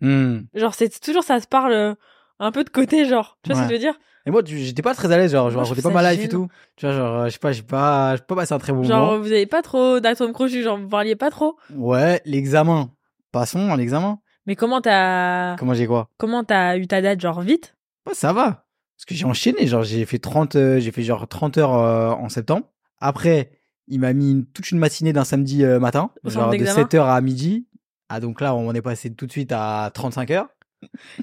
Hmm. 0.01 0.41
Genre, 0.53 0.73
c'est 0.73 0.99
toujours, 0.99 1.23
ça 1.23 1.39
se 1.39 1.47
parle 1.47 1.73
euh, 1.73 1.95
un 2.39 2.51
peu 2.51 2.63
de 2.63 2.69
côté, 2.69 3.05
genre. 3.05 3.37
Tu 3.43 3.51
vois 3.51 3.57
ce 3.57 3.63
que 3.63 3.69
je 3.69 3.73
veux 3.73 3.79
dire? 3.79 3.99
Et 4.25 4.31
moi, 4.31 4.41
j'étais 4.45 4.81
pas 4.81 4.93
très 4.93 5.11
à 5.11 5.17
l'aise, 5.17 5.31
genre, 5.31 5.45
racontais 5.49 5.81
trouve 5.81 5.93
pas 5.93 6.01
ma 6.01 6.03
ça 6.03 6.13
life 6.13 6.25
et 6.25 6.29
tout. 6.29 6.47
Tu 6.75 6.85
vois, 6.85 6.95
genre, 6.95 7.25
je 7.25 7.29
sais 7.29 7.39
pas, 7.39 7.51
j'ai 7.53 7.61
pas, 7.63 8.15
j'ai 8.15 8.23
pas 8.23 8.35
passé 8.35 8.53
un 8.53 8.59
très 8.59 8.73
bon 8.73 8.83
Genre, 8.83 9.05
moment. 9.11 9.19
vous 9.19 9.31
avez 9.31 9.45
pas 9.45 9.61
trop 9.61 9.99
d'atomes 9.99 10.33
crochus, 10.33 10.63
genre, 10.63 10.77
vous 10.77 10.89
parliez 10.89 11.15
pas 11.15 11.31
trop? 11.31 11.57
Ouais, 11.73 12.21
l'examen. 12.25 12.91
Passons 13.31 13.71
à 13.71 13.77
l'examen. 13.77 14.19
Mais 14.45 14.55
comment 14.55 14.81
t'as, 14.81 15.55
Comment 15.57 15.73
j'ai 15.73 15.87
quoi? 15.87 16.09
comment 16.17 16.43
t'as 16.43 16.77
eu 16.77 16.87
ta 16.87 17.01
date, 17.01 17.21
genre, 17.21 17.41
vite? 17.41 17.75
Ouais, 18.05 18.13
ça 18.13 18.33
va. 18.33 18.65
Parce 18.97 19.05
que 19.05 19.13
j'ai 19.13 19.25
enchaîné, 19.25 19.67
genre 19.67 19.83
j'ai 19.83 20.05
fait 20.05 20.17
30 20.17 20.55
euh, 20.55 20.79
j'ai 20.79 20.91
fait 20.91 21.03
genre 21.03 21.27
30 21.27 21.57
heures 21.59 21.75
euh, 21.75 22.09
en 22.09 22.29
septembre. 22.29 22.65
Après, 22.99 23.56
il 23.87 23.99
m'a 23.99 24.13
mis 24.13 24.31
une- 24.31 24.45
toute 24.45 24.71
une 24.71 24.79
matinée 24.79 25.13
d'un 25.13 25.23
samedi 25.23 25.63
euh, 25.63 25.79
matin, 25.79 26.11
Au 26.23 26.29
genre 26.29 26.47
de 26.47 26.57
d'examen 26.57 26.83
7h 26.83 27.01
à 27.09 27.19
midi. 27.21 27.67
Ah 28.09 28.19
donc 28.19 28.39
là, 28.41 28.55
on 28.55 28.73
est 28.73 28.81
passé 28.81 29.13
tout 29.13 29.25
de 29.27 29.31
suite 29.31 29.51
à 29.53 29.91
35 29.93 30.31
heures. 30.31 30.47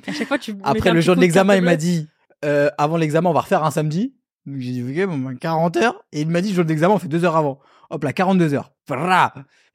À 0.06 0.12
chaque 0.12 0.28
fois, 0.28 0.38
tu. 0.38 0.54
Après 0.64 0.92
le 0.92 1.00
jour 1.00 1.16
de 1.16 1.20
l'examen, 1.20 1.54
il 1.56 1.62
m'a 1.62 1.76
dit 1.76 2.08
euh, 2.44 2.70
avant 2.78 2.96
l'examen, 2.96 3.30
on 3.30 3.32
va 3.34 3.40
refaire 3.40 3.64
un 3.64 3.70
samedi. 3.70 4.14
Donc 4.46 4.56
j'ai 4.58 4.72
dit 4.72 4.82
OK, 4.82 5.08
bon, 5.08 5.18
ben, 5.18 5.36
40 5.38 5.76
heures 5.78 6.04
et 6.12 6.20
il 6.22 6.28
m'a 6.28 6.40
dit 6.42 6.50
le 6.50 6.54
jour 6.56 6.64
de 6.64 6.68
l'examen, 6.68 6.94
on 6.94 6.98
fait 6.98 7.08
deux 7.08 7.24
heures 7.24 7.36
avant. 7.36 7.60
Hop 7.90 8.02
là, 8.04 8.12
42 8.12 8.52
heures. 8.54 8.72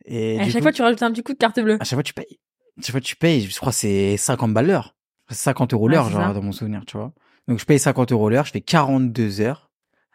Et 0.05 0.39
À 0.39 0.43
chaque 0.45 0.53
coup, 0.57 0.61
fois, 0.61 0.71
tu 0.71 0.81
rajoutes 0.81 1.01
un 1.03 1.11
petit 1.11 1.23
coup 1.23 1.33
de 1.33 1.37
carte 1.37 1.59
bleue. 1.59 1.77
à 1.79 1.83
chaque 1.83 1.95
fois 1.97 2.03
tu 2.03 2.13
payes. 2.13 2.39
tu 2.81 2.91
vois, 2.91 3.01
tu 3.01 3.15
payes, 3.15 3.41
je 3.41 3.57
crois, 3.57 3.71
que 3.71 3.77
c'est 3.77 4.17
50 4.17 4.53
balles 4.53 4.67
l'heure. 4.67 4.95
50 5.31 5.73
euros 5.73 5.87
l'heure, 5.87 6.09
genre, 6.09 6.21
ça. 6.21 6.33
dans 6.33 6.41
mon 6.41 6.51
souvenir, 6.51 6.83
tu 6.85 6.97
vois. 6.97 7.13
Donc, 7.47 7.59
je 7.59 7.65
paye 7.65 7.77
50 7.79 8.11
euros 8.11 8.29
l'heure, 8.29 8.45
je 8.45 8.51
fais 8.51 8.61
42 8.61 9.41
heures 9.41 9.69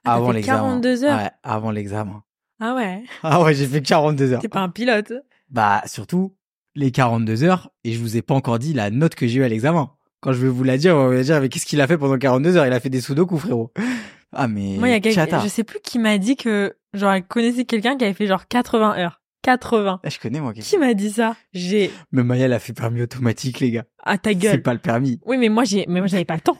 Ah, 0.05 0.15
avant 0.15 0.31
l'examen. 0.33 0.59
42 0.59 1.05
heures 1.05 1.19
Ouais, 1.19 1.31
avant 1.43 1.71
l'examen. 1.71 2.23
Ah 2.67 2.75
ouais. 2.75 3.03
Ah 3.23 3.43
ouais, 3.43 3.55
j'ai 3.55 3.67
fait 3.67 3.83
42 3.83 4.33
heures. 4.33 4.41
T'es 4.41 4.49
pas 4.49 4.61
un 4.61 4.71
pilote. 4.71 5.13
Bah, 5.51 5.83
surtout, 5.87 6.35
les 6.75 6.91
42 6.91 7.45
heures, 7.45 7.71
et 7.85 7.93
je 7.93 7.99
vous 8.01 8.17
ai 8.17 8.23
pas 8.23 8.35
encore 8.35 8.59
dit 8.59 8.73
la 8.73 8.91
note 8.91 9.15
que 9.15 9.27
j'ai 9.27 9.41
eue 9.41 9.45
à 9.45 9.49
l'examen. 9.49 9.91
Quand 10.21 10.33
je 10.33 10.39
vais 10.41 10.49
vous 10.49 10.65
la 10.65 10.79
dire, 10.79 10.97
on 10.97 11.09
va 11.11 11.23
dire, 11.23 11.41
mais 11.43 11.51
qu'est-ce 11.51 11.67
qu'il 11.67 11.81
a 11.83 11.87
fait 11.87 11.99
pendant 11.99 12.17
42 12.17 12.57
heures? 12.57 12.67
Il 12.67 12.73
a 12.73 12.81
fait 12.81 12.89
des 12.89 13.03
sudoku, 13.03 13.37
frérot. 13.39 13.71
Ah, 14.33 14.49
mais, 14.49 14.77
Moi, 14.79 14.89
il 14.89 14.93
y 14.93 14.95
a 14.95 15.01
quelqu'un, 15.01 15.41
je 15.43 15.49
sais 15.49 15.63
plus 15.65 15.79
qui 15.81 15.99
m'a 15.99 16.17
dit 16.17 16.37
que, 16.37 16.75
genre, 16.95 17.13
elle 17.13 17.25
connaissait 17.27 17.67
quelqu'un 17.67 17.97
qui 17.99 18.05
avait 18.05 18.15
fait 18.15 18.27
genre 18.27 18.49
80 18.49 18.97
heures. 18.99 19.21
80. 19.43 20.01
Ah, 20.03 20.09
je 20.09 20.19
connais, 20.19 20.41
moi, 20.41 20.55
Qui 20.55 20.63
quelqu'un. 20.63 20.87
m'a 20.87 20.95
dit 20.95 21.11
ça? 21.11 21.37
J'ai, 21.53 21.91
Mais 22.13 22.25
Maya, 22.25 22.47
elle 22.47 22.55
a 22.55 22.59
fait 22.59 22.73
permis 22.73 23.03
automatique, 23.03 23.61
les 23.61 23.71
gars. 23.73 23.85
à 24.03 24.17
ta 24.17 24.31
C'est 24.31 24.37
gueule. 24.37 24.63
pas 24.63 24.73
le 24.73 24.79
permis. 24.81 25.21
Oui, 25.27 25.37
mais 25.37 25.51
moi, 25.51 25.65
j'ai, 25.65 25.85
mais 25.87 26.01
moi, 26.01 26.07
j'avais 26.07 26.25
pas 26.25 26.35
le 26.37 26.41
temps. 26.41 26.57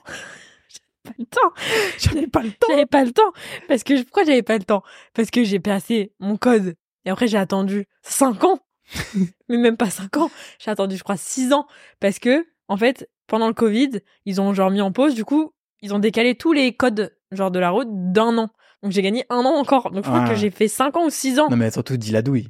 Pas 1.05 1.13
le 1.19 1.25
temps. 1.27 1.53
J'avais 1.99 2.27
pas 2.27 2.43
le 2.43 2.51
temps. 2.51 2.67
J'avais 2.71 2.87
pas 2.87 3.05
le 3.05 3.13
temps. 3.13 3.33
Parce 3.69 3.85
que, 3.85 4.03
pourquoi 4.03 4.25
j'avais 4.25 4.43
pas 4.43 4.59
le 4.59 4.65
temps? 4.65 4.83
Parce 5.15 5.31
que 5.31 5.45
j'ai 5.45 5.61
passé 5.61 6.13
mon 6.19 6.37
code. 6.37 6.75
Et 7.05 7.11
après, 7.11 7.29
j'ai 7.29 7.39
attendu 7.39 7.87
5 8.03 8.43
ans. 8.45 8.59
mais 9.49 9.57
même 9.59 9.77
pas 9.77 9.91
5 9.91 10.17
ans. 10.17 10.31
J'ai 10.59 10.71
attendu, 10.71 10.97
je 10.97 11.03
crois, 11.05 11.17
6 11.17 11.53
ans. 11.53 11.67
Parce 12.01 12.19
que, 12.19 12.47
en 12.69 12.77
fait, 12.77 13.09
pendant 13.27 13.49
le 13.49 13.55
Covid, 13.55 14.01
ils 14.25 14.41
ont 14.41 14.53
genre 14.55 14.71
mis 14.71 14.81
en 14.81 14.93
pause. 14.93 15.15
Du 15.15 15.25
coup, 15.25 15.53
ils 15.83 15.95
ont 15.95 15.99
décalé 15.99 16.35
tous 16.35 16.53
les 16.53 16.75
codes, 16.75 17.15
genre, 17.31 17.51
de 17.51 17.59
la 17.59 17.71
route 17.71 17.89
d'un 17.91 18.37
an. 18.39 18.49
Donc, 18.83 18.93
j'ai 18.93 19.03
gagné 19.03 19.25
un 19.31 19.39
an 19.45 19.55
encore. 19.55 19.91
Donc, 19.91 20.05
je 20.05 20.09
crois 20.11 20.25
Ah. 20.25 20.29
que 20.29 20.35
j'ai 20.35 20.51
fait 20.51 20.69
5 20.69 20.97
ans 20.97 21.07
ou 21.07 21.11
6 21.11 21.39
ans. 21.39 21.49
Non, 21.51 21.57
mais 21.57 21.71
surtout, 21.71 21.97
dis 21.97 22.13
la 22.13 22.23
douille. 22.23 22.49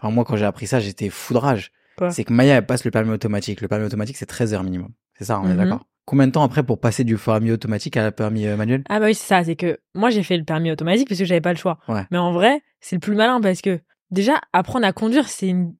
Enfin, 0.00 0.12
moi, 0.12 0.24
quand 0.24 0.36
j'ai 0.36 0.44
appris 0.44 0.66
ça, 0.66 0.80
j'étais 0.80 1.08
foudrage. 1.10 1.70
C'est 2.10 2.24
que 2.24 2.32
Maya, 2.32 2.56
elle 2.56 2.66
passe 2.66 2.84
le 2.84 2.90
permis 2.90 3.10
automatique. 3.12 3.60
Le 3.60 3.68
permis 3.68 3.84
automatique, 3.86 4.16
c'est 4.16 4.26
13 4.26 4.54
heures 4.54 4.64
minimum. 4.64 4.88
C'est 5.16 5.24
ça, 5.26 5.38
on 5.38 5.44
est 5.48 5.50
Mhm. 5.54 5.56
d'accord? 5.56 5.86
Combien 6.04 6.26
de 6.26 6.32
temps 6.32 6.42
après 6.42 6.62
pour 6.64 6.80
passer 6.80 7.04
du 7.04 7.16
permis 7.16 7.52
automatique 7.52 7.96
à 7.96 8.02
la 8.02 8.12
permis 8.12 8.46
euh, 8.46 8.56
manuel? 8.56 8.82
Ah 8.88 8.98
bah 9.00 9.06
oui, 9.06 9.14
c'est 9.14 9.26
ça, 9.26 9.44
c'est 9.44 9.56
que 9.56 9.78
moi 9.94 10.10
j'ai 10.10 10.22
fait 10.22 10.36
le 10.36 10.44
permis 10.44 10.70
automatique 10.70 11.08
parce 11.08 11.18
que 11.20 11.24
j'avais 11.24 11.40
pas 11.40 11.52
le 11.52 11.58
choix. 11.58 11.78
Ouais. 11.88 12.04
Mais 12.10 12.18
en 12.18 12.32
vrai, 12.32 12.60
c'est 12.80 12.96
le 12.96 13.00
plus 13.00 13.14
malin 13.14 13.40
parce 13.40 13.60
que 13.60 13.80
déjà 14.10 14.40
apprendre 14.52 14.84
à 14.86 14.92
conduire, 14.92 15.28
c'est 15.28 15.48
une 15.48 15.74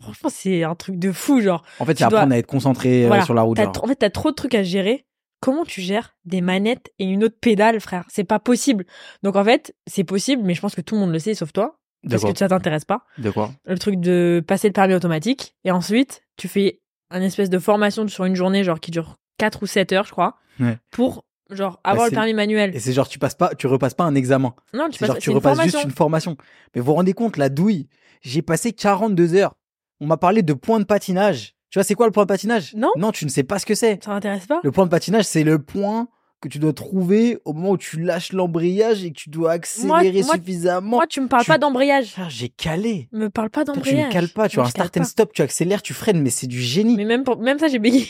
franchement, 0.00 0.30
c'est 0.32 0.62
un 0.64 0.74
truc 0.74 0.98
de 0.98 1.12
fou 1.12 1.40
genre. 1.40 1.62
En 1.78 1.84
fait, 1.84 1.94
Tu 1.94 2.02
c'est 2.04 2.08
dois- 2.08 2.20
apprendre 2.20 2.34
à 2.34 2.38
être 2.38 2.46
concentré 2.46 3.04
euh, 3.04 3.08
Voilà. 3.08 3.24
sur 3.24 3.34
la 3.34 3.42
route. 3.42 3.58
Tr- 3.58 3.84
en 3.84 3.86
fait, 3.86 3.96
t'as 3.96 4.10
trop 4.10 4.30
de 4.30 4.34
trucs 4.34 4.54
à 4.54 4.62
gérer. 4.62 5.04
Comment 5.40 5.64
tu 5.66 5.82
gères 5.82 6.16
des 6.24 6.40
manettes 6.40 6.90
et 6.98 7.04
une 7.04 7.22
autre 7.22 7.36
pédale, 7.38 7.78
frère? 7.78 8.04
C'est 8.08 8.24
pas 8.24 8.38
possible. 8.38 8.86
Donc 9.22 9.36
en 9.36 9.44
fait, 9.44 9.74
c'est 9.86 10.02
possible, 10.04 10.42
mais 10.42 10.54
je 10.54 10.62
pense 10.62 10.74
que 10.74 10.80
tout 10.80 10.94
le 10.94 11.02
monde 11.02 11.12
le 11.12 11.18
sait 11.18 11.34
sauf 11.34 11.52
toi 11.52 11.78
parce 12.08 12.24
que 12.24 12.36
ça 12.36 12.48
t'intéresse 12.48 12.86
pas. 12.86 13.04
De 13.18 13.30
quoi? 13.30 13.50
Le 13.66 13.76
truc 13.78 14.00
de 14.00 14.42
passer 14.46 14.68
le 14.68 14.72
permis 14.72 14.94
automatique 14.94 15.54
et 15.64 15.70
ensuite, 15.70 16.22
tu 16.38 16.48
fais 16.48 16.80
un 17.10 17.20
espèce 17.20 17.50
de 17.50 17.58
formation 17.58 18.08
sur 18.08 18.24
une 18.24 18.34
journée 18.34 18.64
genre 18.64 18.80
qui 18.80 18.90
dure 18.90 19.16
4 19.38 19.62
ou 19.62 19.66
7 19.66 19.92
heures, 19.92 20.04
je 20.04 20.12
crois, 20.12 20.36
Ouais. 20.60 20.78
pour 20.90 21.24
genre 21.50 21.78
avoir 21.84 22.06
c'est- 22.06 22.10
le 22.12 22.16
permis 22.16 22.34
manuel. 22.34 22.74
Et 22.74 22.80
c'est 22.80 22.92
genre, 22.92 23.08
tu 23.08 23.18
passes 23.18 23.34
pas, 23.34 23.54
tu 23.54 23.66
repasses 23.66 23.94
pas 23.94 24.04
un 24.04 24.14
examen. 24.14 24.54
Non, 24.74 24.88
tu 24.90 24.98
passes 24.98 25.08
genre, 25.08 25.18
tu 25.18 25.30
repasses 25.30 25.54
formation. 25.56 25.78
juste 25.78 25.90
une 25.90 25.94
formation. 25.96 26.36
Mais 26.74 26.80
vous 26.80 26.86
vous 26.86 26.94
rendez 26.94 27.12
compte, 27.12 27.36
la 27.36 27.48
douille, 27.48 27.88
j'ai 28.22 28.42
passé 28.42 28.72
42 28.72 29.34
heures. 29.34 29.54
On 30.00 30.06
m'a 30.06 30.16
parlé 30.16 30.42
de 30.42 30.52
point 30.52 30.80
de 30.80 30.84
patinage. 30.84 31.54
Tu 31.70 31.78
vois, 31.78 31.84
c'est 31.84 31.94
quoi 31.94 32.06
le 32.06 32.12
point 32.12 32.24
de 32.24 32.28
patinage? 32.28 32.74
Non. 32.74 32.90
Non, 32.96 33.12
tu 33.12 33.24
ne 33.24 33.30
sais 33.30 33.42
pas 33.44 33.58
ce 33.58 33.66
que 33.66 33.74
c'est. 33.74 34.02
Ça 34.04 34.10
m'intéresse 34.10 34.46
pas 34.46 34.60
Le 34.62 34.70
point 34.72 34.84
de 34.86 34.90
patinage, 34.90 35.24
c'est 35.24 35.44
le 35.44 35.58
point 35.60 36.08
que 36.40 36.48
tu 36.48 36.58
dois 36.58 36.72
trouver 36.72 37.38
au 37.44 37.52
moment 37.54 37.70
où 37.70 37.78
tu 37.78 37.98
lâches 38.00 38.32
l'embrayage 38.32 39.04
et 39.04 39.10
que 39.10 39.16
tu 39.18 39.30
dois 39.30 39.52
accélérer 39.52 40.22
moi- 40.22 40.34
suffisamment. 40.34 40.96
Moi, 40.98 41.06
tu 41.06 41.20
me 41.20 41.28
parles 41.28 41.44
tu- 41.44 41.48
pas 41.50 41.58
d'embrayage. 41.58 42.10
Frère, 42.12 42.28
j'ai 42.30 42.48
calé. 42.50 43.08
Me 43.12 43.28
parle 43.30 43.50
pas 43.50 43.64
Toi, 43.64 43.72
tu 43.74 43.80
d'embrayage. 43.80 44.08
ne 44.08 44.12
cales 44.12 44.28
pas. 44.28 44.48
Tu 44.48 44.60
as 44.60 44.62
un 44.64 44.66
start 44.66 44.96
and 44.96 45.00
pas. 45.00 45.06
stop, 45.06 45.32
tu 45.32 45.42
accélères, 45.42 45.80
tu 45.82 45.94
freines, 45.94 46.20
mais 46.20 46.30
c'est 46.30 46.46
du 46.46 46.60
génie. 46.60 46.96
Mais 46.96 47.04
même, 47.06 47.24
pour- 47.24 47.38
même 47.38 47.58
ça, 47.58 47.68
j'ai 47.68 47.78
bégayé. 47.78 48.06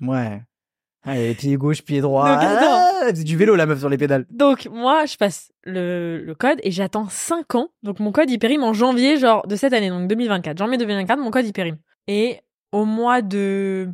Ouais. 0.00 0.40
Allez, 1.04 1.34
pied 1.34 1.56
gauche, 1.56 1.82
pied 1.82 2.00
droit. 2.00 2.28
Donc. 2.34 2.38
Ah, 2.42 3.00
elle 3.02 3.10
faisait 3.10 3.24
du 3.24 3.36
vélo, 3.36 3.56
la 3.56 3.66
meuf, 3.66 3.78
sur 3.80 3.88
les 3.90 3.98
pédales. 3.98 4.24
Donc, 4.30 4.68
moi, 4.72 5.04
je 5.06 5.16
passe 5.16 5.52
le, 5.64 6.22
le 6.24 6.34
code 6.34 6.58
et 6.62 6.70
j'attends 6.70 7.08
5 7.08 7.54
ans. 7.56 7.68
Donc, 7.82 8.00
mon 8.00 8.10
code, 8.10 8.30
il 8.30 8.38
périme 8.38 8.62
en 8.62 8.72
janvier, 8.72 9.18
genre, 9.18 9.46
de 9.46 9.56
cette 9.56 9.72
année, 9.74 9.90
donc 9.90 10.08
2024. 10.08 10.56
Janvier 10.56 10.78
2024, 10.78 11.18
mon 11.18 11.30
code, 11.30 11.44
il 11.46 11.52
périme. 11.52 11.76
Et 12.06 12.38
au 12.72 12.84
mois 12.86 13.20
de, 13.20 13.88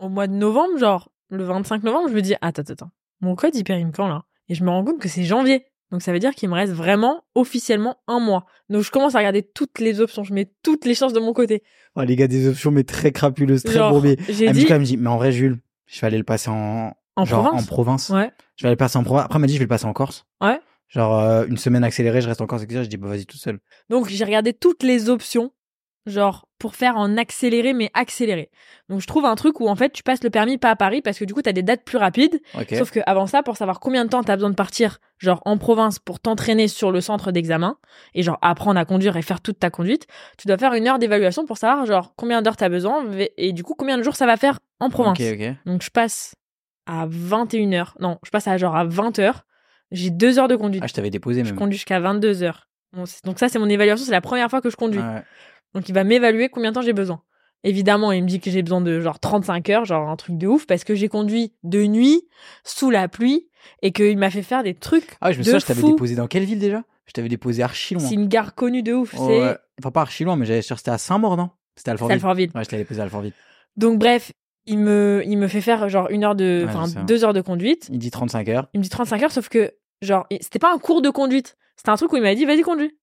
au 0.00 0.08
mois 0.08 0.26
de 0.26 0.32
novembre, 0.34 0.76
genre, 0.78 1.10
le 1.28 1.44
25 1.44 1.84
novembre, 1.84 2.08
je 2.08 2.14
me 2.14 2.22
dis, 2.22 2.34
attends, 2.40 2.62
attends, 2.62 2.72
attends. 2.72 2.90
Mon 3.20 3.34
code, 3.36 3.54
il 3.54 3.64
périme 3.64 3.92
quand, 3.92 4.08
là? 4.08 4.24
Et 4.48 4.54
je 4.54 4.64
me 4.64 4.70
rends 4.70 4.84
compte 4.84 4.98
que 5.00 5.08
c'est 5.08 5.24
janvier. 5.24 5.66
Donc, 5.92 6.02
ça 6.02 6.12
veut 6.12 6.18
dire 6.18 6.34
qu'il 6.34 6.48
me 6.48 6.54
reste 6.54 6.72
vraiment, 6.72 7.22
officiellement, 7.36 7.98
un 8.08 8.18
mois. 8.18 8.44
Donc, 8.70 8.82
je 8.82 8.90
commence 8.90 9.14
à 9.14 9.18
regarder 9.18 9.42
toutes 9.44 9.78
les 9.78 10.00
options. 10.00 10.24
Je 10.24 10.34
mets 10.34 10.50
toutes 10.64 10.84
les 10.84 10.96
chances 10.96 11.12
de 11.12 11.20
mon 11.20 11.32
côté. 11.32 11.62
Oh, 11.94 12.02
les 12.02 12.16
gars, 12.16 12.26
des 12.26 12.48
options, 12.48 12.72
mais 12.72 12.82
très 12.82 13.12
crapuleuses, 13.12 13.62
très 13.62 13.74
Genre, 13.74 13.92
bourbiers. 13.92 14.18
j'ai 14.28 14.50
dit, 14.50 14.64
quand 14.66 14.74
même, 14.74 14.82
dit, 14.82 14.96
mais 14.96 15.08
en 15.08 15.16
vrai, 15.16 15.30
Jules, 15.30 15.58
je 15.86 16.00
vais 16.00 16.06
aller 16.08 16.18
le 16.18 16.24
passer 16.24 16.50
en, 16.50 16.92
en 17.16 17.24
genre, 17.24 17.44
province. 17.44 17.62
en 17.62 17.66
province. 17.66 18.08
Ouais. 18.10 18.30
Je 18.56 18.62
vais 18.62 18.68
aller 18.68 18.74
le 18.74 18.78
passer 18.78 18.98
en 18.98 19.04
province. 19.04 19.24
Après, 19.24 19.36
elle 19.36 19.40
m'a 19.40 19.46
dit, 19.46 19.54
je 19.54 19.58
vais 19.58 19.64
le 19.64 19.68
passer 19.68 19.86
en 19.86 19.92
Corse. 19.92 20.26
Ouais. 20.40 20.60
Genre, 20.88 21.18
euh, 21.18 21.46
une 21.46 21.56
semaine 21.56 21.84
accélérée, 21.84 22.20
je 22.20 22.28
reste 22.28 22.40
en 22.40 22.46
Corse, 22.46 22.62
etc. 22.62 22.84
Je 22.84 22.88
dis, 22.88 22.96
bah, 22.96 23.08
vas-y, 23.08 23.26
tout 23.26 23.36
seul. 23.36 23.58
Donc 23.90 24.08
j'ai 24.08 24.24
regardé 24.24 24.52
toutes 24.52 24.82
les 24.82 25.08
options, 25.08 25.52
genre 26.06 26.46
pour 26.58 26.74
faire 26.76 26.96
en 26.96 27.16
accéléré 27.16 27.72
mais 27.74 27.90
accéléré. 27.92 28.50
Donc 28.88 29.00
je 29.00 29.06
trouve 29.06 29.24
un 29.24 29.34
truc 29.34 29.60
où 29.60 29.68
en 29.68 29.74
fait 29.76 29.90
tu 29.92 30.02
passes 30.02 30.22
le 30.22 30.30
permis 30.30 30.56
pas 30.56 30.70
à 30.70 30.76
Paris 30.76 31.02
parce 31.02 31.18
que 31.18 31.24
du 31.24 31.34
coup 31.34 31.42
t'as 31.42 31.52
des 31.52 31.62
dates 31.62 31.84
plus 31.84 31.98
rapides. 31.98 32.40
Sauf 32.78 32.90
que 32.92 33.00
avant 33.06 33.26
ça, 33.26 33.42
pour 33.42 33.56
savoir 33.56 33.80
combien 33.80 34.04
de 34.04 34.10
temps 34.10 34.22
t'as 34.22 34.36
besoin 34.36 34.50
de 34.50 34.54
partir, 34.54 34.98
genre 35.18 35.42
en 35.44 35.58
province 35.58 35.98
pour 35.98 36.20
t'entraîner 36.20 36.68
sur 36.68 36.92
le 36.92 37.00
centre 37.00 37.32
d'examen 37.32 37.76
et 38.14 38.22
genre 38.22 38.38
apprendre 38.40 38.78
à 38.80 38.84
conduire 38.84 39.16
et 39.16 39.22
faire 39.22 39.40
toute 39.40 39.58
ta 39.58 39.68
conduite, 39.70 40.06
tu 40.38 40.46
dois 40.48 40.56
faire 40.58 40.72
une 40.74 40.86
heure 40.88 40.98
d'évaluation 40.98 41.44
pour 41.44 41.58
savoir 41.58 41.84
genre 41.86 42.14
combien 42.16 42.40
d'heures 42.40 42.56
t'as 42.56 42.68
besoin 42.68 43.04
et 43.36 43.52
du 43.52 43.62
coup 43.64 43.74
combien 43.76 43.98
de 43.98 44.02
jours 44.02 44.16
ça 44.16 44.26
va 44.26 44.36
faire 44.36 44.58
en 44.80 44.88
province. 44.90 45.18
Donc 45.66 45.82
je 45.82 45.90
passe 45.90 46.34
à 46.86 47.06
21h. 47.06 47.94
Non, 48.00 48.18
je 48.24 48.30
passe 48.30 48.46
à 48.48 48.56
genre 48.56 48.76
à 48.76 48.84
20h. 48.86 49.34
J'ai 49.92 50.10
deux 50.10 50.38
heures 50.38 50.48
de 50.48 50.56
conduite. 50.56 50.82
Ah, 50.84 50.88
je 50.88 50.94
t'avais 50.94 51.10
déposé, 51.10 51.40
Je 51.44 51.50
même. 51.50 51.56
conduis 51.58 51.76
jusqu'à 51.76 52.00
22 52.00 52.42
heures. 52.42 52.68
Bon, 52.92 53.06
c'est- 53.06 53.24
donc 53.24 53.38
ça, 53.38 53.48
c'est 53.48 53.58
mon 53.58 53.68
évaluation. 53.68 54.04
C'est 54.04 54.10
la 54.12 54.20
première 54.20 54.48
fois 54.50 54.60
que 54.60 54.70
je 54.70 54.76
conduis. 54.76 55.00
Ouais. 55.00 55.22
Donc 55.76 55.90
il 55.90 55.92
va 55.94 56.04
m'évaluer 56.04 56.48
combien 56.48 56.70
de 56.70 56.74
temps 56.74 56.82
j'ai 56.82 56.94
besoin. 56.94 57.20
Évidemment, 57.62 58.10
il 58.12 58.22
me 58.22 58.28
dit 58.28 58.40
que 58.40 58.50
j'ai 58.50 58.62
besoin 58.62 58.80
de 58.80 59.00
genre 59.00 59.20
35 59.20 59.68
heures, 59.70 59.84
genre 59.84 60.08
un 60.08 60.16
truc 60.16 60.38
de 60.38 60.46
ouf, 60.46 60.66
parce 60.66 60.84
que 60.84 60.94
j'ai 60.94 61.08
conduit 61.08 61.52
de 61.64 61.84
nuit, 61.84 62.22
sous 62.64 62.90
la 62.90 63.08
pluie, 63.08 63.48
et 63.82 63.92
qu'il 63.92 64.16
m'a 64.16 64.30
fait 64.30 64.42
faire 64.42 64.62
des 64.62 64.72
trucs 64.74 65.16
Ah, 65.20 65.32
je 65.32 65.38
me 65.38 65.42
souviens, 65.42 65.58
je 65.58 65.66
t'avais 65.66 65.82
déposé 65.82 66.14
dans 66.14 66.28
quelle 66.28 66.44
ville 66.44 66.58
déjà? 66.58 66.82
Je 67.06 67.12
t'avais 67.12 67.28
déposé 67.28 67.62
archi 67.62 67.94
loin. 67.94 68.02
C'est 68.02 68.14
une 68.14 68.26
gare 68.28 68.54
connue 68.54 68.82
de 68.82 68.94
ouf. 68.94 69.14
Oh, 69.18 69.26
ouais. 69.28 69.56
Enfin, 69.78 69.90
pas 69.90 70.00
archi 70.00 70.24
loin, 70.24 70.36
mais 70.36 70.46
j'avais 70.46 70.62
sûr 70.62 70.78
c'était 70.78 70.92
à 70.92 70.98
Saint-Maur, 70.98 71.36
non? 71.36 71.50
C'était 71.76 71.90
à 71.90 71.92
Alfortville. 71.92 72.14
Alfortville. 72.14 72.50
Ouais, 72.54 72.64
je 72.64 72.68
t'avais 72.70 72.82
déposé 72.82 73.00
à 73.00 73.04
Alfortville. 73.04 73.32
Donc 73.76 73.98
bref, 73.98 74.32
il 74.64 74.78
me, 74.78 75.22
il 75.26 75.36
me 75.36 75.46
fait 75.46 75.60
faire 75.60 75.88
genre 75.90 76.08
une 76.10 76.24
heure 76.24 76.34
de, 76.36 76.64
enfin 76.68 76.86
deux 77.04 77.24
heures 77.24 77.34
de 77.34 77.42
conduite. 77.42 77.88
Il 77.92 77.98
dit 77.98 78.10
35 78.10 78.48
heures. 78.48 78.68
Il 78.72 78.78
me 78.78 78.82
dit 78.82 78.88
35 78.88 79.22
heures, 79.22 79.32
sauf 79.32 79.48
que 79.50 79.74
genre 80.00 80.26
c'était 80.40 80.58
pas 80.58 80.72
un 80.72 80.78
cours 80.78 81.02
de 81.02 81.10
conduite. 81.10 81.56
C'était 81.76 81.90
un 81.90 81.96
truc 81.96 82.12
où 82.12 82.16
il 82.16 82.22
m'a 82.22 82.34
dit 82.34 82.46
vas-y 82.46 82.62
conduis. 82.62 82.96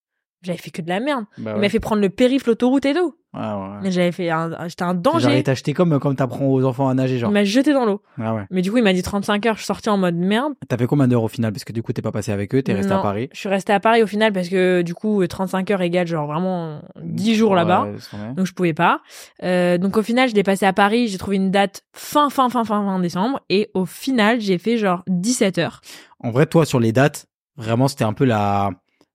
J'avais 0.44 0.58
fait 0.58 0.72
que 0.72 0.82
de 0.82 0.90
la 0.90 1.00
merde. 1.00 1.26
Bah, 1.38 1.54
Il 1.56 1.62
m'a 1.62 1.70
fait 1.70 1.80
prendre 1.80 2.02
le 2.02 2.10
périph, 2.10 2.46
l'autoroute 2.46 2.86
et 2.86 2.94
tout. 2.94 3.16
Ouais, 3.34 3.40
ouais. 3.42 3.80
Mais 3.82 3.92
j'avais 3.92 4.12
fait 4.12 4.30
un, 4.30 4.68
j'étais 4.68 4.84
un 4.84 4.94
danger. 4.94 5.38
il 5.38 5.44
t'a 5.44 5.54
acheté 5.54 5.74
comme 5.74 5.98
quand 6.00 6.14
t'apprends 6.14 6.46
aux 6.46 6.64
enfants 6.66 6.88
à 6.88 6.94
nager, 6.94 7.18
genre. 7.18 7.32
Il 7.32 7.34
m'a 7.34 7.44
jeté 7.44 7.74
dans 7.74 7.86
l'eau. 7.86 8.02
Ah 8.22 8.36
ouais. 8.36 8.44
Mais 8.52 8.62
du 8.62 8.70
coup, 8.70 8.78
il 8.78 8.84
m'a 8.84 8.94
dit 8.94 9.02
35 9.02 9.46
heures. 9.48 9.56
Je 9.56 9.62
suis 9.62 9.66
sortie 9.66 9.90
en 9.90 9.98
mode 9.98 10.16
merde. 10.16 10.54
T'as 10.68 10.78
fait 10.78 10.86
combien 10.86 11.08
d'heures 11.08 11.24
au 11.24 11.28
final? 11.28 11.52
Parce 11.52 11.64
que 11.64 11.74
du 11.74 11.82
coup, 11.82 11.94
t'es 11.94 12.04
pas 12.04 12.12
passé 12.12 12.32
avec 12.32 12.54
eux, 12.54 12.62
t'es 12.62 12.74
resté 12.74 12.94
Non, 12.94 13.00
à 13.00 13.02
Paris. 13.02 13.30
Je 13.34 13.40
suis 13.40 13.50
restée 13.50 13.74
à 13.74 13.80
Paris 13.80 14.04
au 14.04 14.08
final 14.08 14.34
parce 14.34 14.50
que 14.50 14.82
du 14.84 14.94
coup, 14.94 15.26
35 15.26 15.72
heures 15.72 15.82
égale 15.82 16.06
genre 16.06 16.28
vraiment 16.28 16.82
10 17.02 17.36
jours 17.36 17.56
là-bas. 17.56 17.84
Ouais, 17.86 17.92
vrai. 18.12 18.34
Donc 18.36 18.46
je 18.46 18.54
pouvais 18.54 18.74
pas. 18.74 19.02
Euh, 19.44 19.78
donc 19.80 19.98
au 19.98 20.04
final, 20.04 20.30
je 20.30 20.36
l'ai 20.36 20.44
passé 20.44 20.66
à 20.68 20.74
Paris. 20.74 21.08
J'ai 21.08 21.18
trouvé 21.18 21.38
une 21.38 21.50
date 21.50 21.82
fin, 21.94 22.30
fin, 22.30 22.50
fin, 22.50 22.66
fin, 22.66 22.86
fin 22.86 23.00
décembre. 23.00 23.40
Et 23.50 23.72
au 23.74 23.86
final, 23.86 24.42
j'ai 24.42 24.60
fait 24.60 24.78
genre 24.78 25.04
17 25.08 25.58
heures. 25.58 25.82
En 26.20 26.30
vrai, 26.30 26.46
toi, 26.46 26.66
sur 26.66 26.80
les 26.80 26.92
dates, 26.92 27.26
vraiment, 27.58 27.88
c'était 27.88 28.04
un 28.04 28.14
peu 28.14 28.26
la, 28.26 28.70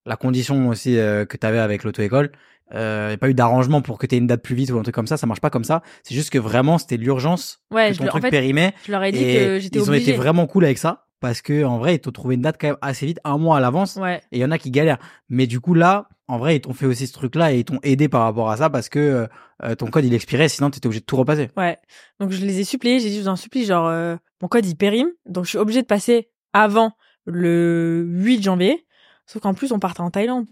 la 0.09 0.16
condition 0.16 0.68
aussi 0.68 0.99
euh, 0.99 1.25
que 1.25 1.37
t'avais 1.37 1.59
avec 1.59 1.85
l'auto-école. 1.85 2.33
Il 2.73 2.77
n'y 2.77 2.83
a 3.14 3.16
pas 3.18 3.31
eu 3.31 3.35
d'arrangement 3.35 3.81
pour 3.81 3.97
que 3.97 4.07
t'aies 4.07 4.18
une 4.18 4.27
date 4.27 4.42
plus 4.42 4.55
vite 4.55 4.71
ou 4.71 4.79
un 4.79 4.83
truc 4.83 4.94
comme 4.94 5.07
ça. 5.07 5.16
Ça 5.16 5.27
marche 5.27 5.40
pas 5.40 5.49
comme 5.51 5.64
ça. 5.64 5.83
C'est 6.03 6.14
juste 6.14 6.29
que 6.31 6.38
vraiment, 6.38 6.77
c'était 6.77 6.99
l'urgence 6.99 7.62
Ouais, 7.71 7.88
que 7.88 7.94
je, 7.94 7.99
ton 7.99 8.05
le- 8.05 8.11
en 8.11 8.12
truc 8.12 8.23
fait, 8.25 8.31
périmait. 8.31 8.75
je 8.87 8.92
leur 8.92 9.03
ai 9.05 9.11
dit 9.12 9.21
que 9.21 9.59
j'étais 9.59 9.79
ils 9.79 9.83
ont 9.85 9.88
obligée. 9.88 10.11
été 10.11 10.12
vraiment 10.18 10.47
cool 10.47 10.64
avec 10.66 10.77
ça. 10.79 11.07
Parce 11.21 11.40
que, 11.42 11.64
en 11.64 11.79
vrai, 11.79 11.94
ils 11.97 11.99
t'ont 11.99 12.12
trouvé 12.12 12.35
une 12.37 12.42
date 12.42 12.59
quand 12.61 12.68
même 12.68 12.77
assez 12.83 13.05
vite, 13.07 13.18
un 13.25 13.38
mois 13.38 13.57
à 13.57 13.61
l'avance. 13.61 13.97
Ouais. 13.97 14.21
Et 14.33 14.37
il 14.37 14.40
y 14.40 14.44
en 14.44 14.51
a 14.53 14.59
qui 14.59 14.71
galèrent. 14.71 14.99
Mais 15.31 15.47
du 15.49 15.59
coup, 15.61 15.73
là, 15.75 16.09
en 16.29 16.38
vrai, 16.38 16.57
ils 16.57 16.61
t'ont 16.61 16.75
fait 16.75 16.85
aussi 16.87 17.07
ce 17.07 17.12
truc-là 17.14 17.53
et 17.55 17.59
ils 17.61 17.64
t'ont 17.64 17.81
aidé 17.83 18.09
par 18.09 18.23
rapport 18.23 18.51
à 18.51 18.57
ça 18.59 18.68
parce 18.71 18.88
que 18.90 19.27
euh, 19.64 19.75
ton 19.75 19.87
code, 19.87 20.05
il 20.05 20.12
expirait, 20.14 20.49
sinon 20.51 20.68
t'étais 20.71 20.87
obligé 20.87 21.01
de 21.01 21.07
tout 21.07 21.16
repasser. 21.16 21.49
Ouais. 21.57 21.79
Donc 22.21 22.31
je 22.33 22.44
les 22.44 22.61
ai 22.61 22.64
suppliés, 22.64 23.01
j'ai 23.01 23.09
dit 23.09 23.16
je 23.16 23.23
vous 23.23 23.29
en 23.29 23.35
supplie, 23.37 23.64
genre 23.64 23.88
euh, 23.88 24.14
mon 24.42 24.47
code 24.49 24.64
il 24.66 24.77
périme, 24.77 25.09
donc 25.27 25.44
je 25.47 25.49
suis 25.49 25.59
obligée 25.59 25.81
de 25.83 25.87
passer 25.87 26.29
avant 26.53 26.92
le 27.25 28.05
8 28.07 28.42
janvier. 28.42 28.85
Sauf 29.29 29.43
qu'en 29.43 29.55
plus 29.55 29.73
on 29.73 29.79
partait 29.79 30.01
en 30.01 30.11
Thaïlande 30.11 30.47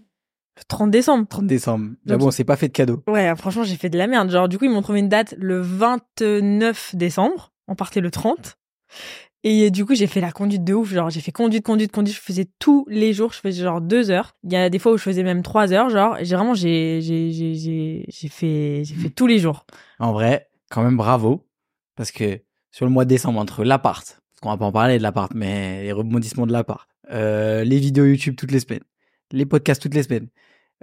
le 0.57 0.63
30 0.67 0.91
décembre. 0.91 1.27
30 1.27 1.45
décembre. 1.45 1.91
Donc, 2.05 2.19
bon, 2.19 2.31
c'est 2.31 2.43
pas 2.43 2.55
fait 2.55 2.67
de 2.67 2.73
cadeau. 2.73 3.03
Ouais, 3.07 3.35
franchement 3.35 3.63
j'ai 3.63 3.75
fait 3.75 3.89
de 3.89 3.97
la 3.97 4.07
merde. 4.07 4.29
Genre 4.31 4.47
du 4.47 4.57
coup 4.57 4.65
ils 4.65 4.71
m'ont 4.71 4.81
trouvé 4.81 4.99
une 4.99 5.09
date 5.09 5.35
le 5.37 5.61
29 5.61 6.95
décembre. 6.95 7.51
On 7.67 7.75
partait 7.75 8.01
le 8.01 8.09
30. 8.11 8.57
Et 9.43 9.69
du 9.69 9.85
coup 9.85 9.93
j'ai 9.93 10.07
fait 10.07 10.21
la 10.21 10.31
conduite 10.31 10.63
de 10.63 10.73
ouf. 10.73 10.91
Genre 10.91 11.09
j'ai 11.09 11.21
fait 11.21 11.31
conduite, 11.31 11.63
conduite, 11.63 11.91
conduite. 11.91 12.15
Je 12.15 12.21
faisais 12.21 12.47
tous 12.59 12.85
les 12.87 13.13
jours. 13.13 13.33
Je 13.33 13.39
faisais 13.39 13.63
genre 13.63 13.81
deux 13.81 14.09
heures. 14.09 14.35
Il 14.43 14.51
y 14.51 14.55
a 14.55 14.69
des 14.69 14.79
fois 14.79 14.93
où 14.93 14.97
je 14.97 15.03
faisais 15.03 15.23
même 15.23 15.43
trois 15.43 15.73
heures. 15.73 15.89
Genre 15.89 16.17
j'ai 16.21 16.35
vraiment 16.35 16.55
j'ai 16.55 17.01
j'ai 17.01 17.31
j'ai 17.31 17.53
j'ai 17.53 18.05
j'ai 18.07 18.27
fait 18.29 18.81
j'ai 18.83 18.95
fait 18.95 19.09
tous 19.09 19.27
les 19.27 19.37
jours. 19.37 19.65
En 19.99 20.11
vrai, 20.11 20.49
quand 20.69 20.83
même 20.83 20.97
bravo. 20.97 21.47
Parce 21.95 22.11
que 22.11 22.41
sur 22.71 22.85
le 22.85 22.91
mois 22.91 23.05
de 23.05 23.09
décembre, 23.09 23.39
entre 23.39 23.63
l'appart, 23.63 24.21
parce 24.37 24.41
qu'on 24.41 24.49
va 24.49 24.57
pas 24.57 24.65
en 24.65 24.71
parler 24.71 24.97
de 24.97 25.03
l'appart, 25.03 25.31
mais 25.33 25.83
les 25.83 25.91
rebondissements 25.91 26.45
de 26.45 26.51
l'appart, 26.51 26.87
euh, 27.11 27.63
les 27.63 27.79
vidéos 27.79 28.05
YouTube 28.05 28.35
toutes 28.35 28.51
les 28.51 28.59
semaines, 28.59 28.83
les 29.31 29.45
podcasts 29.45 29.81
toutes 29.81 29.95
les 29.95 30.03
semaines, 30.03 30.27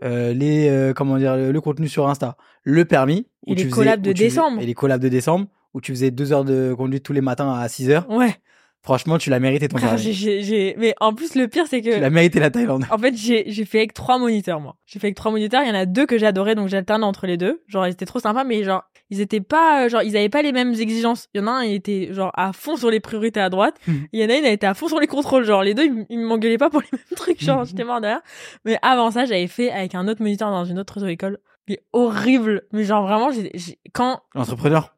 euh, 0.03 0.33
les 0.35 0.69
euh, 0.69 0.93
comment 0.93 1.19
dire 1.19 1.37
le, 1.37 1.53
le 1.53 1.61
contenu 1.61 1.89
sur 1.89 2.09
Insta, 2.09 2.37
le 2.65 2.85
permis 2.85 3.29
Et 3.47 3.55
les 3.55 3.63
faisais- 3.65 3.71
collabs 3.71 4.01
de 4.03 4.11
faisais- 4.11 4.25
décembre. 4.25 4.61
et 4.61 4.67
les 4.67 4.75
collabs 4.75 5.01
de 5.01 5.09
décembre 5.09 5.47
où 5.73 5.81
tu 5.81 5.93
faisais 5.93 6.11
deux 6.11 6.33
heures 6.33 6.45
de 6.45 6.75
conduite 6.75 7.05
tous 7.05 7.13
les 7.13 7.21
matins 7.21 7.53
à 7.53 7.69
6 7.69 7.91
heures. 7.91 8.09
Ouais. 8.11 8.35
Franchement, 8.85 9.17
tu 9.17 9.31
l'as 9.31 9.41
mérité 9.41 9.67
ton 9.67 9.79
j'ai- 9.97 10.13
j'ai- 10.43 10.75
mais 10.79 10.95
en 11.01 11.15
plus, 11.15 11.35
le 11.35 11.49
pire, 11.49 11.65
c'est 11.67 11.81
Tu 11.81 11.91
que, 11.91 11.97
l'as 11.97 12.11
mérité 12.11 12.39
la 12.39 12.51
Thaïlande. 12.51 12.85
en 12.91 12.99
fait, 12.99 13.17
j'ai, 13.17 13.45
j'ai 13.47 13.65
fait 13.65 13.79
avec 13.79 13.95
trois 13.95 14.19
moniteurs, 14.19 14.61
moi. 14.61 14.77
J'ai 14.85 14.99
fait 15.01 15.07
avec 15.07 15.17
trois 15.17 15.31
moniteurs. 15.33 15.63
Il 15.63 15.69
y 15.69 15.71
en 15.71 15.75
a 15.75 15.87
deux 15.87 16.05
que 16.05 16.19
j'adorais, 16.19 16.55
donc 16.55 16.69
j'alternais 16.69 17.07
entre 17.07 17.27
les 17.27 17.39
deux. 17.39 17.63
Genre, 17.67 17.87
ils 17.87 17.93
étaient 17.93 18.05
trop 18.05 18.19
sympas, 18.21 18.45
mais 18.45 18.63
genre, 18.63 18.85
ils 19.09 19.23
étaient 19.23 19.41
pas, 19.41 19.85
euh, 19.87 19.89
genre, 19.89 20.03
ils 20.03 20.15
avaient 20.19 20.29
pas 20.29 20.43
les 20.43 20.53
mêmes 20.53 20.75
exigences. 20.75 21.29
Il 21.35 21.41
y 21.41 21.45
en 21.45 21.47
a 21.47 21.51
un, 21.53 21.65
il 21.65 21.73
était, 21.75 22.13
genre, 22.13 22.31
à 22.35 22.53
fond 22.53 22.77
sur 22.77 22.91
les 22.91 23.01
priorités 23.01 23.41
à 23.41 23.49
droite. 23.49 23.77
Mhm. 23.89 24.07
Il 24.13 24.21
y 24.21 24.25
en 24.25 24.29
a 24.29 24.37
une, 24.37 24.45
elle 24.45 24.53
était 24.53 24.67
à 24.67 24.75
fond 24.75 24.89
sur 24.89 25.01
les 25.01 25.07
contrôles. 25.07 25.45
Genre, 25.45 25.63
les 25.63 25.73
deux, 25.73 25.87
ils, 25.87 26.05
ils 26.11 26.21
m'engueulaient 26.21 26.59
pas 26.59 26.69
pour 26.69 26.83
les 26.83 26.89
mêmes 26.93 27.17
trucs. 27.17 27.43
Genre, 27.43 27.65
j'étais 27.65 27.85
mort 27.85 28.03
derrière. 28.03 28.21
Mais 28.67 28.77
avant 28.83 29.11
ça, 29.11 29.25
j'avais 29.25 29.47
fait 29.47 29.71
avec 29.71 29.95
un 29.95 30.07
autre 30.09 30.21
moniteur 30.21 30.51
dans 30.51 30.67
une 30.67 30.79
autre 30.79 31.03
école. 31.09 31.39
Mais 31.71 31.81
horrible. 31.95 32.65
Mais 32.73 32.85
genre, 32.85 33.07
vraiment, 33.07 33.31
j'ai, 33.31 33.51
j'ai- 33.55 33.79
quand, 33.95 34.21
Entrepreneur. 34.35 34.95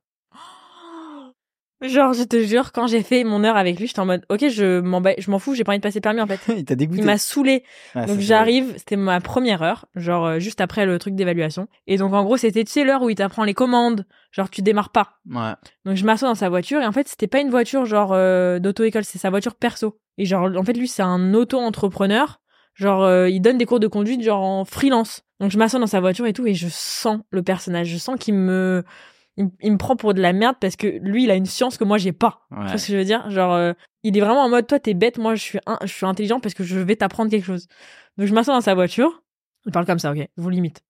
Genre, 1.82 2.14
je 2.14 2.22
te 2.22 2.42
jure, 2.42 2.72
quand 2.72 2.86
j'ai 2.86 3.02
fait 3.02 3.22
mon 3.22 3.44
heure 3.44 3.56
avec 3.56 3.78
lui, 3.78 3.86
j'étais 3.86 4.00
en 4.00 4.06
mode, 4.06 4.24
ok, 4.30 4.48
je 4.48 4.80
m'en 4.80 5.02
bats- 5.02 5.14
je 5.18 5.30
m'en 5.30 5.38
fous, 5.38 5.54
j'ai 5.54 5.62
pas 5.62 5.72
envie 5.72 5.78
de 5.78 5.82
passer 5.82 5.98
le 5.98 6.02
permis 6.02 6.22
en 6.22 6.26
fait. 6.26 6.40
Il 6.56 6.64
t'a 6.64 6.74
dégoûté. 6.74 7.02
Il 7.02 7.04
m'a 7.04 7.18
saoulé. 7.18 7.64
Ah, 7.94 8.06
Donc 8.06 8.18
j'arrive, 8.20 8.72
c'était 8.78 8.96
ma 8.96 9.20
première 9.20 9.62
heure, 9.62 9.84
genre 9.94 10.24
euh, 10.26 10.38
juste 10.38 10.62
après 10.62 10.86
le 10.86 10.98
truc 10.98 11.14
d'évaluation. 11.14 11.68
Et 11.86 11.98
donc 11.98 12.14
en 12.14 12.24
gros, 12.24 12.38
c'était 12.38 12.64
tu 12.64 12.72
sais 12.72 12.84
l'heure 12.84 13.02
où 13.02 13.10
il 13.10 13.14
t'apprend 13.16 13.44
les 13.44 13.52
commandes, 13.52 14.06
genre 14.32 14.48
tu 14.48 14.62
démarres 14.62 14.88
pas. 14.90 15.18
Ouais. 15.30 15.52
Donc 15.84 15.96
je 15.96 16.04
m'assois 16.06 16.28
dans 16.28 16.34
sa 16.34 16.48
voiture 16.48 16.80
et 16.80 16.86
en 16.86 16.92
fait, 16.92 17.08
c'était 17.08 17.26
pas 17.26 17.40
une 17.40 17.50
voiture 17.50 17.84
genre 17.84 18.12
euh, 18.14 18.58
d'auto-école, 18.58 19.04
c'est 19.04 19.18
sa 19.18 19.28
voiture 19.28 19.54
perso. 19.54 19.98
Et 20.16 20.24
genre 20.24 20.48
en 20.56 20.64
fait, 20.64 20.72
lui, 20.78 20.88
c'est 20.88 21.02
un 21.02 21.34
auto-entrepreneur. 21.34 22.40
Genre 22.74 23.02
euh, 23.04 23.28
il 23.28 23.40
donne 23.40 23.58
des 23.58 23.64
cours 23.66 23.80
de 23.80 23.86
conduite 23.86 24.22
genre 24.22 24.42
en 24.42 24.64
freelance. 24.64 25.22
Donc 25.40 25.50
je 25.50 25.58
m'assois 25.58 25.80
dans 25.80 25.86
sa 25.86 26.00
voiture 26.00 26.26
et 26.26 26.32
tout 26.32 26.46
et 26.46 26.54
je 26.54 26.68
sens 26.70 27.20
le 27.30 27.42
personnage, 27.42 27.88
je 27.88 27.98
sens 27.98 28.18
qu'il 28.18 28.34
me 28.34 28.84
il, 29.36 29.50
il 29.60 29.72
me 29.72 29.78
prend 29.78 29.96
pour 29.96 30.14
de 30.14 30.20
la 30.20 30.32
merde 30.32 30.56
parce 30.60 30.76
que 30.76 30.86
lui, 30.86 31.24
il 31.24 31.30
a 31.30 31.34
une 31.34 31.46
science 31.46 31.76
que 31.76 31.84
moi 31.84 31.98
j'ai 31.98 32.12
pas. 32.12 32.46
Tu 32.50 32.56
vois 32.56 32.78
ce 32.78 32.86
que 32.86 32.92
je 32.92 32.98
veux 32.98 33.04
dire? 33.04 33.28
Genre, 33.30 33.52
euh, 33.52 33.72
il 34.02 34.16
est 34.16 34.20
vraiment 34.20 34.44
en 34.44 34.48
mode, 34.48 34.66
toi, 34.66 34.78
t'es 34.78 34.94
bête, 34.94 35.18
moi, 35.18 35.34
je 35.34 35.42
suis, 35.42 35.58
un, 35.66 35.78
je 35.82 35.92
suis 35.92 36.06
intelligent 36.06 36.40
parce 36.40 36.54
que 36.54 36.64
je 36.64 36.78
vais 36.78 36.96
t'apprendre 36.96 37.30
quelque 37.30 37.44
chose. 37.44 37.66
Donc, 38.16 38.26
je 38.26 38.34
m'assois 38.34 38.54
dans 38.54 38.60
sa 38.60 38.74
voiture. 38.74 39.22
Il 39.66 39.72
parle 39.72 39.86
comme 39.86 39.98
ça, 39.98 40.12
ok 40.12 40.28
Je 40.36 40.42
vous 40.42 40.50
limite. 40.50 40.82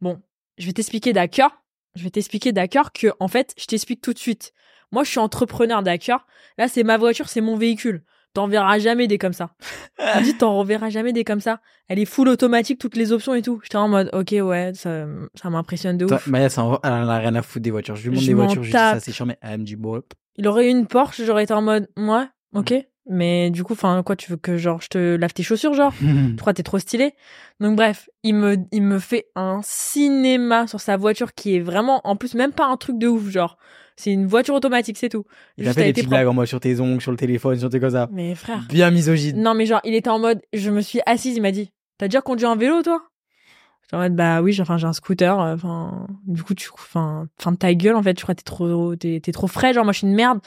Bon, 0.00 0.20
je 0.56 0.66
vais 0.66 0.72
t'expliquer 0.72 1.12
d'accord. 1.12 1.50
Je 1.96 2.04
vais 2.04 2.10
t'expliquer 2.10 2.52
d'accord 2.52 2.92
que, 2.92 3.08
en 3.18 3.28
fait, 3.28 3.54
je 3.58 3.66
t'explique 3.66 4.00
tout 4.00 4.12
de 4.12 4.18
suite. 4.18 4.52
Moi, 4.92 5.04
je 5.04 5.10
suis 5.10 5.18
entrepreneur 5.18 5.82
d'accord? 5.82 6.26
Là, 6.58 6.68
c'est 6.68 6.84
ma 6.84 6.96
voiture, 6.96 7.28
c'est 7.28 7.40
mon 7.40 7.56
véhicule. 7.56 8.04
T'en 8.32 8.46
verras 8.46 8.78
jamais 8.78 9.08
des 9.08 9.18
comme 9.18 9.32
ça. 9.32 9.50
Il 9.98 10.20
me 10.20 10.24
dit, 10.24 10.36
t'en 10.36 10.56
reverras 10.56 10.90
jamais 10.90 11.12
des 11.12 11.24
comme 11.24 11.40
ça. 11.40 11.60
Elle 11.88 11.98
est 11.98 12.04
full 12.04 12.28
automatique, 12.28 12.78
toutes 12.78 12.96
les 12.96 13.12
options 13.12 13.34
et 13.34 13.42
tout. 13.42 13.60
J'étais 13.62 13.76
en 13.76 13.88
mode, 13.88 14.08
ok, 14.12 14.34
ouais, 14.42 14.72
ça, 14.74 15.06
ça 15.34 15.50
m'impressionne 15.50 15.98
de 15.98 16.04
ouf. 16.04 16.26
Maya, 16.26 16.48
ça 16.48 16.62
elle 16.84 16.92
en 16.92 17.08
a 17.08 17.18
rien 17.18 17.34
à 17.34 17.42
foutre 17.42 17.64
des 17.64 17.70
voitures. 17.70 17.96
Je 17.96 18.08
lui 18.08 18.10
montre 18.10 18.22
Je 18.22 18.26
des 18.28 18.34
voitures, 18.34 18.62
je 18.62 18.68
dis 18.68 18.72
ça, 18.72 19.00
c'est 19.00 19.12
chiant, 19.12 19.26
mais 19.26 19.38
AMG 19.42 19.76
Boy. 19.76 20.00
Il 20.36 20.46
aurait 20.46 20.68
eu 20.68 20.70
une 20.70 20.86
Porsche, 20.86 21.22
j'aurais 21.24 21.44
été 21.44 21.52
en 21.52 21.62
mode, 21.62 21.88
ouais, 21.96 22.26
ok. 22.54 22.70
Mm. 22.72 22.82
Mais 23.12 23.50
du 23.50 23.64
coup, 23.64 23.72
enfin, 23.72 24.02
quoi, 24.04 24.14
tu 24.14 24.30
veux 24.30 24.36
que, 24.36 24.56
genre, 24.56 24.80
je 24.80 24.88
te 24.88 25.16
lave 25.16 25.32
tes 25.32 25.42
chaussures, 25.42 25.74
genre? 25.74 25.92
Tu 26.00 26.36
crois 26.36 26.54
t'es 26.54 26.62
trop 26.62 26.78
stylé? 26.78 27.14
Donc 27.58 27.74
bref, 27.74 28.08
il 28.22 28.34
me, 28.34 28.56
il 28.70 28.82
me 28.82 29.00
fait 29.00 29.26
un 29.34 29.60
cinéma 29.64 30.68
sur 30.68 30.80
sa 30.80 30.96
voiture 30.96 31.34
qui 31.34 31.56
est 31.56 31.60
vraiment, 31.60 32.00
en 32.04 32.14
plus, 32.14 32.34
même 32.34 32.52
pas 32.52 32.66
un 32.66 32.76
truc 32.76 32.98
de 32.98 33.08
ouf, 33.08 33.28
genre. 33.28 33.58
C'est 34.00 34.12
une 34.12 34.26
voiture 34.26 34.54
automatique, 34.54 34.96
c'est 34.96 35.10
tout. 35.10 35.24
Il 35.58 35.68
a 35.68 35.74
fait 35.74 35.84
des 35.84 35.92
petites 35.92 36.08
blagues 36.08 36.26
en 36.26 36.32
mode 36.32 36.46
sur 36.46 36.58
tes 36.58 36.80
ongles, 36.80 37.02
sur 37.02 37.10
le 37.10 37.18
téléphone, 37.18 37.58
sur 37.58 37.68
tes 37.68 37.90
ça. 37.90 38.08
Mais 38.10 38.34
frère. 38.34 38.64
Bien 38.66 38.90
misogyne. 38.90 39.42
Non, 39.42 39.52
mais 39.52 39.66
genre, 39.66 39.80
il 39.84 39.94
était 39.94 40.08
en 40.08 40.18
mode, 40.18 40.40
je 40.54 40.70
me 40.70 40.80
suis 40.80 41.00
assise, 41.04 41.36
il 41.36 41.42
m'a 41.42 41.50
dit, 41.52 41.70
t'as 41.98 42.08
déjà 42.08 42.22
conduit 42.22 42.46
un 42.46 42.56
vélo, 42.56 42.82
toi? 42.82 43.02
J'étais 43.82 43.96
en 43.96 43.98
mode, 43.98 44.16
bah 44.16 44.40
oui, 44.40 44.52
j'ai- 44.52 44.62
enfin, 44.62 44.78
j'ai 44.78 44.86
un 44.86 44.94
scooter, 44.94 45.38
euh, 45.38 45.54
enfin, 45.54 46.06
du 46.26 46.42
coup, 46.42 46.54
tu, 46.54 46.70
enfin, 46.72 47.26
fin 47.38 47.52
de 47.52 47.56
ta 47.58 47.74
gueule, 47.74 47.94
en 47.96 48.02
fait, 48.02 48.14
tu 48.14 48.22
crois 48.22 48.34
que 48.34 48.40
t'es 48.40 48.44
trop, 48.44 48.96
t'es, 48.96 49.20
t'es 49.22 49.32
trop 49.32 49.48
frais, 49.48 49.74
genre, 49.74 49.84
moi, 49.84 49.92
je 49.92 49.98
suis 49.98 50.06
une 50.06 50.14
merde. 50.14 50.38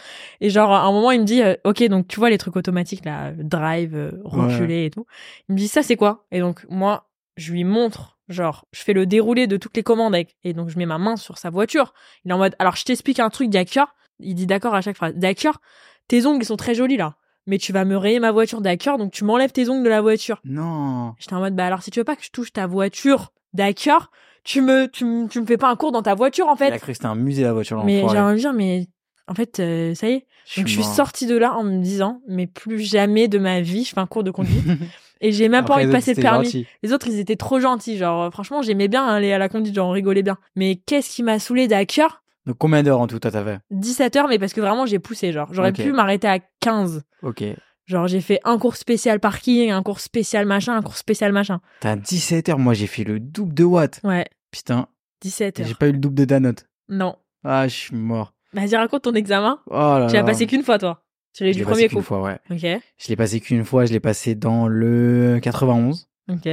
Et 0.41 0.49
genre, 0.49 0.71
à 0.71 0.81
un 0.85 0.91
moment, 0.91 1.11
il 1.11 1.19
me 1.19 1.25
dit, 1.25 1.43
euh, 1.43 1.55
ok, 1.63 1.83
donc, 1.89 2.07
tu 2.07 2.19
vois, 2.19 2.31
les 2.31 2.39
trucs 2.39 2.55
automatiques, 2.55 3.05
là, 3.05 3.31
drive, 3.37 3.95
euh, 3.95 4.11
reculer 4.23 4.85
et 4.85 4.89
tout. 4.89 5.05
Il 5.49 5.53
me 5.53 5.57
dit, 5.59 5.67
ça, 5.67 5.83
c'est 5.83 5.95
quoi? 5.95 6.25
Et 6.31 6.39
donc, 6.39 6.65
moi, 6.69 7.07
je 7.37 7.51
lui 7.51 7.63
montre, 7.63 8.17
genre, 8.29 8.65
je 8.71 8.81
fais 8.81 8.93
le 8.93 9.05
déroulé 9.05 9.47
de 9.47 9.57
toutes 9.57 9.75
les 9.75 9.83
commandes 9.83 10.13
avec, 10.13 10.35
et 10.43 10.53
donc, 10.53 10.69
je 10.69 10.77
mets 10.77 10.85
ma 10.85 10.97
main 10.97 11.15
sur 11.15 11.37
sa 11.37 11.49
voiture. 11.49 11.93
Il 12.25 12.31
est 12.31 12.33
en 12.33 12.37
mode, 12.37 12.55
alors, 12.59 12.75
je 12.75 12.85
t'explique 12.85 13.19
un 13.19 13.29
truc, 13.29 13.49
d'accord? 13.49 13.95
Il 14.19 14.35
dit 14.35 14.45
d'accord 14.47 14.75
à 14.75 14.81
chaque 14.81 14.95
phrase. 14.95 15.15
D'accord? 15.15 15.59
Tes 16.07 16.25
ongles, 16.25 16.43
ils 16.43 16.47
sont 16.47 16.57
très 16.57 16.75
jolis, 16.75 16.97
là 16.97 17.15
mais 17.45 17.57
tu 17.57 17.73
vas 17.73 17.83
me 17.83 17.97
rayer 17.97 18.21
ma 18.21 18.31
voiture, 18.31 18.61
d'accord 18.61 18.97
Donc 18.97 19.11
tu 19.11 19.25
m'enlèves 19.25 19.51
tes 19.51 19.67
ongles 19.67 19.83
de 19.83 19.89
la 19.89 19.99
voiture. 19.99 20.39
Non. 20.45 21.13
J'étais 21.19 21.33
en 21.33 21.39
mode, 21.39 21.55
bah 21.55 21.65
alors 21.65 21.83
si 21.83 21.91
tu 21.91 21.99
veux 21.99 22.05
pas 22.05 22.15
que 22.15 22.23
je 22.23 22.31
touche 22.31 22.53
ta 22.53 22.67
voiture, 22.67 23.33
d'accord 23.53 24.11
tu 24.43 24.61
me, 24.61 24.87
tu 24.87 25.05
me, 25.05 25.27
tu 25.27 25.39
me 25.39 25.45
fais 25.45 25.57
pas 25.57 25.69
un 25.69 25.75
cours 25.75 25.91
dans 25.91 26.01
ta 26.01 26.15
voiture 26.15 26.47
en 26.47 26.55
Il 26.55 26.63
a 26.63 26.71
fait. 26.71 26.77
cru 26.77 26.87
que 26.87 26.93
c'était 26.93 27.05
un 27.05 27.15
musée 27.15 27.43
la 27.43 27.53
voiture. 27.53 27.83
Mais 27.85 28.03
j'ai 28.09 28.19
envie 28.19 28.35
de 28.35 28.39
dire, 28.39 28.53
mais 28.53 28.87
en 29.27 29.33
fait, 29.33 29.59
euh, 29.59 29.95
ça 29.95 30.09
y 30.09 30.13
est. 30.13 30.27
Donc 30.57 30.67
je 30.67 30.73
suis 30.73 30.83
sortie 30.83 31.27
de 31.27 31.37
là 31.37 31.53
en 31.53 31.63
me 31.63 31.81
disant, 31.81 32.21
mais 32.27 32.47
plus 32.47 32.79
jamais 32.81 33.29
de 33.29 33.39
ma 33.39 33.61
vie, 33.61 33.85
je 33.85 33.93
fais 33.93 34.01
un 34.01 34.07
cours 34.07 34.23
de 34.23 34.31
conduite. 34.31 34.65
Et 35.23 35.31
j'ai 35.31 35.49
même 35.49 35.65
pas 35.65 35.75
envie 35.75 35.85
de 35.87 35.91
passer 35.91 36.13
c'était 36.13 36.21
permis. 36.21 36.45
gentil. 36.45 36.67
Les 36.83 36.93
autres, 36.93 37.07
ils 37.07 37.17
étaient 37.17 37.37
trop 37.37 37.59
gentils. 37.59 37.97
Genre, 37.97 38.31
franchement, 38.31 38.61
j'aimais 38.61 38.87
bien 38.89 39.07
aller 39.07 39.31
à 39.33 39.37
la 39.37 39.49
conduite, 39.49 39.73
genre, 39.73 39.87
on 39.87 39.91
rigolait 39.91 40.21
bien. 40.21 40.37
Mais 40.55 40.75
qu'est-ce 40.75 41.09
qui 41.15 41.23
m'a 41.23 41.39
saoulé 41.39 41.67
d'accord 41.67 42.21
Donc 42.45 42.57
combien 42.59 42.83
d'heures 42.83 42.99
en 42.99 43.07
tout 43.07 43.19
fait 43.23 43.59
17 43.71 44.15
heures, 44.17 44.27
mais 44.27 44.37
parce 44.37 44.53
que 44.53 44.61
vraiment, 44.61 44.85
j'ai 44.85 44.99
poussé. 44.99 45.31
Genre, 45.31 45.47
j'aurais 45.51 45.71
pu 45.73 45.91
m'arrêter 45.93 46.27
à 46.27 46.39
15. 46.59 47.03
Ok. 47.23 47.43
Genre, 47.85 48.07
j'ai 48.07 48.21
fait 48.21 48.39
un 48.43 48.57
cours 48.57 48.75
spécial 48.75 49.19
parking, 49.19 49.71
un 49.71 49.83
cours 49.83 49.99
spécial 49.99 50.45
machin, 50.45 50.75
un 50.75 50.81
cours 50.81 50.97
spécial 50.97 51.33
machin. 51.33 51.59
T'as 51.81 51.95
17 51.95 52.49
heures. 52.49 52.59
Moi 52.59 52.73
j'ai 52.73 52.87
fait 52.87 53.03
le 53.03 53.19
double 53.19 53.53
de 53.53 53.63
watts. 53.65 53.99
Ouais, 54.03 54.25
Putain. 54.51 54.87
17 55.21 55.59
et 55.59 55.61
heures. 55.61 55.67
J'ai 55.67 55.75
pas 55.75 55.87
eu 55.87 55.91
le 55.91 55.97
double 55.97 56.15
de 56.15 56.25
Danote. 56.25 56.65
Non. 56.87 57.15
Ah 57.43 57.67
je 57.67 57.73
suis 57.75 57.95
mort. 57.95 58.33
Vas-y, 58.53 58.75
raconte 58.75 59.03
ton 59.03 59.13
examen. 59.15 59.59
Oh 59.67 59.73
là 59.99 60.07
Tu 60.09 60.15
l'as 60.15 60.23
passé 60.23 60.47
qu'une 60.47 60.63
fois, 60.63 60.77
toi. 60.77 61.03
Tu 61.33 61.43
l'as 61.43 61.49
eu 61.49 61.53
du 61.53 61.63
passé 61.65 61.71
premier 61.87 61.89
coup. 61.89 62.01
fois, 62.01 62.21
ouais. 62.21 62.39
Ok, 62.51 62.59
Je 62.97 63.07
l'ai 63.09 63.15
passé 63.15 63.39
qu'une 63.39 63.65
fois. 63.65 63.85
Je 63.85 63.91
l'ai 63.93 63.99
passé 63.99 64.35
dans 64.35 64.67
le 64.67 65.39
91. 65.41 66.07
ok. 66.29 66.47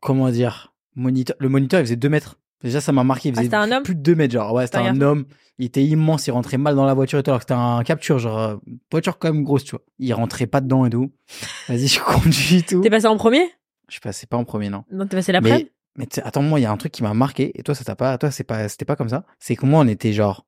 Comment 0.00 0.30
dire? 0.30 0.74
Moniteur. 0.96 1.36
Le 1.40 1.48
moniteur 1.48 1.80
il 1.80 1.84
faisait 1.84 1.96
2 1.96 2.08
mètres. 2.08 2.38
Déjà 2.62 2.80
ça 2.80 2.92
m'a 2.92 3.04
marqué. 3.04 3.28
Il 3.28 3.32
Ah, 3.32 3.36
faisait 3.36 3.44
c'était 3.46 3.56
un 3.56 3.70
homme? 3.72 3.82
plus 3.82 3.94
de 3.94 4.00
2 4.02 4.14
mètres 4.14 4.32
genre. 4.34 4.52
Ouais 4.52 4.66
c'était 4.66 4.78
un 4.78 5.00
homme. 5.00 5.26
Il 5.58 5.66
était 5.66 5.84
immense. 5.84 6.26
Il 6.26 6.30
rentrait 6.32 6.58
mal 6.58 6.74
dans 6.74 6.84
la 6.84 6.94
voiture 6.94 7.18
et 7.18 7.22
tout. 7.22 7.30
Alors 7.30 7.40
que 7.40 7.44
c'était 7.44 7.54
un 7.54 7.82
capture 7.84 8.18
genre 8.18 8.38
euh, 8.38 8.56
voiture 8.90 9.18
quand 9.18 9.32
même 9.32 9.44
grosse 9.44 9.64
tu 9.64 9.72
vois. 9.72 9.84
Il 9.98 10.12
rentrait 10.14 10.46
pas 10.46 10.60
dedans 10.60 10.84
et 10.86 10.90
tout. 10.90 11.12
Vas-y 11.68 11.86
je 11.88 12.00
conduis 12.00 12.56
et 12.56 12.62
tout. 12.62 12.80
T'es 12.80 12.90
passé 12.90 13.06
en 13.06 13.16
premier? 13.16 13.50
Je 13.88 13.98
passais 14.00 14.26
pas 14.26 14.36
en 14.36 14.44
premier 14.44 14.70
non. 14.70 14.84
Non, 14.90 15.06
t'es 15.06 15.16
passé 15.16 15.32
l'après? 15.32 15.70
Mais, 15.96 16.06
mais 16.14 16.22
attends, 16.24 16.42
moi, 16.42 16.58
il 16.58 16.62
y 16.62 16.66
a 16.66 16.72
un 16.72 16.76
truc 16.78 16.90
qui 16.90 17.02
m'a 17.02 17.12
marqué, 17.12 17.52
et 17.58 17.62
toi, 17.62 17.74
ça 17.74 17.84
t'a 17.84 17.94
pas, 17.94 18.16
toi, 18.16 18.30
c'est 18.30 18.42
pas, 18.42 18.66
c'était 18.70 18.86
pas 18.86 18.96
comme 18.96 19.10
ça. 19.10 19.24
C'est 19.38 19.56
que 19.56 19.66
moi, 19.66 19.80
on 19.80 19.86
était 19.86 20.14
genre 20.14 20.46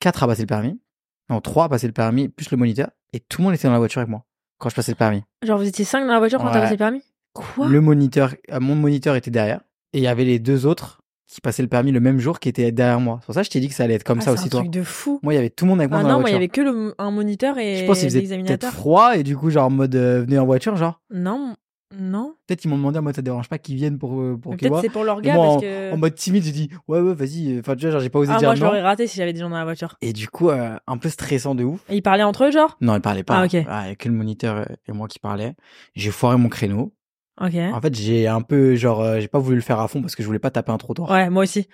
4 0.00 0.22
à 0.22 0.26
passer 0.26 0.42
le 0.42 0.46
permis. 0.46 0.80
Non, 1.30 1.40
3 1.40 1.64
à 1.64 1.68
passer 1.68 1.86
le 1.86 1.92
permis, 1.92 2.28
plus 2.28 2.50
le 2.50 2.56
moniteur, 2.56 2.88
et 3.12 3.20
tout 3.20 3.40
le 3.42 3.46
monde 3.46 3.54
était 3.54 3.68
dans 3.68 3.72
la 3.72 3.78
voiture 3.78 4.00
avec 4.00 4.08
moi, 4.10 4.24
quand 4.58 4.68
je 4.68 4.74
passais 4.74 4.92
le 4.92 4.96
permis. 4.96 5.22
Genre, 5.42 5.58
vous 5.58 5.66
étiez 5.68 5.84
5 5.84 6.06
dans 6.06 6.12
la 6.12 6.18
voiture 6.18 6.38
quand 6.38 6.46
t'as 6.48 6.54
Ouais. 6.54 6.60
passé 6.62 6.74
le 6.74 6.78
permis? 6.78 7.02
Quoi? 7.34 7.68
Le 7.68 7.80
moniteur, 7.80 8.34
euh, 8.52 8.60
mon 8.60 8.74
moniteur 8.74 9.14
était 9.16 9.30
derrière, 9.30 9.60
et 9.92 9.98
il 9.98 10.04
y 10.04 10.06
avait 10.08 10.24
les 10.24 10.38
deux 10.38 10.66
autres 10.66 11.00
qui 11.30 11.42
passaient 11.42 11.62
le 11.62 11.68
permis 11.68 11.92
le 11.92 12.00
même 12.00 12.18
jour 12.18 12.40
qui 12.40 12.48
étaient 12.48 12.72
derrière 12.72 13.00
moi. 13.00 13.18
C'est 13.20 13.26
pour 13.26 13.34
ça 13.34 13.42
que 13.42 13.46
je 13.46 13.50
t'ai 13.50 13.60
dit 13.60 13.68
que 13.68 13.74
ça 13.74 13.84
allait 13.84 13.94
être 13.94 14.04
comme 14.04 14.18
Ah, 14.20 14.22
ça 14.22 14.30
c'est 14.30 14.38
aussi, 14.38 14.46
un 14.46 14.50
toi. 14.50 14.60
truc 14.60 14.72
de 14.72 14.82
fou. 14.82 15.20
Moi, 15.22 15.34
il 15.34 15.36
y 15.36 15.38
avait 15.38 15.50
tout 15.50 15.66
le 15.66 15.68
monde 15.70 15.80
avec 15.80 15.90
moi 15.90 16.00
Ah 16.00 16.02
dans 16.02 16.08
non, 16.08 16.14
la 16.16 16.20
moi, 16.20 16.30
il 16.30 16.32
y 16.32 16.36
avait 16.36 16.48
que 16.48 16.62
le, 16.62 16.94
un 16.98 17.10
moniteur 17.10 17.58
et 17.58 17.76
Je 17.76 17.84
pense 17.84 18.00
faisait 18.00 18.22
peut-être 18.22 18.72
froid, 18.72 19.16
et 19.16 19.22
du 19.22 19.36
coup, 19.36 19.50
genre, 19.50 19.66
en 19.66 19.70
mode, 19.70 19.94
euh, 19.94 20.22
venez 20.22 20.38
en 20.38 20.46
voiture, 20.46 20.76
genre. 20.76 21.02
Non, 21.10 21.54
non. 21.96 22.34
Peut-être 22.46 22.60
qu'ils 22.60 22.70
m'ont 22.70 22.76
demandé 22.76 22.98
en 22.98 23.02
mode, 23.02 23.16
ça 23.16 23.22
dérange 23.22 23.48
pas 23.48 23.58
qu'ils 23.58 23.76
viennent 23.76 23.98
pour, 23.98 24.20
euh, 24.20 24.36
pour 24.36 24.56
Peut-être 24.56 24.80
c'est 24.82 24.90
pour 24.90 25.04
leur 25.04 25.20
gars 25.22 25.34
moi, 25.34 25.44
parce 25.46 25.56
en, 25.56 25.60
que. 25.60 25.92
en 25.92 25.96
mode 25.96 26.14
timide, 26.14 26.44
j'ai 26.44 26.52
dit, 26.52 26.70
ouais, 26.86 27.00
ouais, 27.00 27.14
vas-y. 27.14 27.58
Enfin, 27.60 27.74
tu 27.76 27.82
vois, 27.82 27.92
genre, 27.92 28.00
j'ai 28.00 28.10
pas 28.10 28.18
osé 28.18 28.32
Ah, 28.34 28.38
dire 28.38 28.48
moi, 28.48 28.56
non. 28.56 28.64
l'aurais 28.66 28.82
raté 28.82 29.06
si 29.06 29.16
j'avais 29.16 29.32
des 29.32 29.40
gens 29.40 29.48
dans 29.48 29.56
la 29.56 29.64
voiture. 29.64 29.96
Et 30.02 30.12
du 30.12 30.28
coup, 30.28 30.50
euh, 30.50 30.76
un 30.86 30.98
peu 30.98 31.08
stressant 31.08 31.54
de 31.54 31.64
ouf. 31.64 31.82
Et 31.88 31.96
ils 31.96 32.02
parlaient 32.02 32.24
entre 32.24 32.44
eux, 32.44 32.50
genre? 32.50 32.76
Non, 32.80 32.94
il 32.94 33.00
parlait 33.00 33.24
pas. 33.24 33.38
Ah, 33.38 33.44
ok. 33.44 33.52
il 33.54 33.62
y 33.62 33.66
a 33.66 33.94
que 33.94 34.08
le 34.08 34.14
moniteur 34.14 34.66
et 34.86 34.92
moi 34.92 35.08
qui 35.08 35.18
parlaient. 35.18 35.54
J'ai 35.94 36.10
foiré 36.10 36.36
mon 36.36 36.48
créneau. 36.48 36.94
Ok. 37.40 37.54
En 37.54 37.80
fait, 37.80 37.94
j'ai 37.94 38.26
un 38.26 38.42
peu, 38.42 38.74
genre, 38.74 39.00
euh, 39.00 39.20
j'ai 39.20 39.28
pas 39.28 39.38
voulu 39.38 39.56
le 39.56 39.62
faire 39.62 39.80
à 39.80 39.88
fond 39.88 40.00
parce 40.02 40.14
que 40.14 40.22
je 40.22 40.26
voulais 40.26 40.38
pas 40.38 40.50
taper 40.50 40.72
un 40.72 40.78
trottoir. 40.78 41.10
Ouais, 41.10 41.30
moi 41.30 41.44
aussi. 41.44 41.68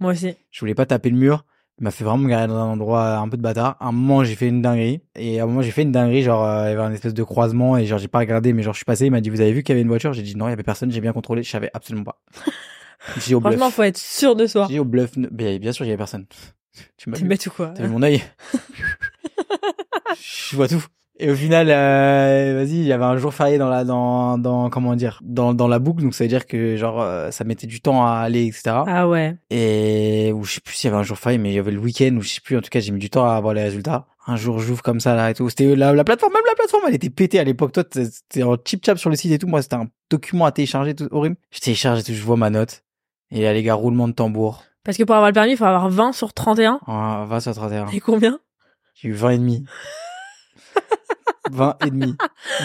Moi 0.00 0.12
aussi. 0.12 0.34
Je 0.50 0.60
voulais 0.60 0.74
pas 0.74 0.86
taper 0.86 1.10
le 1.10 1.16
mur. 1.16 1.44
Il 1.82 1.84
m'a 1.86 1.90
fait 1.90 2.04
vraiment 2.04 2.22
me 2.22 2.28
garer 2.28 2.46
dans 2.46 2.54
un 2.54 2.68
endroit 2.68 3.16
un 3.16 3.28
peu 3.28 3.36
de 3.36 3.42
bâtard. 3.42 3.76
À 3.80 3.88
un 3.88 3.92
moment, 3.92 4.22
j'ai 4.22 4.36
fait 4.36 4.46
une 4.46 4.62
dinguerie. 4.62 5.02
Et 5.16 5.40
à 5.40 5.42
un 5.42 5.46
moment, 5.46 5.62
j'ai 5.62 5.72
fait 5.72 5.82
une 5.82 5.90
dinguerie, 5.90 6.22
genre, 6.22 6.44
euh, 6.44 6.66
il 6.66 6.70
y 6.70 6.72
avait 6.74 6.82
un 6.82 6.92
espèce 6.92 7.12
de 7.12 7.24
croisement 7.24 7.76
et 7.76 7.86
genre, 7.86 7.98
j'ai 7.98 8.06
pas 8.06 8.20
regardé, 8.20 8.52
mais 8.52 8.62
genre, 8.62 8.72
je 8.72 8.78
suis 8.78 8.84
passé. 8.84 9.06
Il 9.06 9.10
m'a 9.10 9.20
dit, 9.20 9.30
vous 9.30 9.40
avez 9.40 9.50
vu 9.50 9.64
qu'il 9.64 9.72
y 9.72 9.74
avait 9.74 9.82
une 9.82 9.88
voiture? 9.88 10.12
J'ai 10.12 10.22
dit, 10.22 10.36
non, 10.36 10.46
il 10.46 10.50
y 10.50 10.52
avait 10.52 10.62
personne, 10.62 10.92
j'ai 10.92 11.00
bien 11.00 11.12
contrôlé. 11.12 11.42
Je 11.42 11.50
savais 11.50 11.70
absolument 11.74 12.04
pas. 12.04 12.22
J'ai 13.16 13.20
dit 13.22 13.34
au 13.34 13.40
bluff. 13.40 13.54
Franchement, 13.54 13.70
faut 13.72 13.82
être 13.82 13.98
sûr 13.98 14.36
de 14.36 14.46
soi. 14.46 14.68
J'ai 14.70 14.78
au 14.78 14.84
bluff. 14.84 15.18
Bien, 15.18 15.58
bien 15.58 15.72
sûr, 15.72 15.84
il 15.84 15.88
y 15.88 15.90
avait 15.90 15.98
personne. 15.98 16.24
Tu 16.96 17.10
m'as 17.10 17.18
vu. 17.18 17.26
bête 17.26 17.44
ou 17.48 17.50
quoi? 17.50 17.72
T'as 17.74 17.82
vu 17.82 17.88
mon 17.88 18.00
œil? 18.00 18.22
Je 20.20 20.54
vois 20.54 20.68
tout. 20.68 20.84
Et 21.18 21.30
au 21.30 21.34
final, 21.34 21.68
euh, 21.70 22.54
vas-y, 22.56 22.78
il 22.78 22.84
y 22.84 22.92
avait 22.92 23.04
un 23.04 23.16
jour 23.18 23.34
férié 23.34 23.58
dans 23.58 23.68
la, 23.68 23.84
dans, 23.84 24.38
dans, 24.38 24.70
comment 24.70 24.96
dire, 24.96 25.20
dans, 25.22 25.52
dans 25.52 25.68
la 25.68 25.78
boucle, 25.78 26.02
donc 26.02 26.14
ça 26.14 26.24
veut 26.24 26.28
dire 26.28 26.46
que 26.46 26.76
genre 26.76 27.00
euh, 27.02 27.30
ça 27.30 27.44
mettait 27.44 27.66
du 27.66 27.80
temps 27.80 28.04
à 28.06 28.12
aller, 28.12 28.46
etc. 28.46 28.76
Ah 28.86 29.06
ouais. 29.06 29.36
Et 29.50 30.32
ou 30.34 30.42
je 30.44 30.54
sais 30.54 30.60
plus 30.60 30.74
s'il 30.74 30.88
y 30.88 30.92
avait 30.92 31.00
un 31.00 31.04
jour 31.04 31.18
férié, 31.18 31.38
mais 31.38 31.50
il 31.50 31.54
y 31.54 31.58
avait 31.58 31.70
le 31.70 31.78
week-end 31.78 32.14
ou 32.16 32.22
je 32.22 32.28
sais 32.28 32.40
plus. 32.40 32.56
En 32.56 32.60
tout 32.60 32.70
cas, 32.70 32.80
j'ai 32.80 32.92
mis 32.92 32.98
du 32.98 33.10
temps 33.10 33.26
à 33.26 33.34
avoir 33.34 33.52
les 33.52 33.62
résultats. 33.62 34.06
Un 34.26 34.36
jour, 34.36 34.58
j'ouvre 34.58 34.82
comme 34.82 35.00
ça 35.00 35.14
là 35.14 35.30
et 35.30 35.34
tout. 35.34 35.48
C'était 35.50 35.76
la, 35.76 35.92
la 35.92 36.04
plateforme, 36.04 36.32
même 36.32 36.42
la 36.46 36.54
plateforme, 36.54 36.84
elle 36.88 36.94
était 36.94 37.10
pétée 37.10 37.38
à 37.40 37.44
l'époque. 37.44 37.72
Toi, 37.72 37.84
c'était 37.92 38.42
en 38.42 38.56
chip 38.64 38.84
chap 38.84 38.98
sur 38.98 39.10
le 39.10 39.16
site 39.16 39.32
et 39.32 39.38
tout. 39.38 39.48
Moi, 39.48 39.62
c'était 39.62 39.76
un 39.76 39.88
document 40.10 40.46
à 40.46 40.52
télécharger, 40.52 40.94
tout 40.94 41.08
horrible. 41.10 41.36
Je 41.50 41.60
télécharge 41.60 42.00
et 42.00 42.02
tout, 42.04 42.14
je 42.14 42.22
vois 42.22 42.36
ma 42.36 42.48
note. 42.48 42.84
Et 43.30 43.42
là, 43.42 43.52
les 43.52 43.62
gars, 43.62 43.74
roulement 43.74 44.08
de 44.08 44.12
tambour. 44.12 44.62
Parce 44.84 44.96
que 44.96 45.02
pour 45.02 45.14
avoir 45.14 45.30
le 45.30 45.34
permis, 45.34 45.52
il 45.52 45.56
faut 45.56 45.64
avoir 45.64 45.88
20 45.88 46.12
sur 46.12 46.32
31. 46.32 46.80
Ah, 46.86 47.26
20 47.28 47.40
sur 47.40 47.54
31. 47.54 47.88
Et 47.88 48.00
combien? 48.00 48.38
J'ai 48.94 49.08
eu 49.08 49.12
20 49.12 49.30
et 49.30 49.38
demi. 49.38 49.64
20 51.52 51.76
et 51.86 51.90
demi. 51.90 52.14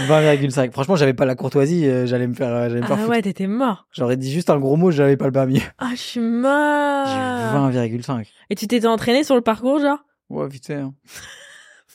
20,5. 0.08 0.72
Franchement, 0.72 0.96
j'avais 0.96 1.14
pas 1.14 1.26
la 1.26 1.36
courtoisie, 1.36 1.86
euh, 1.88 2.06
j'allais 2.06 2.28
me 2.28 2.34
faire, 2.34 2.50
euh, 2.50 2.70
j'allais 2.70 2.82
me 2.82 2.86
faire 2.88 2.96
Ah 2.96 3.00
foutre. 3.02 3.10
ouais, 3.12 3.22
t'étais 3.22 3.48
mort. 3.48 3.88
J'aurais 3.92 4.18
dit 4.18 4.32
juste 4.32 4.50
un 4.50 4.58
gros 4.60 4.76
mot, 4.76 4.92
j'avais 4.92 5.18
pas 5.18 5.26
le 5.26 5.32
permis. 5.32 5.62
Ah, 5.78 5.90
je 5.92 5.96
suis 6.02 6.20
J'ai 6.20 6.26
mort. 6.26 7.08
eu 7.08 7.78
20,5. 7.78 8.28
Et 8.50 8.56
tu 8.56 8.68
t'étais 8.68 8.88
entraîné 8.88 9.24
sur 9.24 9.36
le 9.36 9.42
parcours, 9.42 9.80
genre? 9.80 10.00
Ouais, 10.30 10.48
vite 10.48 10.68
fait. 10.68 10.76
Hein. 10.76 10.94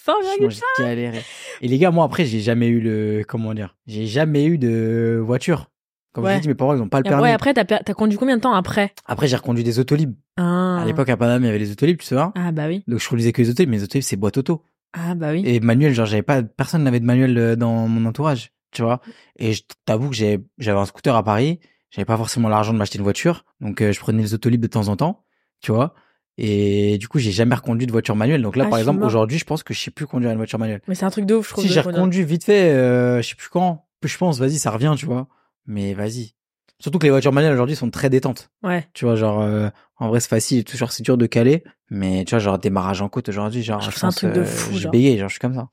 20, 0.05 0.15
Franchement, 0.23 0.49
j'ai 0.51 0.83
galéré. 0.85 1.23
Et 1.61 1.69
les 1.69 1.79
gars, 1.79 1.91
moi 1.93 2.05
après, 2.05 2.25
j'ai 2.25 2.41
jamais 2.41 2.67
eu 2.69 2.81
le, 2.81 3.23
comment 3.27 3.55
dire, 3.55 3.77
j'ai 3.87 4.07
jamais 4.07 4.45
eu 4.47 4.59
de 4.59 5.21
voiture. 5.23 5.69
Comme 6.13 6.25
je 6.25 6.29
Ouais. 6.29 6.35
l'ai 6.35 6.41
dit, 6.41 6.49
mes 6.49 6.55
parents, 6.55 6.75
ils 6.75 6.83
ont 6.83 6.89
pas 6.89 6.99
le 6.99 7.05
permis. 7.05 7.31
après, 7.31 7.33
après, 7.33 7.55
t'as, 7.55 7.65
per- 7.65 7.85
t'as 7.87 7.95
conduit 7.95 8.19
combien 8.19 8.37
de 8.37 8.43
temps 8.43 8.53
après? 8.53 8.93
Après, 9.07 9.29
j'ai 9.29 9.37
reconduit 9.37 9.65
des 9.65 9.79
autolibes. 9.79 10.15
ah. 10.37 10.79
À 10.81 10.85
l'époque, 10.85 11.09
à 11.09 11.17
Paname, 11.17 11.43
il 11.45 11.47
y 11.47 11.49
avait 11.49 11.59
les 11.59 11.71
autolibes, 11.73 11.99
tu 11.99 12.05
sais 12.05 12.17
pas. 12.17 12.33
Ah 12.35 12.53
bah 12.53 12.65
oui. 12.67 12.83
Donc, 12.89 12.99
je 12.99 13.09
conduisais 13.09 13.33
que 13.33 13.41
les 13.41 13.49
autolibes, 13.49 13.71
mais 13.71 13.77
les 13.79 13.85
autolibes, 13.85 14.03
c'est 14.05 14.17
boîte 14.17 14.37
auto. 14.37 14.63
Ah 14.93 15.15
bah 15.15 15.33
oui. 15.33 15.43
Et 15.47 15.61
manuel, 15.61 15.95
genre, 15.95 16.07
j'avais 16.07 16.23
pas, 16.23 16.43
personne 16.43 16.83
n'avait 16.85 17.01
de 17.01 17.05
manuel 17.05 17.37
euh, 17.39 17.57
dans 17.57 17.89
mon 17.89 18.05
entourage, 18.07 18.53
tu 18.73 18.83
vois. 18.83 19.01
Et 19.39 19.53
je 19.55 19.63
t'avoue 19.87 20.11
que 20.11 20.17
j'avais 20.17 20.41
un 20.79 20.85
scooter 20.85 21.15
à 21.17 21.23
Paris. 21.23 21.61
J'avais 21.91 22.05
pas 22.05 22.17
forcément 22.17 22.49
l'argent 22.49 22.73
de 22.73 22.79
m'acheter 22.79 22.99
une 22.99 23.05
voiture. 23.05 23.45
Donc, 23.61 23.81
euh, 23.81 23.93
je 23.93 24.01
prenais 24.01 24.23
les 24.23 24.35
autolibes 24.35 24.61
de 24.63 24.67
temps 24.67 24.89
en 24.89 24.97
temps, 24.97 25.25
tu 25.61 25.73
vois. 25.73 25.95
Et 26.39 26.97
du 26.99 27.09
coup, 27.09 27.19
j'ai 27.19 27.31
jamais 27.33 27.55
reconduit 27.55 27.87
de 27.87 27.93
voiture 27.93 28.17
manuelle. 28.17 28.41
Donc 28.43 28.57
là, 28.57 28.65
Ah, 28.67 28.71
par 28.71 28.79
exemple, 28.79 29.03
aujourd'hui, 29.05 29.39
je 29.39 29.45
pense 29.45 29.63
que 29.63 29.75
je 29.75 29.81
sais 29.81 29.91
plus 29.91 30.07
conduire 30.07 30.31
une 30.31 30.39
voiture 30.39 30.59
manuelle. 30.59 30.81
Mais 30.89 30.95
c'est 30.95 31.05
un 31.05 31.11
truc 31.11 31.27
de 31.27 31.35
ouf, 31.35 31.47
je 31.49 31.53
trouve. 31.53 31.65
Si 31.65 31.71
j'ai 31.71 31.81
reconduit 31.81 32.25
vite 32.25 32.45
fait, 32.45 32.71
euh, 32.73 33.21
je 33.21 33.29
sais 33.29 33.35
plus 33.35 33.49
quand. 33.51 33.87
Je 34.03 34.17
pense, 34.17 34.39
vas-y, 34.39 34.59
ça 34.59 34.71
revient, 34.71 34.95
tu 34.97 35.07
vois. 35.07 35.29
Mais 35.67 35.93
vas-y. 35.95 36.35
Surtout 36.83 36.99
que 36.99 37.05
les 37.05 37.11
voitures 37.11 37.33
manuelles 37.33 37.53
aujourd'hui 37.53 37.77
sont 37.77 37.91
très 37.91 38.11
détentes. 38.11 38.51
Ouais. 38.65 38.89
Tu 38.93 39.05
vois, 39.05 39.15
genre, 39.15 39.41
euh, 39.41 39.69
en 39.99 40.09
vrai, 40.09 40.19
c'est 40.19 40.29
facile, 40.29 40.65
tout, 40.65 40.77
genre, 40.77 40.91
c'est 40.91 41.05
dur 41.05 41.17
de 41.17 41.27
caler. 41.27 41.63
Mais 41.91 42.25
tu 42.25 42.31
vois, 42.31 42.41
genre, 42.41 42.59
démarrage 42.59 43.01
en 43.03 43.09
côte 43.09 43.29
aujourd'hui, 43.29 43.63
genre, 43.63 43.81
Je 43.81 43.93
je, 43.93 43.97
ça 43.97 44.07
un 44.07 44.09
pense, 44.09 44.17
truc 44.17 44.33
de 44.33 44.41
euh, 44.41 44.45
fou, 44.45 44.75
je 44.77 44.89
bégayais, 44.89 45.17
genre, 45.17 45.29
je 45.29 45.35
suis 45.35 45.41
comme 45.41 45.55
ça. 45.55 45.69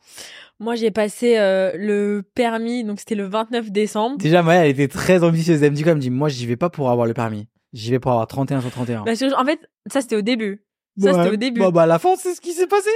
Moi, 0.60 0.76
j'ai 0.76 0.92
passé 0.92 1.40
euh, 1.40 1.72
le 1.76 2.22
permis, 2.36 2.84
donc 2.84 3.00
c'était 3.00 3.16
le 3.16 3.26
29 3.26 3.72
décembre. 3.72 4.18
Déjà, 4.18 4.44
Maya, 4.44 4.66
elle 4.66 4.72
était 4.72 4.88
très 4.88 5.24
ambitieuse. 5.24 5.64
Elle 5.64 5.72
me 5.72 5.76
dit 5.76 5.82
quoi? 5.82 5.94
Elle 5.94 5.98
me 5.98 6.02
dit, 6.02 6.12
moi, 6.12 6.30
j'y 6.30 6.46
vais 6.46 6.58
pas 6.58 6.70
pour 6.70 6.92
avoir 6.92 7.08
le 7.08 7.16
permis. 7.16 7.48
J'y 7.74 7.90
vais 7.90 8.00
pour 8.00 8.12
avoir 8.12 8.28
31 8.28 8.62
sur 8.62 8.70
31. 8.70 9.04
Parce 9.04 9.20
que, 9.20 9.34
en 9.34 9.46
fait, 9.46 9.60
ça 9.92 10.02
c'était 10.02 10.16
au 10.16 10.22
début. 10.22 10.64
Ça 11.00 11.08
Ouais. 11.08 11.14
c'était 11.14 11.34
au 11.34 11.38
début. 11.38 11.60
Bah, 11.62 11.72
bah, 11.72 11.84
à 11.84 11.86
la 11.88 11.98
fin, 11.98 12.16
c'est 12.18 12.36
ce 12.36 12.42
qui 12.42 12.52
s'est 12.54 12.68
passé. 12.68 12.90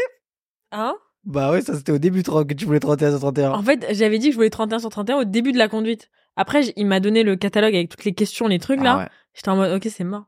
Hein? 0.71 0.95
Bah 1.25 1.51
ouais, 1.51 1.62
ça, 1.62 1.75
c'était 1.75 1.91
au 1.91 1.97
début 1.97 2.21
que 2.23 2.53
tu 2.53 2.65
voulais 2.65 2.79
31 2.79 3.12
sur 3.12 3.19
31. 3.19 3.51
En 3.51 3.63
fait, 3.63 3.86
j'avais 3.91 4.19
dit 4.19 4.27
que 4.27 4.31
je 4.33 4.38
voulais 4.38 4.49
31 4.49 4.79
sur 4.79 4.89
31 4.89 5.17
au 5.17 5.23
début 5.23 5.51
de 5.51 5.57
la 5.57 5.67
conduite. 5.69 6.09
Après, 6.36 6.65
il 6.75 6.86
m'a 6.88 6.99
donné 6.99 7.23
le 7.23 7.36
catalogue 7.36 7.75
avec 7.75 7.89
toutes 7.89 8.05
les 8.05 8.13
questions, 8.13 8.47
les 8.47 8.59
trucs 8.59 8.81
là. 8.81 8.93
Ah 8.93 8.97
ouais. 9.03 9.09
J'étais 9.33 9.49
en 9.49 9.55
mode, 9.55 9.71
ok, 9.71 9.88
c'est 9.89 10.03
mort. 10.03 10.25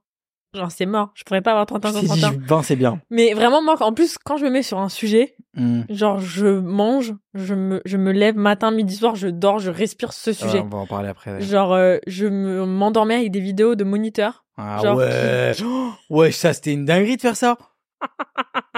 Genre, 0.53 0.71
c'est 0.71 0.85
mort. 0.85 1.11
Je 1.15 1.23
pourrais 1.25 1.41
pas 1.41 1.51
avoir 1.51 1.65
31 1.65 1.89
Je 1.91 1.93
sur 1.99 2.01
t'ai 2.07 2.13
dit, 2.15 2.21
31. 2.21 2.45
20, 2.47 2.61
c'est 2.63 2.75
bien. 2.77 3.01
Mais 3.09 3.33
vraiment, 3.33 3.61
moi, 3.61 3.75
en 3.81 3.91
plus, 3.91 4.17
quand 4.17 4.37
je 4.37 4.45
me 4.45 4.49
mets 4.51 4.63
sur 4.63 4.79
un 4.79 4.89
sujet, 4.89 5.35
Hmm. 5.57 5.83
genre, 5.89 6.19
je 6.19 6.47
mange, 6.47 7.13
je 7.33 7.53
me, 7.53 7.81
je 7.85 7.95
me 7.95 8.11
lève 8.11 8.35
matin, 8.35 8.71
midi, 8.71 8.93
soir, 8.95 9.15
je 9.15 9.29
dors, 9.29 9.59
je 9.59 9.71
respire 9.71 10.11
ce 10.11 10.33
sujet. 10.33 10.59
Ouais, 10.59 10.65
on 10.65 10.69
va 10.69 10.77
en 10.79 10.85
parler 10.85 11.07
après. 11.07 11.31
ouais. 11.31 11.41
Genre, 11.41 11.71
euh, 11.73 11.97
je 12.07 12.25
me, 12.25 12.65
m'endormais 12.65 13.15
avec 13.15 13.31
des 13.31 13.39
vidéos 13.39 13.75
de 13.75 13.85
moniteurs. 13.85 14.43
Ah 14.57 14.79
Genre 14.83 14.97
ouais. 14.97 15.53
Ouais, 16.09 16.31
ça 16.31 16.51
c'était 16.51 16.73
une 16.73 16.83
dinguerie 16.83 17.15
de 17.15 17.21
faire 17.21 17.37
ça. 17.37 17.57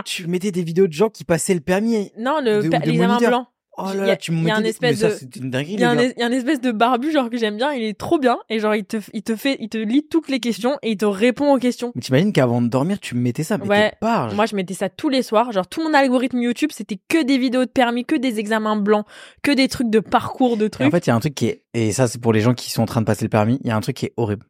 Tu 0.05 0.27
mettais 0.27 0.51
des 0.51 0.63
vidéos 0.63 0.87
de 0.87 0.93
gens 0.93 1.09
qui 1.09 1.23
passaient 1.23 1.53
le 1.55 1.59
permis. 1.61 2.11
Non, 2.17 2.39
le, 2.41 2.63
De- 2.63 2.69
pa- 2.69 2.79
de 2.79 2.85
l'examen 2.85 3.07
moniteur. 3.15 3.29
blanc. 3.31 3.47
Oh 3.79 3.83
Il 3.89 3.93
y 3.93 3.97
là 3.97 4.03
a- 4.03 4.07
là, 4.07 4.17
tu 4.17 4.31
me 4.31 4.49
un 4.49 4.63
espèce 4.63 4.99
de- 5.01 5.15
Il 5.35 5.79
y, 5.79 5.83
a 5.83 5.91
un, 5.91 5.95
les 6.29 6.37
espèce 6.37 6.61
de 6.61 6.71
barbu, 6.71 7.11
genre, 7.11 7.29
que 7.29 7.37
j'aime 7.37 7.57
bien. 7.57 7.73
Il 7.73 7.83
est 7.83 7.95
trop 7.95 8.17
bien. 8.17 8.39
Et 8.49 8.59
genre, 8.59 8.73
il 8.73 8.85
te, 8.85 8.97
il 9.13 9.21
te 9.21 9.35
fait, 9.35 9.55
il 9.59 9.69
te 9.69 9.77
lit 9.77 10.07
toutes 10.09 10.29
les 10.29 10.39
questions 10.39 10.79
et 10.81 10.89
il 10.93 10.97
te 10.97 11.05
répond 11.05 11.53
aux 11.53 11.59
questions. 11.59 11.91
Mais 11.93 12.01
t'imagines 12.01 12.33
qu'avant 12.33 12.59
de 12.59 12.69
dormir, 12.69 12.99
tu 12.99 13.13
me 13.13 13.21
mettais 13.21 13.43
ça, 13.43 13.59
mais 13.59 13.67
Ouais. 13.67 13.93
barge. 14.01 14.33
Moi, 14.33 14.47
je 14.47 14.55
mettais 14.55 14.73
ça 14.73 14.89
tous 14.89 15.09
les 15.09 15.21
soirs. 15.21 15.51
Genre, 15.51 15.67
tout 15.67 15.83
mon 15.83 15.93
algorithme 15.93 16.39
YouTube, 16.41 16.71
c'était 16.73 16.97
que 17.07 17.21
des 17.23 17.37
vidéos 17.37 17.65
de 17.65 17.69
permis, 17.69 18.03
que 18.03 18.15
des 18.15 18.39
examens 18.39 18.77
blancs, 18.77 19.05
que 19.43 19.51
des 19.51 19.67
trucs 19.67 19.91
de 19.91 19.99
parcours 19.99 20.57
de 20.57 20.65
Et 20.65 20.69
trucs. 20.71 20.87
en 20.87 20.89
fait, 20.91 21.05
il 21.05 21.09
y 21.11 21.13
a 21.13 21.15
un 21.15 21.19
truc 21.19 21.35
qui 21.35 21.45
est, 21.45 21.63
et 21.75 21.91
ça 21.91 22.07
c'est 22.07 22.19
pour 22.19 22.33
les 22.33 22.41
gens 22.41 22.55
qui 22.55 22.71
sont 22.71 22.81
en 22.81 22.87
train 22.87 23.01
de 23.01 23.05
passer 23.05 23.25
le 23.25 23.29
permis, 23.29 23.59
il 23.61 23.67
y 23.67 23.69
a 23.69 23.75
un 23.75 23.81
truc 23.81 23.97
qui 23.97 24.07
est 24.07 24.13
horrible. 24.17 24.47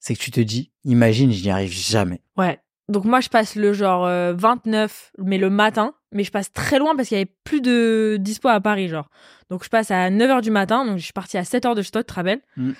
C'est 0.00 0.14
que 0.14 0.20
tu 0.20 0.30
te 0.30 0.40
dis, 0.40 0.70
imagine, 0.84 1.32
je 1.32 1.42
n'y 1.42 1.50
arrive 1.50 1.72
jamais. 1.72 2.20
Ouais. 2.36 2.58
Donc 2.88 3.04
moi, 3.04 3.20
je 3.20 3.28
passe 3.28 3.56
le 3.56 3.72
genre 3.72 4.06
euh, 4.06 4.32
29, 4.36 5.12
mais 5.18 5.38
le 5.38 5.50
matin. 5.50 5.94
Mais 6.12 6.22
je 6.24 6.30
passe 6.30 6.52
très 6.52 6.78
loin 6.78 6.94
parce 6.96 7.08
qu'il 7.08 7.18
y 7.18 7.20
avait 7.20 7.32
plus 7.44 7.60
de 7.60 8.16
dispo 8.20 8.48
à 8.48 8.60
Paris, 8.60 8.88
genre. 8.88 9.08
Donc 9.50 9.64
je 9.64 9.68
passe 9.68 9.90
à 9.90 10.08
9h 10.10 10.40
du 10.40 10.50
matin. 10.50 10.84
Donc 10.86 10.98
je 10.98 11.04
suis 11.04 11.12
partie 11.12 11.36
à 11.36 11.42
7h 11.42 11.74
de 11.74 11.82
te 11.82 12.12
rappelles 12.14 12.40
Mm. 12.56 12.70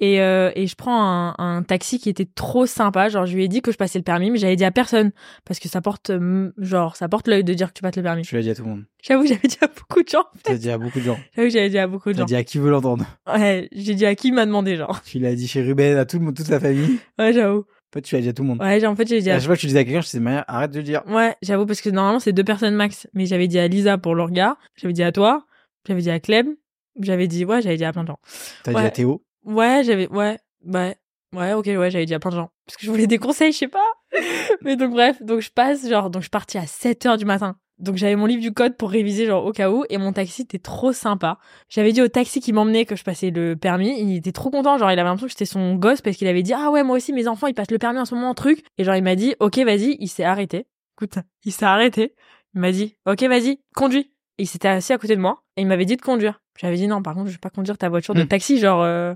et, 0.00 0.20
euh, 0.22 0.50
et 0.54 0.66
je 0.66 0.76
prends 0.76 1.02
un, 1.02 1.34
un 1.38 1.62
taxi 1.62 1.98
qui 1.98 2.08
était 2.08 2.24
trop 2.32 2.64
sympa. 2.64 3.08
Genre, 3.08 3.26
je 3.26 3.34
lui 3.34 3.44
ai 3.44 3.48
dit 3.48 3.60
que 3.60 3.72
je 3.72 3.76
passais 3.76 3.98
le 3.98 4.04
permis, 4.04 4.30
mais 4.30 4.38
j'avais 4.38 4.56
dit 4.56 4.64
à 4.64 4.70
personne. 4.70 5.10
Parce 5.44 5.58
que 5.58 5.68
ça 5.68 5.80
porte, 5.80 6.10
euh, 6.10 6.52
genre, 6.58 6.94
ça 6.96 7.08
porte 7.08 7.26
l'œil 7.28 7.42
de 7.44 7.52
dire 7.54 7.68
que 7.68 7.72
tu 7.74 7.82
passes 7.82 7.96
le 7.96 8.02
permis. 8.04 8.22
Tu 8.22 8.34
l'as 8.36 8.42
dit 8.42 8.50
à 8.50 8.54
tout 8.54 8.62
le 8.62 8.68
monde. 8.70 8.84
J'avoue 9.02 9.26
j'avais 9.26 9.48
dit 9.48 9.58
à 9.60 9.66
beaucoup 9.66 10.02
de 10.02 10.08
gens. 10.08 10.24
Tu 10.44 10.52
l'as 10.52 10.58
dit 10.58 10.70
à 10.70 10.78
beaucoup 10.78 10.98
de 11.00 11.04
gens. 11.04 11.18
J'avoue 11.36 11.50
j'avais 11.50 11.68
dit 11.70 11.78
à 11.78 11.86
beaucoup 11.88 12.12
de 12.12 12.18
gens. 12.18 12.24
dit 12.24 12.36
à 12.36 12.44
qui 12.44 12.58
veut 12.58 12.70
l'entendre. 12.70 13.04
Ouais, 13.26 13.68
j'ai 13.72 13.94
dit 13.94 14.06
à 14.06 14.14
qui 14.14 14.30
m'a 14.32 14.46
demandé, 14.46 14.76
genre. 14.76 15.02
Tu 15.02 15.18
l'as 15.18 15.34
dit 15.34 15.48
chez 15.48 15.62
Ruben, 15.62 15.96
à 15.98 16.04
tout 16.06 16.18
le 16.18 16.24
monde, 16.24 16.36
toute 16.36 16.46
sa 16.46 16.60
famille. 16.60 16.98
Ouais, 17.18 17.32
j'avoue. 17.32 17.64
En 17.92 17.98
fait, 17.98 18.02
tu 18.02 18.14
l'as 18.14 18.20
dit 18.20 18.28
à 18.28 18.32
tout 18.32 18.42
le 18.42 18.48
monde. 18.48 18.60
Ouais, 18.60 18.84
en 18.84 18.96
fait, 18.96 19.06
j'ai 19.06 19.20
dit 19.20 19.30
À 19.30 19.34
à... 19.34 19.38
chaque 19.38 19.46
fois 19.46 19.56
que 19.56 19.60
tu 19.60 19.66
disais 19.66 19.78
à 19.78 19.84
quelqu'un, 19.84 20.00
je 20.00 20.06
disais, 20.06 20.20
Maya, 20.20 20.44
arrête 20.48 20.70
de 20.72 20.78
le 20.78 20.82
dire. 20.82 21.02
Ouais, 21.06 21.36
j'avoue, 21.42 21.66
parce 21.66 21.80
que 21.80 21.88
normalement, 21.88 22.20
c'est 22.20 22.32
deux 22.32 22.44
personnes 22.44 22.74
max. 22.74 23.08
Mais 23.14 23.26
j'avais 23.26 23.48
dit 23.48 23.58
à 23.58 23.68
Lisa 23.68 23.96
pour 23.96 24.14
le 24.14 24.22
regard. 24.22 24.56
J'avais 24.76 24.92
dit 24.92 25.02
à 25.02 25.12
toi. 25.12 25.46
J'avais 25.86 26.02
dit 26.02 26.10
à 26.10 26.20
Clem. 26.20 26.56
J'avais 27.00 27.28
dit, 27.28 27.44
ouais, 27.44 27.62
j'avais 27.62 27.76
dit 27.76 27.84
à 27.84 27.92
plein 27.92 28.02
de 28.02 28.08
gens. 28.08 28.18
T'as 28.64 28.72
dit 28.72 28.78
à 28.78 28.90
Théo. 28.90 29.22
Ouais, 29.44 29.82
j'avais, 29.84 30.08
ouais, 30.08 30.38
ouais. 30.64 30.96
Ouais, 31.34 31.52
ok, 31.52 31.66
ouais, 31.66 31.90
j'avais 31.90 32.06
dit 32.06 32.14
à 32.14 32.18
plein 32.18 32.30
de 32.30 32.36
gens. 32.36 32.50
Parce 32.66 32.76
que 32.76 32.86
je 32.86 32.90
voulais 32.90 33.06
des 33.06 33.18
conseils, 33.18 33.52
je 33.52 33.58
sais 33.58 33.68
pas. 33.68 33.86
Mais 34.62 34.76
donc, 34.76 34.92
bref, 34.92 35.22
donc 35.22 35.40
je 35.40 35.50
passe, 35.50 35.88
genre, 35.88 36.10
donc 36.10 36.22
je 36.22 36.26
suis 36.26 36.30
partie 36.30 36.58
à 36.58 36.66
7 36.66 37.06
heures 37.06 37.16
du 37.18 37.24
matin. 37.24 37.56
Donc 37.78 37.96
j'avais 37.96 38.16
mon 38.16 38.24
livre 38.26 38.40
du 38.40 38.52
code 38.52 38.76
pour 38.76 38.90
réviser, 38.90 39.26
genre, 39.26 39.44
au 39.44 39.52
cas 39.52 39.70
où. 39.70 39.84
Et 39.90 39.98
mon 39.98 40.12
taxi 40.12 40.42
était 40.42 40.58
trop 40.58 40.92
sympa. 40.92 41.38
J'avais 41.68 41.92
dit 41.92 42.00
au 42.00 42.08
taxi 42.08 42.40
qui 42.40 42.52
m'emmenait 42.52 42.86
que 42.86 42.96
je 42.96 43.04
passais 43.04 43.30
le 43.30 43.54
permis. 43.56 44.00
Il 44.00 44.16
était 44.16 44.32
trop 44.32 44.50
content. 44.50 44.78
Genre, 44.78 44.90
il 44.90 44.98
avait 44.98 45.02
l'impression 45.08 45.26
que 45.26 45.32
j'étais 45.32 45.44
son 45.44 45.74
gosse 45.74 46.00
parce 46.00 46.16
qu'il 46.16 46.26
avait 46.28 46.42
dit, 46.42 46.54
ah 46.54 46.70
ouais, 46.70 46.82
moi 46.82 46.96
aussi, 46.96 47.12
mes 47.12 47.28
enfants, 47.28 47.46
ils 47.48 47.54
passent 47.54 47.70
le 47.70 47.78
permis 47.78 47.98
en 47.98 48.04
ce 48.06 48.14
moment, 48.14 48.32
truc. 48.34 48.64
Et 48.78 48.84
genre, 48.84 48.96
il 48.96 49.02
m'a 49.02 49.14
dit, 49.14 49.34
ok, 49.40 49.58
vas-y. 49.58 49.96
Il 50.00 50.08
s'est 50.08 50.24
arrêté. 50.24 50.66
Écoute, 50.96 51.18
il 51.44 51.52
s'est 51.52 51.66
arrêté. 51.66 52.14
Il 52.54 52.60
m'a 52.62 52.72
dit, 52.72 52.96
ok, 53.04 53.22
vas-y, 53.24 53.60
conduis. 53.74 54.10
Et 54.38 54.44
il 54.44 54.46
s'était 54.46 54.68
assis 54.68 54.94
à 54.94 54.98
côté 54.98 55.14
de 55.14 55.20
moi. 55.20 55.42
Et 55.58 55.60
il 55.62 55.66
m'avait 55.66 55.84
dit 55.84 55.96
de 55.96 56.02
conduire. 56.02 56.40
J'avais 56.58 56.76
dit, 56.76 56.86
non, 56.88 57.02
par 57.02 57.12
contre, 57.14 57.26
je 57.26 57.32
vais 57.32 57.38
pas 57.38 57.50
conduire 57.50 57.76
ta 57.76 57.90
voiture 57.90 58.14
de 58.14 58.22
Hmm. 58.22 58.28
taxi. 58.28 58.58
Genre, 58.58 58.80
euh, 58.82 59.14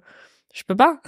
je 0.52 0.62
peux 0.64 0.76
pas. 0.76 1.00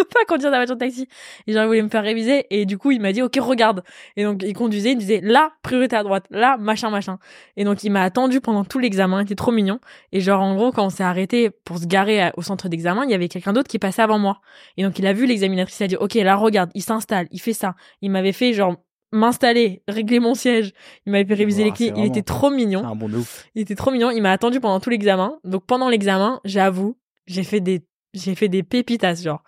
Peux 0.00 0.04
pas 0.06 0.24
conduire 0.26 0.50
ta 0.50 0.56
voiture 0.56 0.76
de 0.76 0.80
taxi. 0.80 1.06
Et 1.46 1.52
genre, 1.52 1.64
il 1.64 1.66
voulait 1.66 1.82
me 1.82 1.88
faire 1.90 2.02
réviser. 2.02 2.46
Et 2.50 2.64
du 2.64 2.78
coup, 2.78 2.90
il 2.90 3.00
m'a 3.00 3.12
dit, 3.12 3.20
ok, 3.20 3.36
regarde. 3.40 3.82
Et 4.16 4.24
donc, 4.24 4.42
il 4.42 4.54
conduisait, 4.54 4.92
il 4.92 4.96
disait, 4.98 5.20
là, 5.22 5.52
priorité 5.62 5.94
à 5.96 6.02
droite, 6.02 6.24
là, 6.30 6.56
machin, 6.58 6.88
machin. 6.90 7.18
Et 7.56 7.64
donc, 7.64 7.84
il 7.84 7.90
m'a 7.90 8.02
attendu 8.02 8.40
pendant 8.40 8.64
tout 8.64 8.78
l'examen. 8.78 9.20
Il 9.20 9.24
était 9.24 9.34
trop 9.34 9.52
mignon. 9.52 9.78
Et 10.12 10.20
genre, 10.20 10.40
en 10.40 10.54
gros, 10.54 10.72
quand 10.72 10.86
on 10.86 10.90
s'est 10.90 11.04
arrêté 11.04 11.50
pour 11.50 11.78
se 11.78 11.86
garer 11.86 12.22
à- 12.22 12.32
au 12.38 12.42
centre 12.42 12.68
d'examen, 12.68 13.04
il 13.04 13.10
y 13.10 13.14
avait 13.14 13.28
quelqu'un 13.28 13.52
d'autre 13.52 13.68
qui 13.68 13.78
passait 13.78 14.00
avant 14.02 14.18
moi. 14.18 14.40
Et 14.78 14.82
donc, 14.84 14.98
il 14.98 15.06
a 15.06 15.12
vu 15.12 15.26
l'examinatrice, 15.26 15.78
il 15.80 15.84
a 15.84 15.88
dit, 15.88 15.96
ok, 15.96 16.14
là, 16.14 16.36
regarde, 16.36 16.70
il 16.74 16.82
s'installe, 16.82 17.26
il 17.30 17.40
fait 17.40 17.52
ça. 17.52 17.74
Il 18.00 18.10
m'avait 18.10 18.32
fait, 18.32 18.52
genre, 18.54 18.76
m'installer, 19.12 19.82
régler 19.88 20.20
mon 20.20 20.34
siège. 20.34 20.72
Il 21.04 21.12
m'avait 21.12 21.24
fait 21.26 21.34
réviser 21.34 21.64
les 21.64 21.70
clés. 21.72 21.92
Il 21.96 22.04
était 22.06 22.22
trop 22.22 22.50
mignon. 22.50 22.80
C'est 22.80 22.86
un 22.86 22.96
bon 22.96 23.08
de 23.08 23.16
ouf. 23.18 23.46
Il 23.54 23.62
était 23.62 23.74
trop 23.74 23.90
mignon. 23.90 24.10
Il 24.10 24.22
m'a 24.22 24.30
attendu 24.32 24.60
pendant 24.60 24.80
tout 24.80 24.90
l'examen. 24.90 25.38
Donc 25.44 25.66
pendant 25.66 25.88
l'examen, 25.88 26.40
j'avoue, 26.44 26.96
j'ai 27.26 27.42
fait 27.42 27.60
des, 27.60 27.82
j'ai 28.14 28.34
fait 28.34 28.48
des 28.48 28.62
pépitas, 28.62 29.14
genre. 29.16 29.42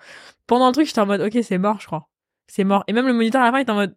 Pendant 0.46 0.66
le 0.68 0.72
truc, 0.72 0.86
j'étais 0.86 1.00
en 1.00 1.06
mode, 1.06 1.20
ok, 1.20 1.38
c'est 1.42 1.58
mort, 1.58 1.80
je 1.80 1.86
crois. 1.86 2.08
C'est 2.48 2.64
mort. 2.64 2.84
Et 2.88 2.92
même 2.92 3.06
le 3.06 3.12
moniteur 3.12 3.40
à 3.42 3.44
la 3.46 3.52
fin, 3.52 3.58
il 3.58 3.62
était 3.62 3.70
en 3.72 3.76
mode, 3.76 3.94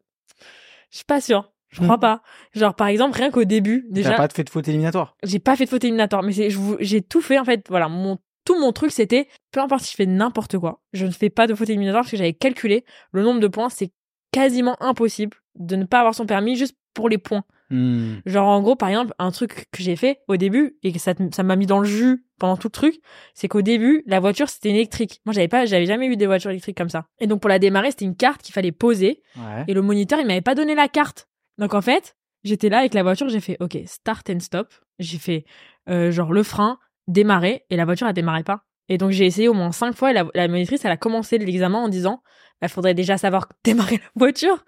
je 0.92 0.98
suis 0.98 1.06
pas 1.06 1.22
sûre. 1.22 1.52
Je 1.70 1.82
crois 1.82 1.98
Hmm. 1.98 2.00
pas. 2.00 2.22
Genre, 2.54 2.74
par 2.76 2.88
exemple, 2.88 3.18
rien 3.18 3.32
qu'au 3.32 3.44
début, 3.44 3.84
T'as 3.90 3.94
déjà, 3.96 4.14
pas 4.16 4.30
fait 4.30 4.44
de 4.46 4.50
faute 4.50 4.68
éliminatoire. 4.68 5.18
j'ai 5.24 5.40
pas 5.40 5.56
fait 5.58 5.66
de 5.66 5.70
faute 5.70 5.84
éliminatoire, 5.84 6.24
mais 6.24 6.32
j'ai 6.32 7.02
tout 7.02 7.22
fait, 7.22 7.38
en 7.38 7.44
fait. 7.44 7.66
Voilà, 7.68 7.90
mon, 7.90 8.18
tout 8.46 8.58
mon 8.60 8.72
truc, 8.72 8.92
c'était, 8.92 9.28
peu 9.52 9.60
importe 9.60 9.82
si 9.84 9.92
je 9.92 9.96
fais 9.98 10.06
n'importe 10.06 10.58
quoi, 10.58 10.82
je 10.94 11.06
ne 11.06 11.12
fais 11.12 11.30
pas 11.30 11.48
de 11.48 11.56
faute 11.56 11.68
éliminatoire 11.70 12.04
parce 12.04 12.12
que 12.12 12.18
j'avais 12.18 12.34
calculé 12.34 12.86
le 13.12 13.24
nombre 13.24 13.42
de 13.42 13.48
points. 13.48 13.70
C'est 13.70 13.92
quasiment 14.32 14.78
impossible 14.82 15.36
de 15.56 15.76
ne 15.76 15.84
pas 15.86 16.00
avoir 16.00 16.16
son 16.16 16.26
permis 16.26 16.56
juste 16.56 16.78
pour 16.94 17.10
les 17.10 17.18
points. 17.18 17.44
Hmm. 17.70 18.18
Genre, 18.26 18.48
en 18.48 18.62
gros, 18.62 18.76
par 18.76 18.90
exemple, 18.90 19.14
un 19.18 19.32
truc 19.32 19.66
que 19.72 19.82
j'ai 19.82 19.96
fait 19.96 20.20
au 20.28 20.38
début 20.38 20.78
et 20.84 20.92
que 20.92 21.00
ça, 21.00 21.14
m'a 21.44 21.56
mis 21.56 21.66
dans 21.66 21.80
le 21.80 21.86
jus 21.86 22.26
pendant 22.40 22.58
tout 22.58 22.68
le 22.68 22.72
truc, 22.72 22.96
c'est 23.34 23.48
qu'au 23.48 23.62
début, 23.62 24.04
la 24.06 24.20
voiture, 24.20 24.50
c'était 24.50 24.70
une 24.70 24.76
électrique. 24.76 25.22
Moi, 25.26 25.34
j'avais 25.34 25.48
pas, 25.48 25.66
j'avais 25.66 25.86
jamais 25.86 26.08
eu 26.08 26.16
des 26.18 26.28
voitures 26.28 26.52
électriques 26.52 26.78
comme 26.78 26.90
ça. 26.90 27.08
Et 27.20 27.28
donc, 27.28 27.42
pour 27.42 27.50
la 27.50 27.58
démarrer, 27.60 27.92
c'était 27.92 28.06
une 28.06 28.16
carte 28.16 28.42
qu'il 28.42 28.54
fallait 28.54 28.72
poser 28.72 29.22
Ouais. 29.38 29.64
et 29.68 29.74
le 29.74 29.82
moniteur, 29.82 30.20
il 30.20 30.28
m'avait 30.28 30.42
pas 30.42 30.56
donné 30.56 30.76
la 30.76 30.88
carte. 30.88 31.28
Donc, 31.58 31.74
en 31.74 31.82
fait, 31.82 32.16
j'étais 32.44 32.70
là 32.70 32.80
avec 32.80 32.94
la 32.94 33.04
voiture, 33.04 33.30
j'ai 33.30 33.40
fait, 33.40 33.58
OK, 33.60 33.78
start 33.86 34.30
and 34.30 34.40
stop. 34.42 34.74
J'ai 35.00 35.18
fait, 35.18 35.46
euh, 35.90 36.12
genre 36.12 36.32
le 36.32 36.44
frein, 36.44 36.78
démarrer, 37.08 37.66
et 37.70 37.76
la 37.76 37.86
voiture, 37.86 38.08
elle 38.08 38.14
démarrait 38.14 38.44
pas. 38.44 38.64
Et 38.90 38.98
donc, 38.98 39.12
j'ai 39.12 39.26
essayé 39.26 39.48
au 39.48 39.54
moins 39.54 39.72
cinq 39.72 39.96
fois, 39.96 40.12
et 40.12 40.14
la, 40.14 40.26
la 40.36 40.48
monitrice, 40.48 40.86
elle 40.86 40.92
a 40.92 40.98
commencé 40.98 41.38
l'examen 41.40 41.80
en 41.80 41.90
disant, 41.90 42.22
il 42.62 42.70
faudrait 42.70 42.94
déjà 42.94 43.18
savoir 43.18 43.50
démarrer 43.64 43.98
la 43.98 44.10
voiture. 44.16 44.64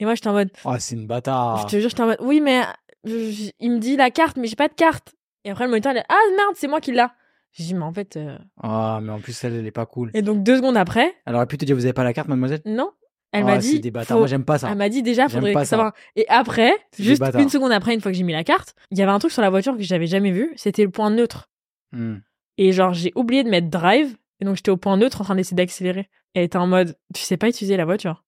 Et 0.00 0.04
moi, 0.04 0.14
j'étais 0.14 0.28
en 0.28 0.32
mode, 0.32 0.50
Oh, 0.64 0.74
c'est 0.78 0.94
une 0.96 1.06
bâtard. 1.06 1.58
je 1.68 1.74
te 1.76 1.80
jure, 1.80 1.88
j'étais 1.88 2.02
en 2.02 2.06
mode, 2.06 2.18
oui, 2.20 2.40
mais 2.40 2.62
je- 3.04 3.30
je- 3.30 3.50
il 3.60 3.70
me 3.72 3.78
dit 3.78 3.96
la 3.96 4.10
carte, 4.10 4.36
mais 4.36 4.46
j'ai 4.48 4.56
pas 4.56 4.68
de 4.68 4.74
carte. 4.74 5.14
Et 5.44 5.50
après, 5.50 5.64
le 5.64 5.70
moniteur, 5.70 5.92
il 5.92 5.98
a, 5.98 6.04
ah 6.08 6.18
merde, 6.36 6.54
c'est 6.56 6.68
moi 6.68 6.80
qui 6.80 6.92
l'a. 6.92 7.12
J'ai 7.52 7.64
dit, 7.64 7.74
mais 7.74 7.84
en 7.84 7.92
fait. 7.92 8.16
euh, 8.16 8.36
Ah, 8.60 8.98
mais 9.02 9.12
en 9.12 9.20
plus, 9.20 9.44
elle, 9.44 9.54
elle 9.54 9.66
est 9.66 9.70
pas 9.70 9.86
cool. 9.86 10.10
Et 10.14 10.22
donc, 10.22 10.42
deux 10.42 10.56
secondes 10.56 10.76
après, 10.76 11.14
Elle 11.26 11.36
aurait 11.36 11.46
pu 11.46 11.56
te 11.58 11.64
dire, 11.64 11.76
vous 11.76 11.84
avez 11.84 11.92
pas 11.92 12.02
la 12.02 12.12
carte, 12.12 12.26
mademoiselle? 12.28 12.62
Non, 12.64 12.90
elle 13.30 13.42
Ah, 13.44 13.46
m'a 13.46 13.58
dit. 13.58 13.78
des 13.78 13.90
bâtards. 13.92 14.16
faut- 14.16 14.20
Moi, 14.22 14.26
j'aime 14.26 14.44
pas 14.44 14.58
ça. 14.58 14.68
Elle 14.70 14.78
m'a 14.78 14.88
dit 14.88 15.02
déjà, 15.02 15.28
faudrait 15.28 15.52
pas 15.52 15.64
ça. 15.64 15.70
savoir. 15.70 15.92
Et 16.16 16.26
après, 16.28 16.72
juste 16.98 17.22
une 17.38 17.48
seconde 17.48 17.70
après, 17.70 17.94
une 17.94 18.00
fois 18.00 18.10
que 18.10 18.16
j'ai 18.18 18.24
mis 18.24 18.32
la 18.32 18.42
carte, 18.42 18.74
il 18.90 18.98
y 18.98 19.02
avait 19.02 19.12
un 19.12 19.18
truc 19.20 19.30
sur 19.30 19.42
la 19.42 19.50
voiture 19.50 19.76
que 19.76 19.82
j'avais 19.84 20.06
jamais 20.08 20.32
vu. 20.32 20.52
C'était 20.56 20.82
le 20.82 20.90
point 20.90 21.10
neutre. 21.10 21.48
Hmm. 21.92 22.16
Et 22.58 22.72
genre, 22.72 22.92
j'ai 22.92 23.12
oublié 23.14 23.44
de 23.44 23.50
mettre 23.50 23.68
drive. 23.68 24.16
Et 24.40 24.44
donc, 24.44 24.56
j'étais 24.56 24.70
au 24.72 24.76
point 24.76 24.96
neutre 24.96 25.20
en 25.20 25.24
train 25.24 25.36
d'essayer 25.36 25.54
d'accélérer. 25.56 26.08
Et 26.34 26.40
elle 26.40 26.44
était 26.44 26.58
en 26.58 26.66
mode, 26.66 26.96
tu 27.14 27.22
sais 27.22 27.36
pas 27.36 27.48
utiliser 27.48 27.76
la 27.76 27.84
voiture. 27.84 28.23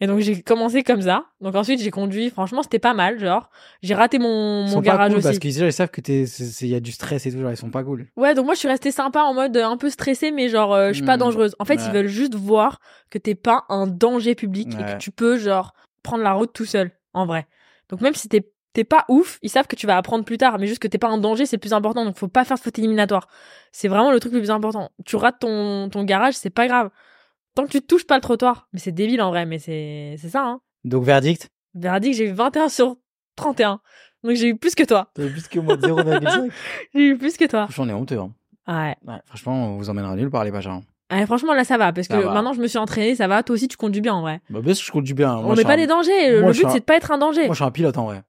Et 0.00 0.06
donc, 0.06 0.20
j'ai 0.20 0.40
commencé 0.42 0.82
comme 0.82 1.02
ça. 1.02 1.26
Donc, 1.42 1.54
ensuite, 1.54 1.80
j'ai 1.80 1.90
conduit. 1.90 2.30
Franchement, 2.30 2.62
c'était 2.62 2.78
pas 2.78 2.94
mal. 2.94 3.18
Genre, 3.18 3.50
j'ai 3.82 3.94
raté 3.94 4.18
mon, 4.18 4.64
Ils 4.66 4.70
sont 4.70 4.76
pas 4.76 4.82
garage 4.82 5.10
cool 5.10 5.18
aussi. 5.18 5.26
parce 5.26 5.38
qu'ils 5.38 5.58
ils 5.62 5.72
savent 5.72 5.90
que 5.90 6.00
t'es, 6.00 6.22
il 6.24 6.66
y 6.68 6.74
a 6.74 6.80
du 6.80 6.90
stress 6.92 7.26
et 7.26 7.32
tout, 7.32 7.38
genre, 7.40 7.50
ils 7.50 7.56
sont 7.56 7.70
pas 7.70 7.84
cool. 7.84 8.06
Ouais, 8.16 8.34
donc 8.34 8.46
moi, 8.46 8.54
je 8.54 8.60
suis 8.60 8.68
restée 8.68 8.92
sympa 8.92 9.20
en 9.22 9.34
mode 9.34 9.56
euh, 9.56 9.66
un 9.66 9.76
peu 9.76 9.90
stressée, 9.90 10.30
mais 10.30 10.48
genre, 10.48 10.72
euh, 10.72 10.88
je 10.88 10.94
suis 10.94 11.04
pas 11.04 11.16
Hmm. 11.16 11.20
dangereuse. 11.20 11.54
En 11.58 11.64
fait, 11.66 11.74
Ouais. 11.76 11.86
ils 11.86 11.92
veulent 11.92 12.06
juste 12.06 12.34
voir 12.34 12.80
que 13.10 13.18
t'es 13.18 13.34
pas 13.34 13.64
un 13.68 13.86
danger 13.86 14.34
public 14.34 14.68
et 14.72 14.84
que 14.84 14.98
tu 14.98 15.10
peux, 15.10 15.36
genre, 15.36 15.74
prendre 16.02 16.22
la 16.24 16.32
route 16.32 16.52
tout 16.54 16.64
seul, 16.64 16.92
en 17.12 17.26
vrai. 17.26 17.46
Donc, 17.90 18.00
même 18.00 18.14
si 18.14 18.28
t'es 18.28 18.50
t'es 18.72 18.84
pas 18.84 19.04
ouf, 19.08 19.40
ils 19.42 19.50
savent 19.50 19.66
que 19.66 19.74
tu 19.74 19.88
vas 19.88 19.96
apprendre 19.96 20.24
plus 20.24 20.38
tard, 20.38 20.60
mais 20.60 20.68
juste 20.68 20.78
que 20.80 20.86
t'es 20.86 20.96
pas 20.96 21.08
un 21.08 21.18
danger, 21.18 21.44
c'est 21.44 21.56
le 21.56 21.60
plus 21.60 21.72
important. 21.72 22.04
Donc, 22.04 22.16
faut 22.16 22.28
pas 22.28 22.44
faire 22.44 22.56
de 22.56 22.62
faute 22.62 22.78
éliminatoire. 22.78 23.26
C'est 23.72 23.88
vraiment 23.88 24.12
le 24.12 24.20
truc 24.20 24.32
le 24.32 24.38
plus 24.38 24.52
important. 24.52 24.92
Tu 25.04 25.16
rates 25.16 25.40
ton, 25.40 25.88
ton 25.90 26.04
garage, 26.04 26.34
c'est 26.34 26.50
pas 26.50 26.68
grave. 26.68 26.88
Tant 27.54 27.64
que 27.66 27.70
tu 27.70 27.82
touches 27.82 28.06
pas 28.06 28.14
le 28.16 28.20
trottoir. 28.20 28.68
Mais 28.72 28.78
c'est 28.78 28.92
débile 28.92 29.20
en 29.22 29.30
vrai, 29.30 29.46
mais 29.46 29.58
c'est 29.58 30.16
c'est 30.18 30.28
ça, 30.28 30.44
hein. 30.44 30.60
Donc, 30.84 31.04
verdict? 31.04 31.50
Verdict, 31.74 32.16
j'ai 32.16 32.26
eu 32.28 32.32
21 32.32 32.68
sur 32.68 32.96
31. 33.36 33.80
Donc, 34.24 34.36
j'ai 34.36 34.48
eu 34.48 34.56
plus 34.56 34.74
que 34.74 34.84
toi. 34.84 35.10
T'avais 35.14 35.30
plus 35.30 35.48
que 35.48 35.58
moi 35.60 35.76
de 35.76 35.86
0,5. 35.86 36.50
J'ai 36.94 37.08
eu 37.08 37.16
plus 37.18 37.36
que 37.36 37.46
toi. 37.46 37.66
Franchement, 37.68 37.84
on 37.84 37.88
est 37.88 37.92
honteux. 38.00 38.18
Hein. 38.18 38.32
Ouais. 38.68 38.96
Ouais, 39.06 39.18
franchement, 39.24 39.74
on 39.74 39.76
vous 39.78 39.88
emmènera 39.88 40.14
nulle 40.14 40.30
part, 40.30 40.44
les 40.44 40.50
hein. 40.66 40.82
Ouais, 41.10 41.24
franchement, 41.26 41.54
là, 41.54 41.64
ça 41.64 41.76
va, 41.78 41.92
parce 41.92 42.06
que 42.06 42.16
va. 42.16 42.32
maintenant, 42.34 42.52
je 42.52 42.60
me 42.60 42.66
suis 42.68 42.78
entraînée, 42.78 43.14
ça 43.16 43.26
va. 43.28 43.42
Toi 43.42 43.54
aussi, 43.54 43.66
tu 43.66 43.76
conduis 43.76 44.00
bien, 44.02 44.14
en 44.14 44.20
vrai. 44.20 44.40
Bah, 44.50 44.60
parce 44.64 44.78
que 44.78 44.84
je 44.84 44.92
conduis 44.92 45.14
bien. 45.14 45.36
Moi, 45.36 45.52
On 45.52 45.54
n'est 45.54 45.64
pas 45.64 45.72
un- 45.72 45.76
des 45.76 45.86
dangers. 45.86 46.30
Le 46.32 46.42
Moi, 46.42 46.52
but, 46.52 46.64
un- 46.66 46.68
c'est 46.70 46.80
de 46.80 46.84
pas 46.84 46.96
être 46.96 47.10
un 47.10 47.18
danger. 47.18 47.46
Moi, 47.46 47.54
je 47.54 47.56
suis 47.56 47.64
un 47.64 47.70
pilote 47.70 47.96
en 47.98 48.04
vrai. 48.04 48.22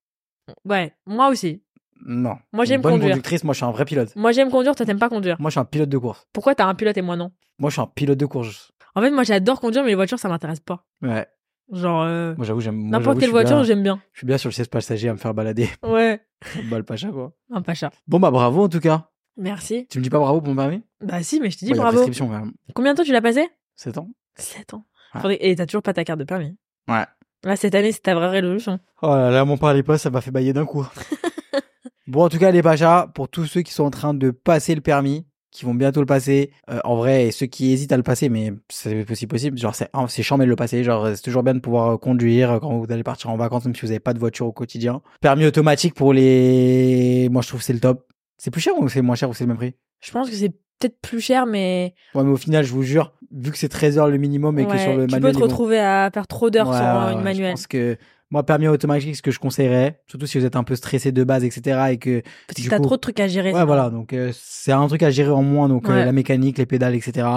Ouais, 0.65 0.93
moi 1.05 1.27
aussi. 1.29 1.61
Non. 2.05 2.37
Moi, 2.53 2.65
j'aime 2.65 2.81
conduire. 2.81 3.09
conductrice, 3.09 3.43
moi, 3.43 3.53
je 3.53 3.57
suis 3.57 3.65
un 3.65 3.71
vrai 3.71 3.85
pilote. 3.85 4.15
Moi, 4.15 4.31
j'aime 4.31 4.49
conduire, 4.49 4.75
toi, 4.75 4.85
t'aimes 4.85 4.97
pas 4.99 5.09
conduire. 5.09 5.35
Moi, 5.39 5.49
je 5.49 5.53
suis 5.53 5.59
un 5.59 5.65
pilote 5.65 5.89
de 5.89 5.97
course. 5.97 6.25
Pourquoi 6.33 6.55
t'as 6.55 6.65
un 6.65 6.73
pilote 6.73 6.97
et 6.97 7.01
moi 7.03 7.15
non? 7.15 7.31
Moi, 7.59 7.69
je 7.69 7.73
suis 7.73 7.81
un 7.81 7.87
pilote 7.87 8.17
de 8.17 8.25
course. 8.25 8.71
En 8.95 9.01
fait, 9.01 9.11
moi, 9.11 9.23
j'adore 9.23 9.59
conduire, 9.59 9.83
mais 9.83 9.89
les 9.89 9.95
voitures, 9.95 10.19
ça 10.19 10.29
m'intéresse 10.29 10.59
pas. 10.59 10.85
Ouais. 11.01 11.27
Genre, 11.71 12.01
euh, 12.03 12.33
Moi, 12.35 12.45
j'avoue, 12.45 12.59
j'aime. 12.59 12.89
n'importe 12.89 13.19
quelle 13.19 13.29
voiture, 13.29 13.63
j'aime 13.63 13.81
bien. 13.83 14.01
Je 14.13 14.19
suis 14.19 14.27
bien 14.27 14.37
sur 14.37 14.49
le 14.49 14.53
siège 14.53 14.69
passager 14.69 15.07
à 15.09 15.13
me 15.13 15.17
faire 15.17 15.33
balader. 15.33 15.69
Ouais, 15.83 16.21
bah, 16.69 16.77
le 16.77 16.83
pacha, 16.83 17.09
quoi. 17.09 17.33
un 17.51 17.61
pacha. 17.61 17.91
Bon, 18.07 18.19
bah, 18.19 18.31
bravo, 18.31 18.63
en 18.65 18.69
tout 18.69 18.79
cas. 18.81 19.09
Merci. 19.37 19.87
Tu 19.89 19.99
me 19.99 20.03
dis 20.03 20.09
pas 20.09 20.19
bravo 20.19 20.41
pour 20.41 20.53
mon 20.53 20.61
permis? 20.61 20.83
Bah, 21.01 21.23
si, 21.23 21.39
mais 21.39 21.49
je 21.49 21.57
te 21.57 21.65
dis 21.65 21.71
Ouais, 21.71 21.77
a 21.79 21.81
bravo. 21.81 21.97
prescription, 21.97 22.27
quand 22.27 22.39
même. 22.39 22.53
Combien 22.75 22.93
de 22.93 22.97
temps 22.97 23.03
tu 23.05 23.13
l'as 23.13 23.21
passé? 23.21 23.47
7 23.77 23.97
ans 23.97 24.09
7 24.35 24.73
ans. 24.73 24.85
Ouais. 25.23 25.37
Et 25.41 25.55
t'as 25.55 25.65
toujours 25.65 25.81
pas 25.83 25.93
ta 25.93 26.03
carte 26.03 26.19
de 26.19 26.25
permis. 26.25 26.57
Ouais. 26.89 27.05
Là, 27.43 27.55
cette 27.55 27.73
année, 27.75 27.91
c'est 27.91 28.01
ta 28.01 28.13
vraie 28.15 28.29
résolution. 28.29 28.79
Oh 29.01 29.07
là 29.07 29.31
là, 29.31 29.45
m'en 29.45 29.57
parlez 29.57 29.83
pas, 29.83 29.97
ça 29.97 30.09
m'a 30.09 30.21
fait 30.21 30.31
bailler 30.31 30.53
d'un 30.53 30.65
coup. 30.65 30.85
bon, 32.07 32.23
en 32.25 32.29
tout 32.29 32.37
cas, 32.37 32.51
les 32.51 32.61
pachas, 32.61 33.07
pour 33.07 33.29
tous 33.29 33.45
ceux 33.45 33.61
qui 33.61 33.73
sont 33.73 33.83
en 33.85 33.89
train 33.91 34.13
de 34.13 34.31
passer 34.31 34.75
le 34.75 34.81
permis, 34.81 35.25
qui 35.51 35.65
vont 35.65 35.73
bientôt 35.75 35.99
le 35.99 36.05
passer, 36.05 36.51
euh, 36.69 36.79
en 36.85 36.95
vrai, 36.95 37.27
et 37.27 37.31
ceux 37.31 37.45
qui 37.45 37.71
hésitent 37.73 37.91
à 37.91 37.97
le 37.97 38.03
passer, 38.03 38.29
mais 38.29 38.53
c'est 38.69 39.09
aussi 39.11 39.27
possible, 39.27 39.57
genre, 39.57 39.75
c'est, 39.75 39.89
c'est 40.07 40.23
chambé 40.23 40.45
de 40.45 40.49
le 40.49 40.55
passer, 40.55 40.83
genre, 40.83 41.09
c'est 41.13 41.21
toujours 41.21 41.43
bien 41.43 41.53
de 41.53 41.59
pouvoir 41.59 41.89
euh, 41.89 41.97
conduire 41.97 42.59
quand 42.61 42.77
vous 42.77 42.85
allez 42.89 43.03
partir 43.03 43.29
en 43.29 43.35
vacances, 43.37 43.65
même 43.65 43.75
si 43.75 43.81
vous 43.81 43.87
n'avez 43.87 43.99
pas 43.99 44.13
de 44.13 44.19
voiture 44.19 44.47
au 44.47 44.51
quotidien. 44.53 45.01
Permis 45.19 45.45
automatique 45.45 45.93
pour 45.93 46.13
les, 46.13 47.27
moi, 47.31 47.41
je 47.41 47.47
trouve 47.49 47.59
que 47.59 47.65
c'est 47.65 47.73
le 47.73 47.79
top. 47.79 48.07
C'est 48.37 48.51
plus 48.51 48.61
cher 48.61 48.73
ou 48.79 48.87
c'est 48.89 49.01
moins 49.01 49.15
cher 49.15 49.29
ou 49.29 49.33
c'est 49.33 49.43
le 49.43 49.49
même 49.49 49.57
prix? 49.57 49.73
Je 49.99 50.11
pense 50.11 50.29
que 50.29 50.35
c'est 50.35 50.49
peut-être 50.79 50.99
plus 51.01 51.21
cher, 51.21 51.45
mais 51.45 51.93
Ouais, 52.15 52.23
mais 52.23 52.31
au 52.31 52.37
final, 52.37 52.63
je 52.65 52.71
vous 52.71 52.81
jure, 52.83 53.13
vu 53.31 53.51
que 53.51 53.57
c'est 53.57 53.69
13 53.69 53.97
heures 53.99 54.07
le 54.07 54.17
minimum 54.17 54.57
et 54.57 54.65
que 54.65 54.77
sur 54.77 54.95
le 54.95 55.05
tu 55.05 55.11
manuel. 55.13 55.21
peux 55.21 55.31
te 55.33 55.37
vont- 55.39 55.43
retrouver 55.43 55.79
à 55.79 56.09
faire 56.11 56.27
trop 56.27 56.49
d'heures 56.49 56.69
Ouais, 56.69 56.75
sur 56.77 56.83
ouais, 56.85 56.91
euh, 56.91 57.11
une 57.11 57.19
Je 57.19 57.23
manuelle. 57.23 57.51
pense 57.51 57.67
que 57.67 57.97
moi, 58.31 58.43
permis 58.45 58.67
automatique, 58.67 59.15
ce 59.15 59.21
que 59.21 59.29
je 59.31 59.39
conseillerais, 59.39 60.01
surtout 60.07 60.25
si 60.25 60.39
vous 60.39 60.45
êtes 60.45 60.55
un 60.55 60.63
peu 60.63 60.75
stressé 60.75 61.11
de 61.11 61.23
base, 61.23 61.43
etc., 61.43 61.79
et 61.91 61.97
que 61.97 62.23
du 62.55 62.67
t'as 62.69 62.79
trop 62.79 62.95
de 62.95 63.01
trucs 63.01 63.19
à 63.19 63.27
gérer. 63.27 63.53
ouais, 63.53 63.65
voilà, 63.65 63.89
donc 63.89 64.13
euh, 64.13 64.31
c'est 64.33 64.71
un 64.71 64.87
truc 64.87 65.03
à 65.03 65.11
gérer 65.11 65.29
en 65.31 65.43
moins, 65.43 65.67
donc 65.69 65.87
euh, 65.89 65.93
Ouais. 65.93 66.05
la 66.05 66.11
mécanique, 66.13 66.57
les 66.57 66.65
pédales, 66.65 66.95
etc. 66.95 67.27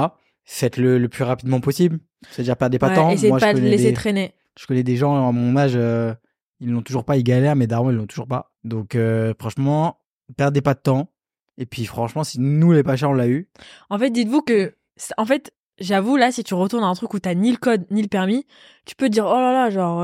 Faites-le 0.44 0.98
le 0.98 1.08
plus 1.08 1.24
rapidement 1.24 1.60
possible, 1.60 1.98
c'est-à-dire 2.30 2.56
perdez 2.56 2.78
pas 2.78 2.88
de 2.88 2.92
Ouais, 2.92 2.96
temps. 2.98 3.10
essaye 3.10 3.28
Moi, 3.30 3.38
de 3.38 3.44
pas 3.44 3.52
connais, 3.54 3.70
laisser 3.70 3.88
des, 3.88 3.92
traîner. 3.94 4.34
je 4.58 4.66
connais 4.66 4.82
des 4.82 4.96
gens 4.96 5.28
à 5.28 5.32
mon 5.32 5.56
âge, 5.56 5.72
euh, 5.74 6.14
ils 6.60 6.70
l'ont 6.70 6.82
toujours 6.82 7.04
pas, 7.04 7.16
ils 7.16 7.24
galèrent, 7.24 7.56
mais 7.56 7.66
darons, 7.66 7.90
ils 7.90 7.96
l'ont 7.96 8.06
toujours 8.06 8.28
pas. 8.28 8.52
Donc 8.62 8.94
euh, 8.94 9.34
franchement, 9.38 9.98
perdez 10.36 10.60
pas 10.60 10.74
de 10.74 10.80
temps. 10.80 11.08
Et 11.58 11.66
puis 11.66 11.86
franchement, 11.86 12.24
si 12.24 12.40
nous 12.40 12.72
les 12.72 12.82
pachas 12.82 13.08
on 13.08 13.12
l'a 13.14 13.28
eu, 13.28 13.48
En 13.90 13.98
fait, 13.98 14.10
dites-vous 14.10 14.42
que, 14.42 14.74
en 15.16 15.24
fait, 15.24 15.52
j'avoue, 15.78 16.16
là, 16.16 16.30
si 16.32 16.44
tu 16.44 16.54
retournes 16.54 16.84
à 16.84 16.88
un 16.88 16.94
truc 16.94 17.14
où 17.14 17.18
t'as 17.18 17.34
ni 17.34 17.50
le 17.50 17.56
code, 17.56 17.86
ni 17.90 18.02
le 18.02 18.08
permis, 18.08 18.44
tu 18.86 18.94
peux 18.96 19.06
te 19.06 19.12
dire, 19.12 19.24
oh 19.26 19.34
là 19.40 19.52
là, 19.52 19.70
genre, 19.70 20.02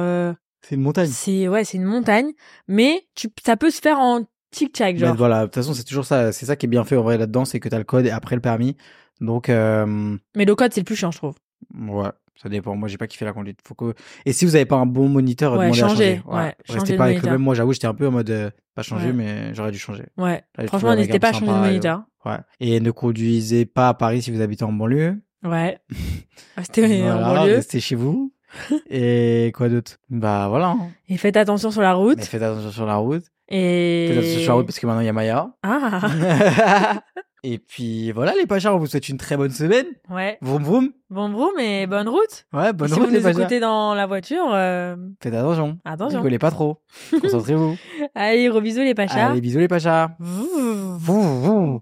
c'est 0.63 0.75
une 0.75 0.83
montagne. 0.83 1.09
c'est, 1.09 1.49
ouais, 1.49 1.65
c'est 1.65 1.77
une 1.79 1.85
montagne, 1.85 2.31
mais 2.69 3.07
tu, 3.15 3.29
ça 3.45 3.57
peut 3.57 3.71
se 3.71 3.81
faire 3.81 3.99
en 3.99 4.23
tic-tac, 4.51 4.95
Mais 4.95 4.99
genre. 5.01 5.17
voilà, 5.17 5.41
de 5.43 5.45
toute 5.47 5.55
façon, 5.55 5.75
c'est 5.75 5.85
toujours 5.85 6.05
ça, 6.05 6.33
c'est 6.33 6.47
ça 6.47 6.57
qui 6.57 6.67
est 6.67 6.69
bien 6.69 6.85
fait 6.85 6.97
en 6.97 7.03
vrai 7.03 7.19
là-dedans, 7.19 7.45
c'est 7.45 7.61
que 7.61 7.69
t'as 7.69 7.79
le 7.79 7.85
code 7.85 8.07
et 8.07 8.11
après 8.11 8.35
le 8.35 8.41
permis. 8.43 8.77
Donc 9.21 9.49
euh, 9.49 10.17
Mais 10.37 10.45
le 10.45 10.55
code, 10.55 10.73
c'est 10.73 10.81
le 10.81 10.85
plus 10.85 10.97
chiant, 10.97 11.11
je 11.11 11.19
trouve. 11.19 11.35
Ouais, 11.79 12.09
ça 12.43 12.49
dépend. 12.49 12.75
Moi, 12.75 12.89
j'ai 12.89 12.97
pas 12.97 13.07
kiffé 13.07 13.25
la 13.27 13.33
conduite. 13.35 13.59
Faut 13.67 13.75
que... 13.75 13.93
Et 14.25 14.33
si 14.33 14.45
vous 14.47 14.55
avez 14.57 14.65
pas 14.65 14.77
un 14.77 14.87
bon 14.87 15.09
moniteur, 15.09 15.53
Ouais, 15.53 15.67
demandez 15.67 15.83
à 15.83 15.89
changez. 15.89 16.21
changer. 16.25 16.37
Ouais, 16.37 16.55
Restez 16.69 16.97
pas 16.97 17.05
avec 17.05 17.23
le 17.23 17.31
même. 17.33 17.43
Moi, 17.43 17.55
j'avoue, 17.55 17.73
j'étais 17.75 17.87
un 17.87 17.95
peu 17.95 18.09
en 18.09 18.11
mode 18.13 18.31
euh, 18.31 18.51
pas 18.75 18.83
changer, 18.83 19.09
Ouais. 19.09 19.13
mais 19.13 19.55
j'aurais 19.55 19.71
dû 19.73 19.79
changer. 19.79 20.05
Ouais. 20.17 20.43
Franchement, 20.67 20.95
n'hésitez 20.97 21.19
pas 21.21 21.29
à 21.29 21.33
changer 21.33 21.47
de 21.53 21.59
moniteur. 21.59 22.03
Ouais. 22.25 22.39
Et 22.61 22.81
ne 22.81 22.91
conduisez 22.91 23.67
pas 23.67 23.89
à 23.91 23.95
Paris 23.95 24.23
si 24.23 24.31
vous 24.31 24.41
habitez 24.41 24.65
en 24.65 24.73
banlieue. 24.73 25.21
Ouais. 25.45 25.79
Restez 26.57 27.11
en 27.11 27.21
banlieue. 27.21 27.55
restez 27.57 27.81
chez 27.81 27.95
vous. 27.95 28.33
et 28.91 29.53
quoi 29.55 29.69
d'autre? 29.69 29.97
Bah 30.09 30.47
voilà. 30.49 30.69
hein. 30.71 30.91
Et 31.09 31.17
faites 31.17 31.37
attention 31.37 31.71
sur 31.71 31.83
la 31.83 31.95
route. 31.95 32.19
Mais 32.19 32.25
faites 32.25 32.43
attention 32.43 32.71
sur 32.71 32.87
la 32.87 32.97
route. 32.97 33.25
Et. 33.49 34.07
Faites 34.09 34.19
attention 34.19 34.41
sur 34.41 34.49
la 34.49 34.55
route 34.55 34.67
parce 34.67 34.79
que 34.79 34.87
maintenant 34.87 35.01
il 35.03 35.07
y 35.07 35.09
a 35.09 35.13
Maya. 35.13 35.51
Ah. 35.63 37.01
et 37.43 37.59
puis 37.59 38.13
voilà 38.13 38.33
les 38.39 38.47
pachas, 38.47 38.73
on 38.75 38.79
vous 38.79 38.87
souhaite 38.87 39.09
une 39.09 39.17
très 39.17 39.37
bonne 39.37 39.51
semaine. 39.51 39.87
ouais. 40.11 40.39
Vroom 40.41 40.63
vroom. 40.63 40.89
Bon 41.11 41.31
vroom 41.31 41.59
et 41.59 41.87
bonne 41.87 42.09
route. 42.09 42.47
Ouais, 42.53 42.73
bonne 42.73 42.89
si 42.89 42.95
route 42.95 43.09
vous 43.09 43.15
les 43.15 43.21
nous 43.21 43.29
écoutez 43.29 43.59
dans 43.61 43.95
la 43.95 44.07
voiture, 44.07 44.45
euh, 44.53 44.95
Faites 45.21 45.35
attention. 45.35 45.79
attention. 45.85 46.19
Rigolez 46.19 46.39
pas 46.39 46.51
trop. 46.51 46.81
Concentrez-vous. 47.21 47.77
Allez, 48.15 48.49
gros 48.49 48.61
bisous 48.61 48.81
les 48.83 48.95
pachas. 48.95 49.31
Allez, 49.31 49.41
bisous 49.41 49.59
les 49.59 49.69
pachas. 49.69 50.11
Vroom, 50.21 50.99
Vroom 50.99 51.41
vroom. 51.43 51.81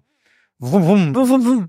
Vroom 0.61 0.81
vroom. 0.83 1.13
vroom, 1.13 1.41
vroom. 1.41 1.67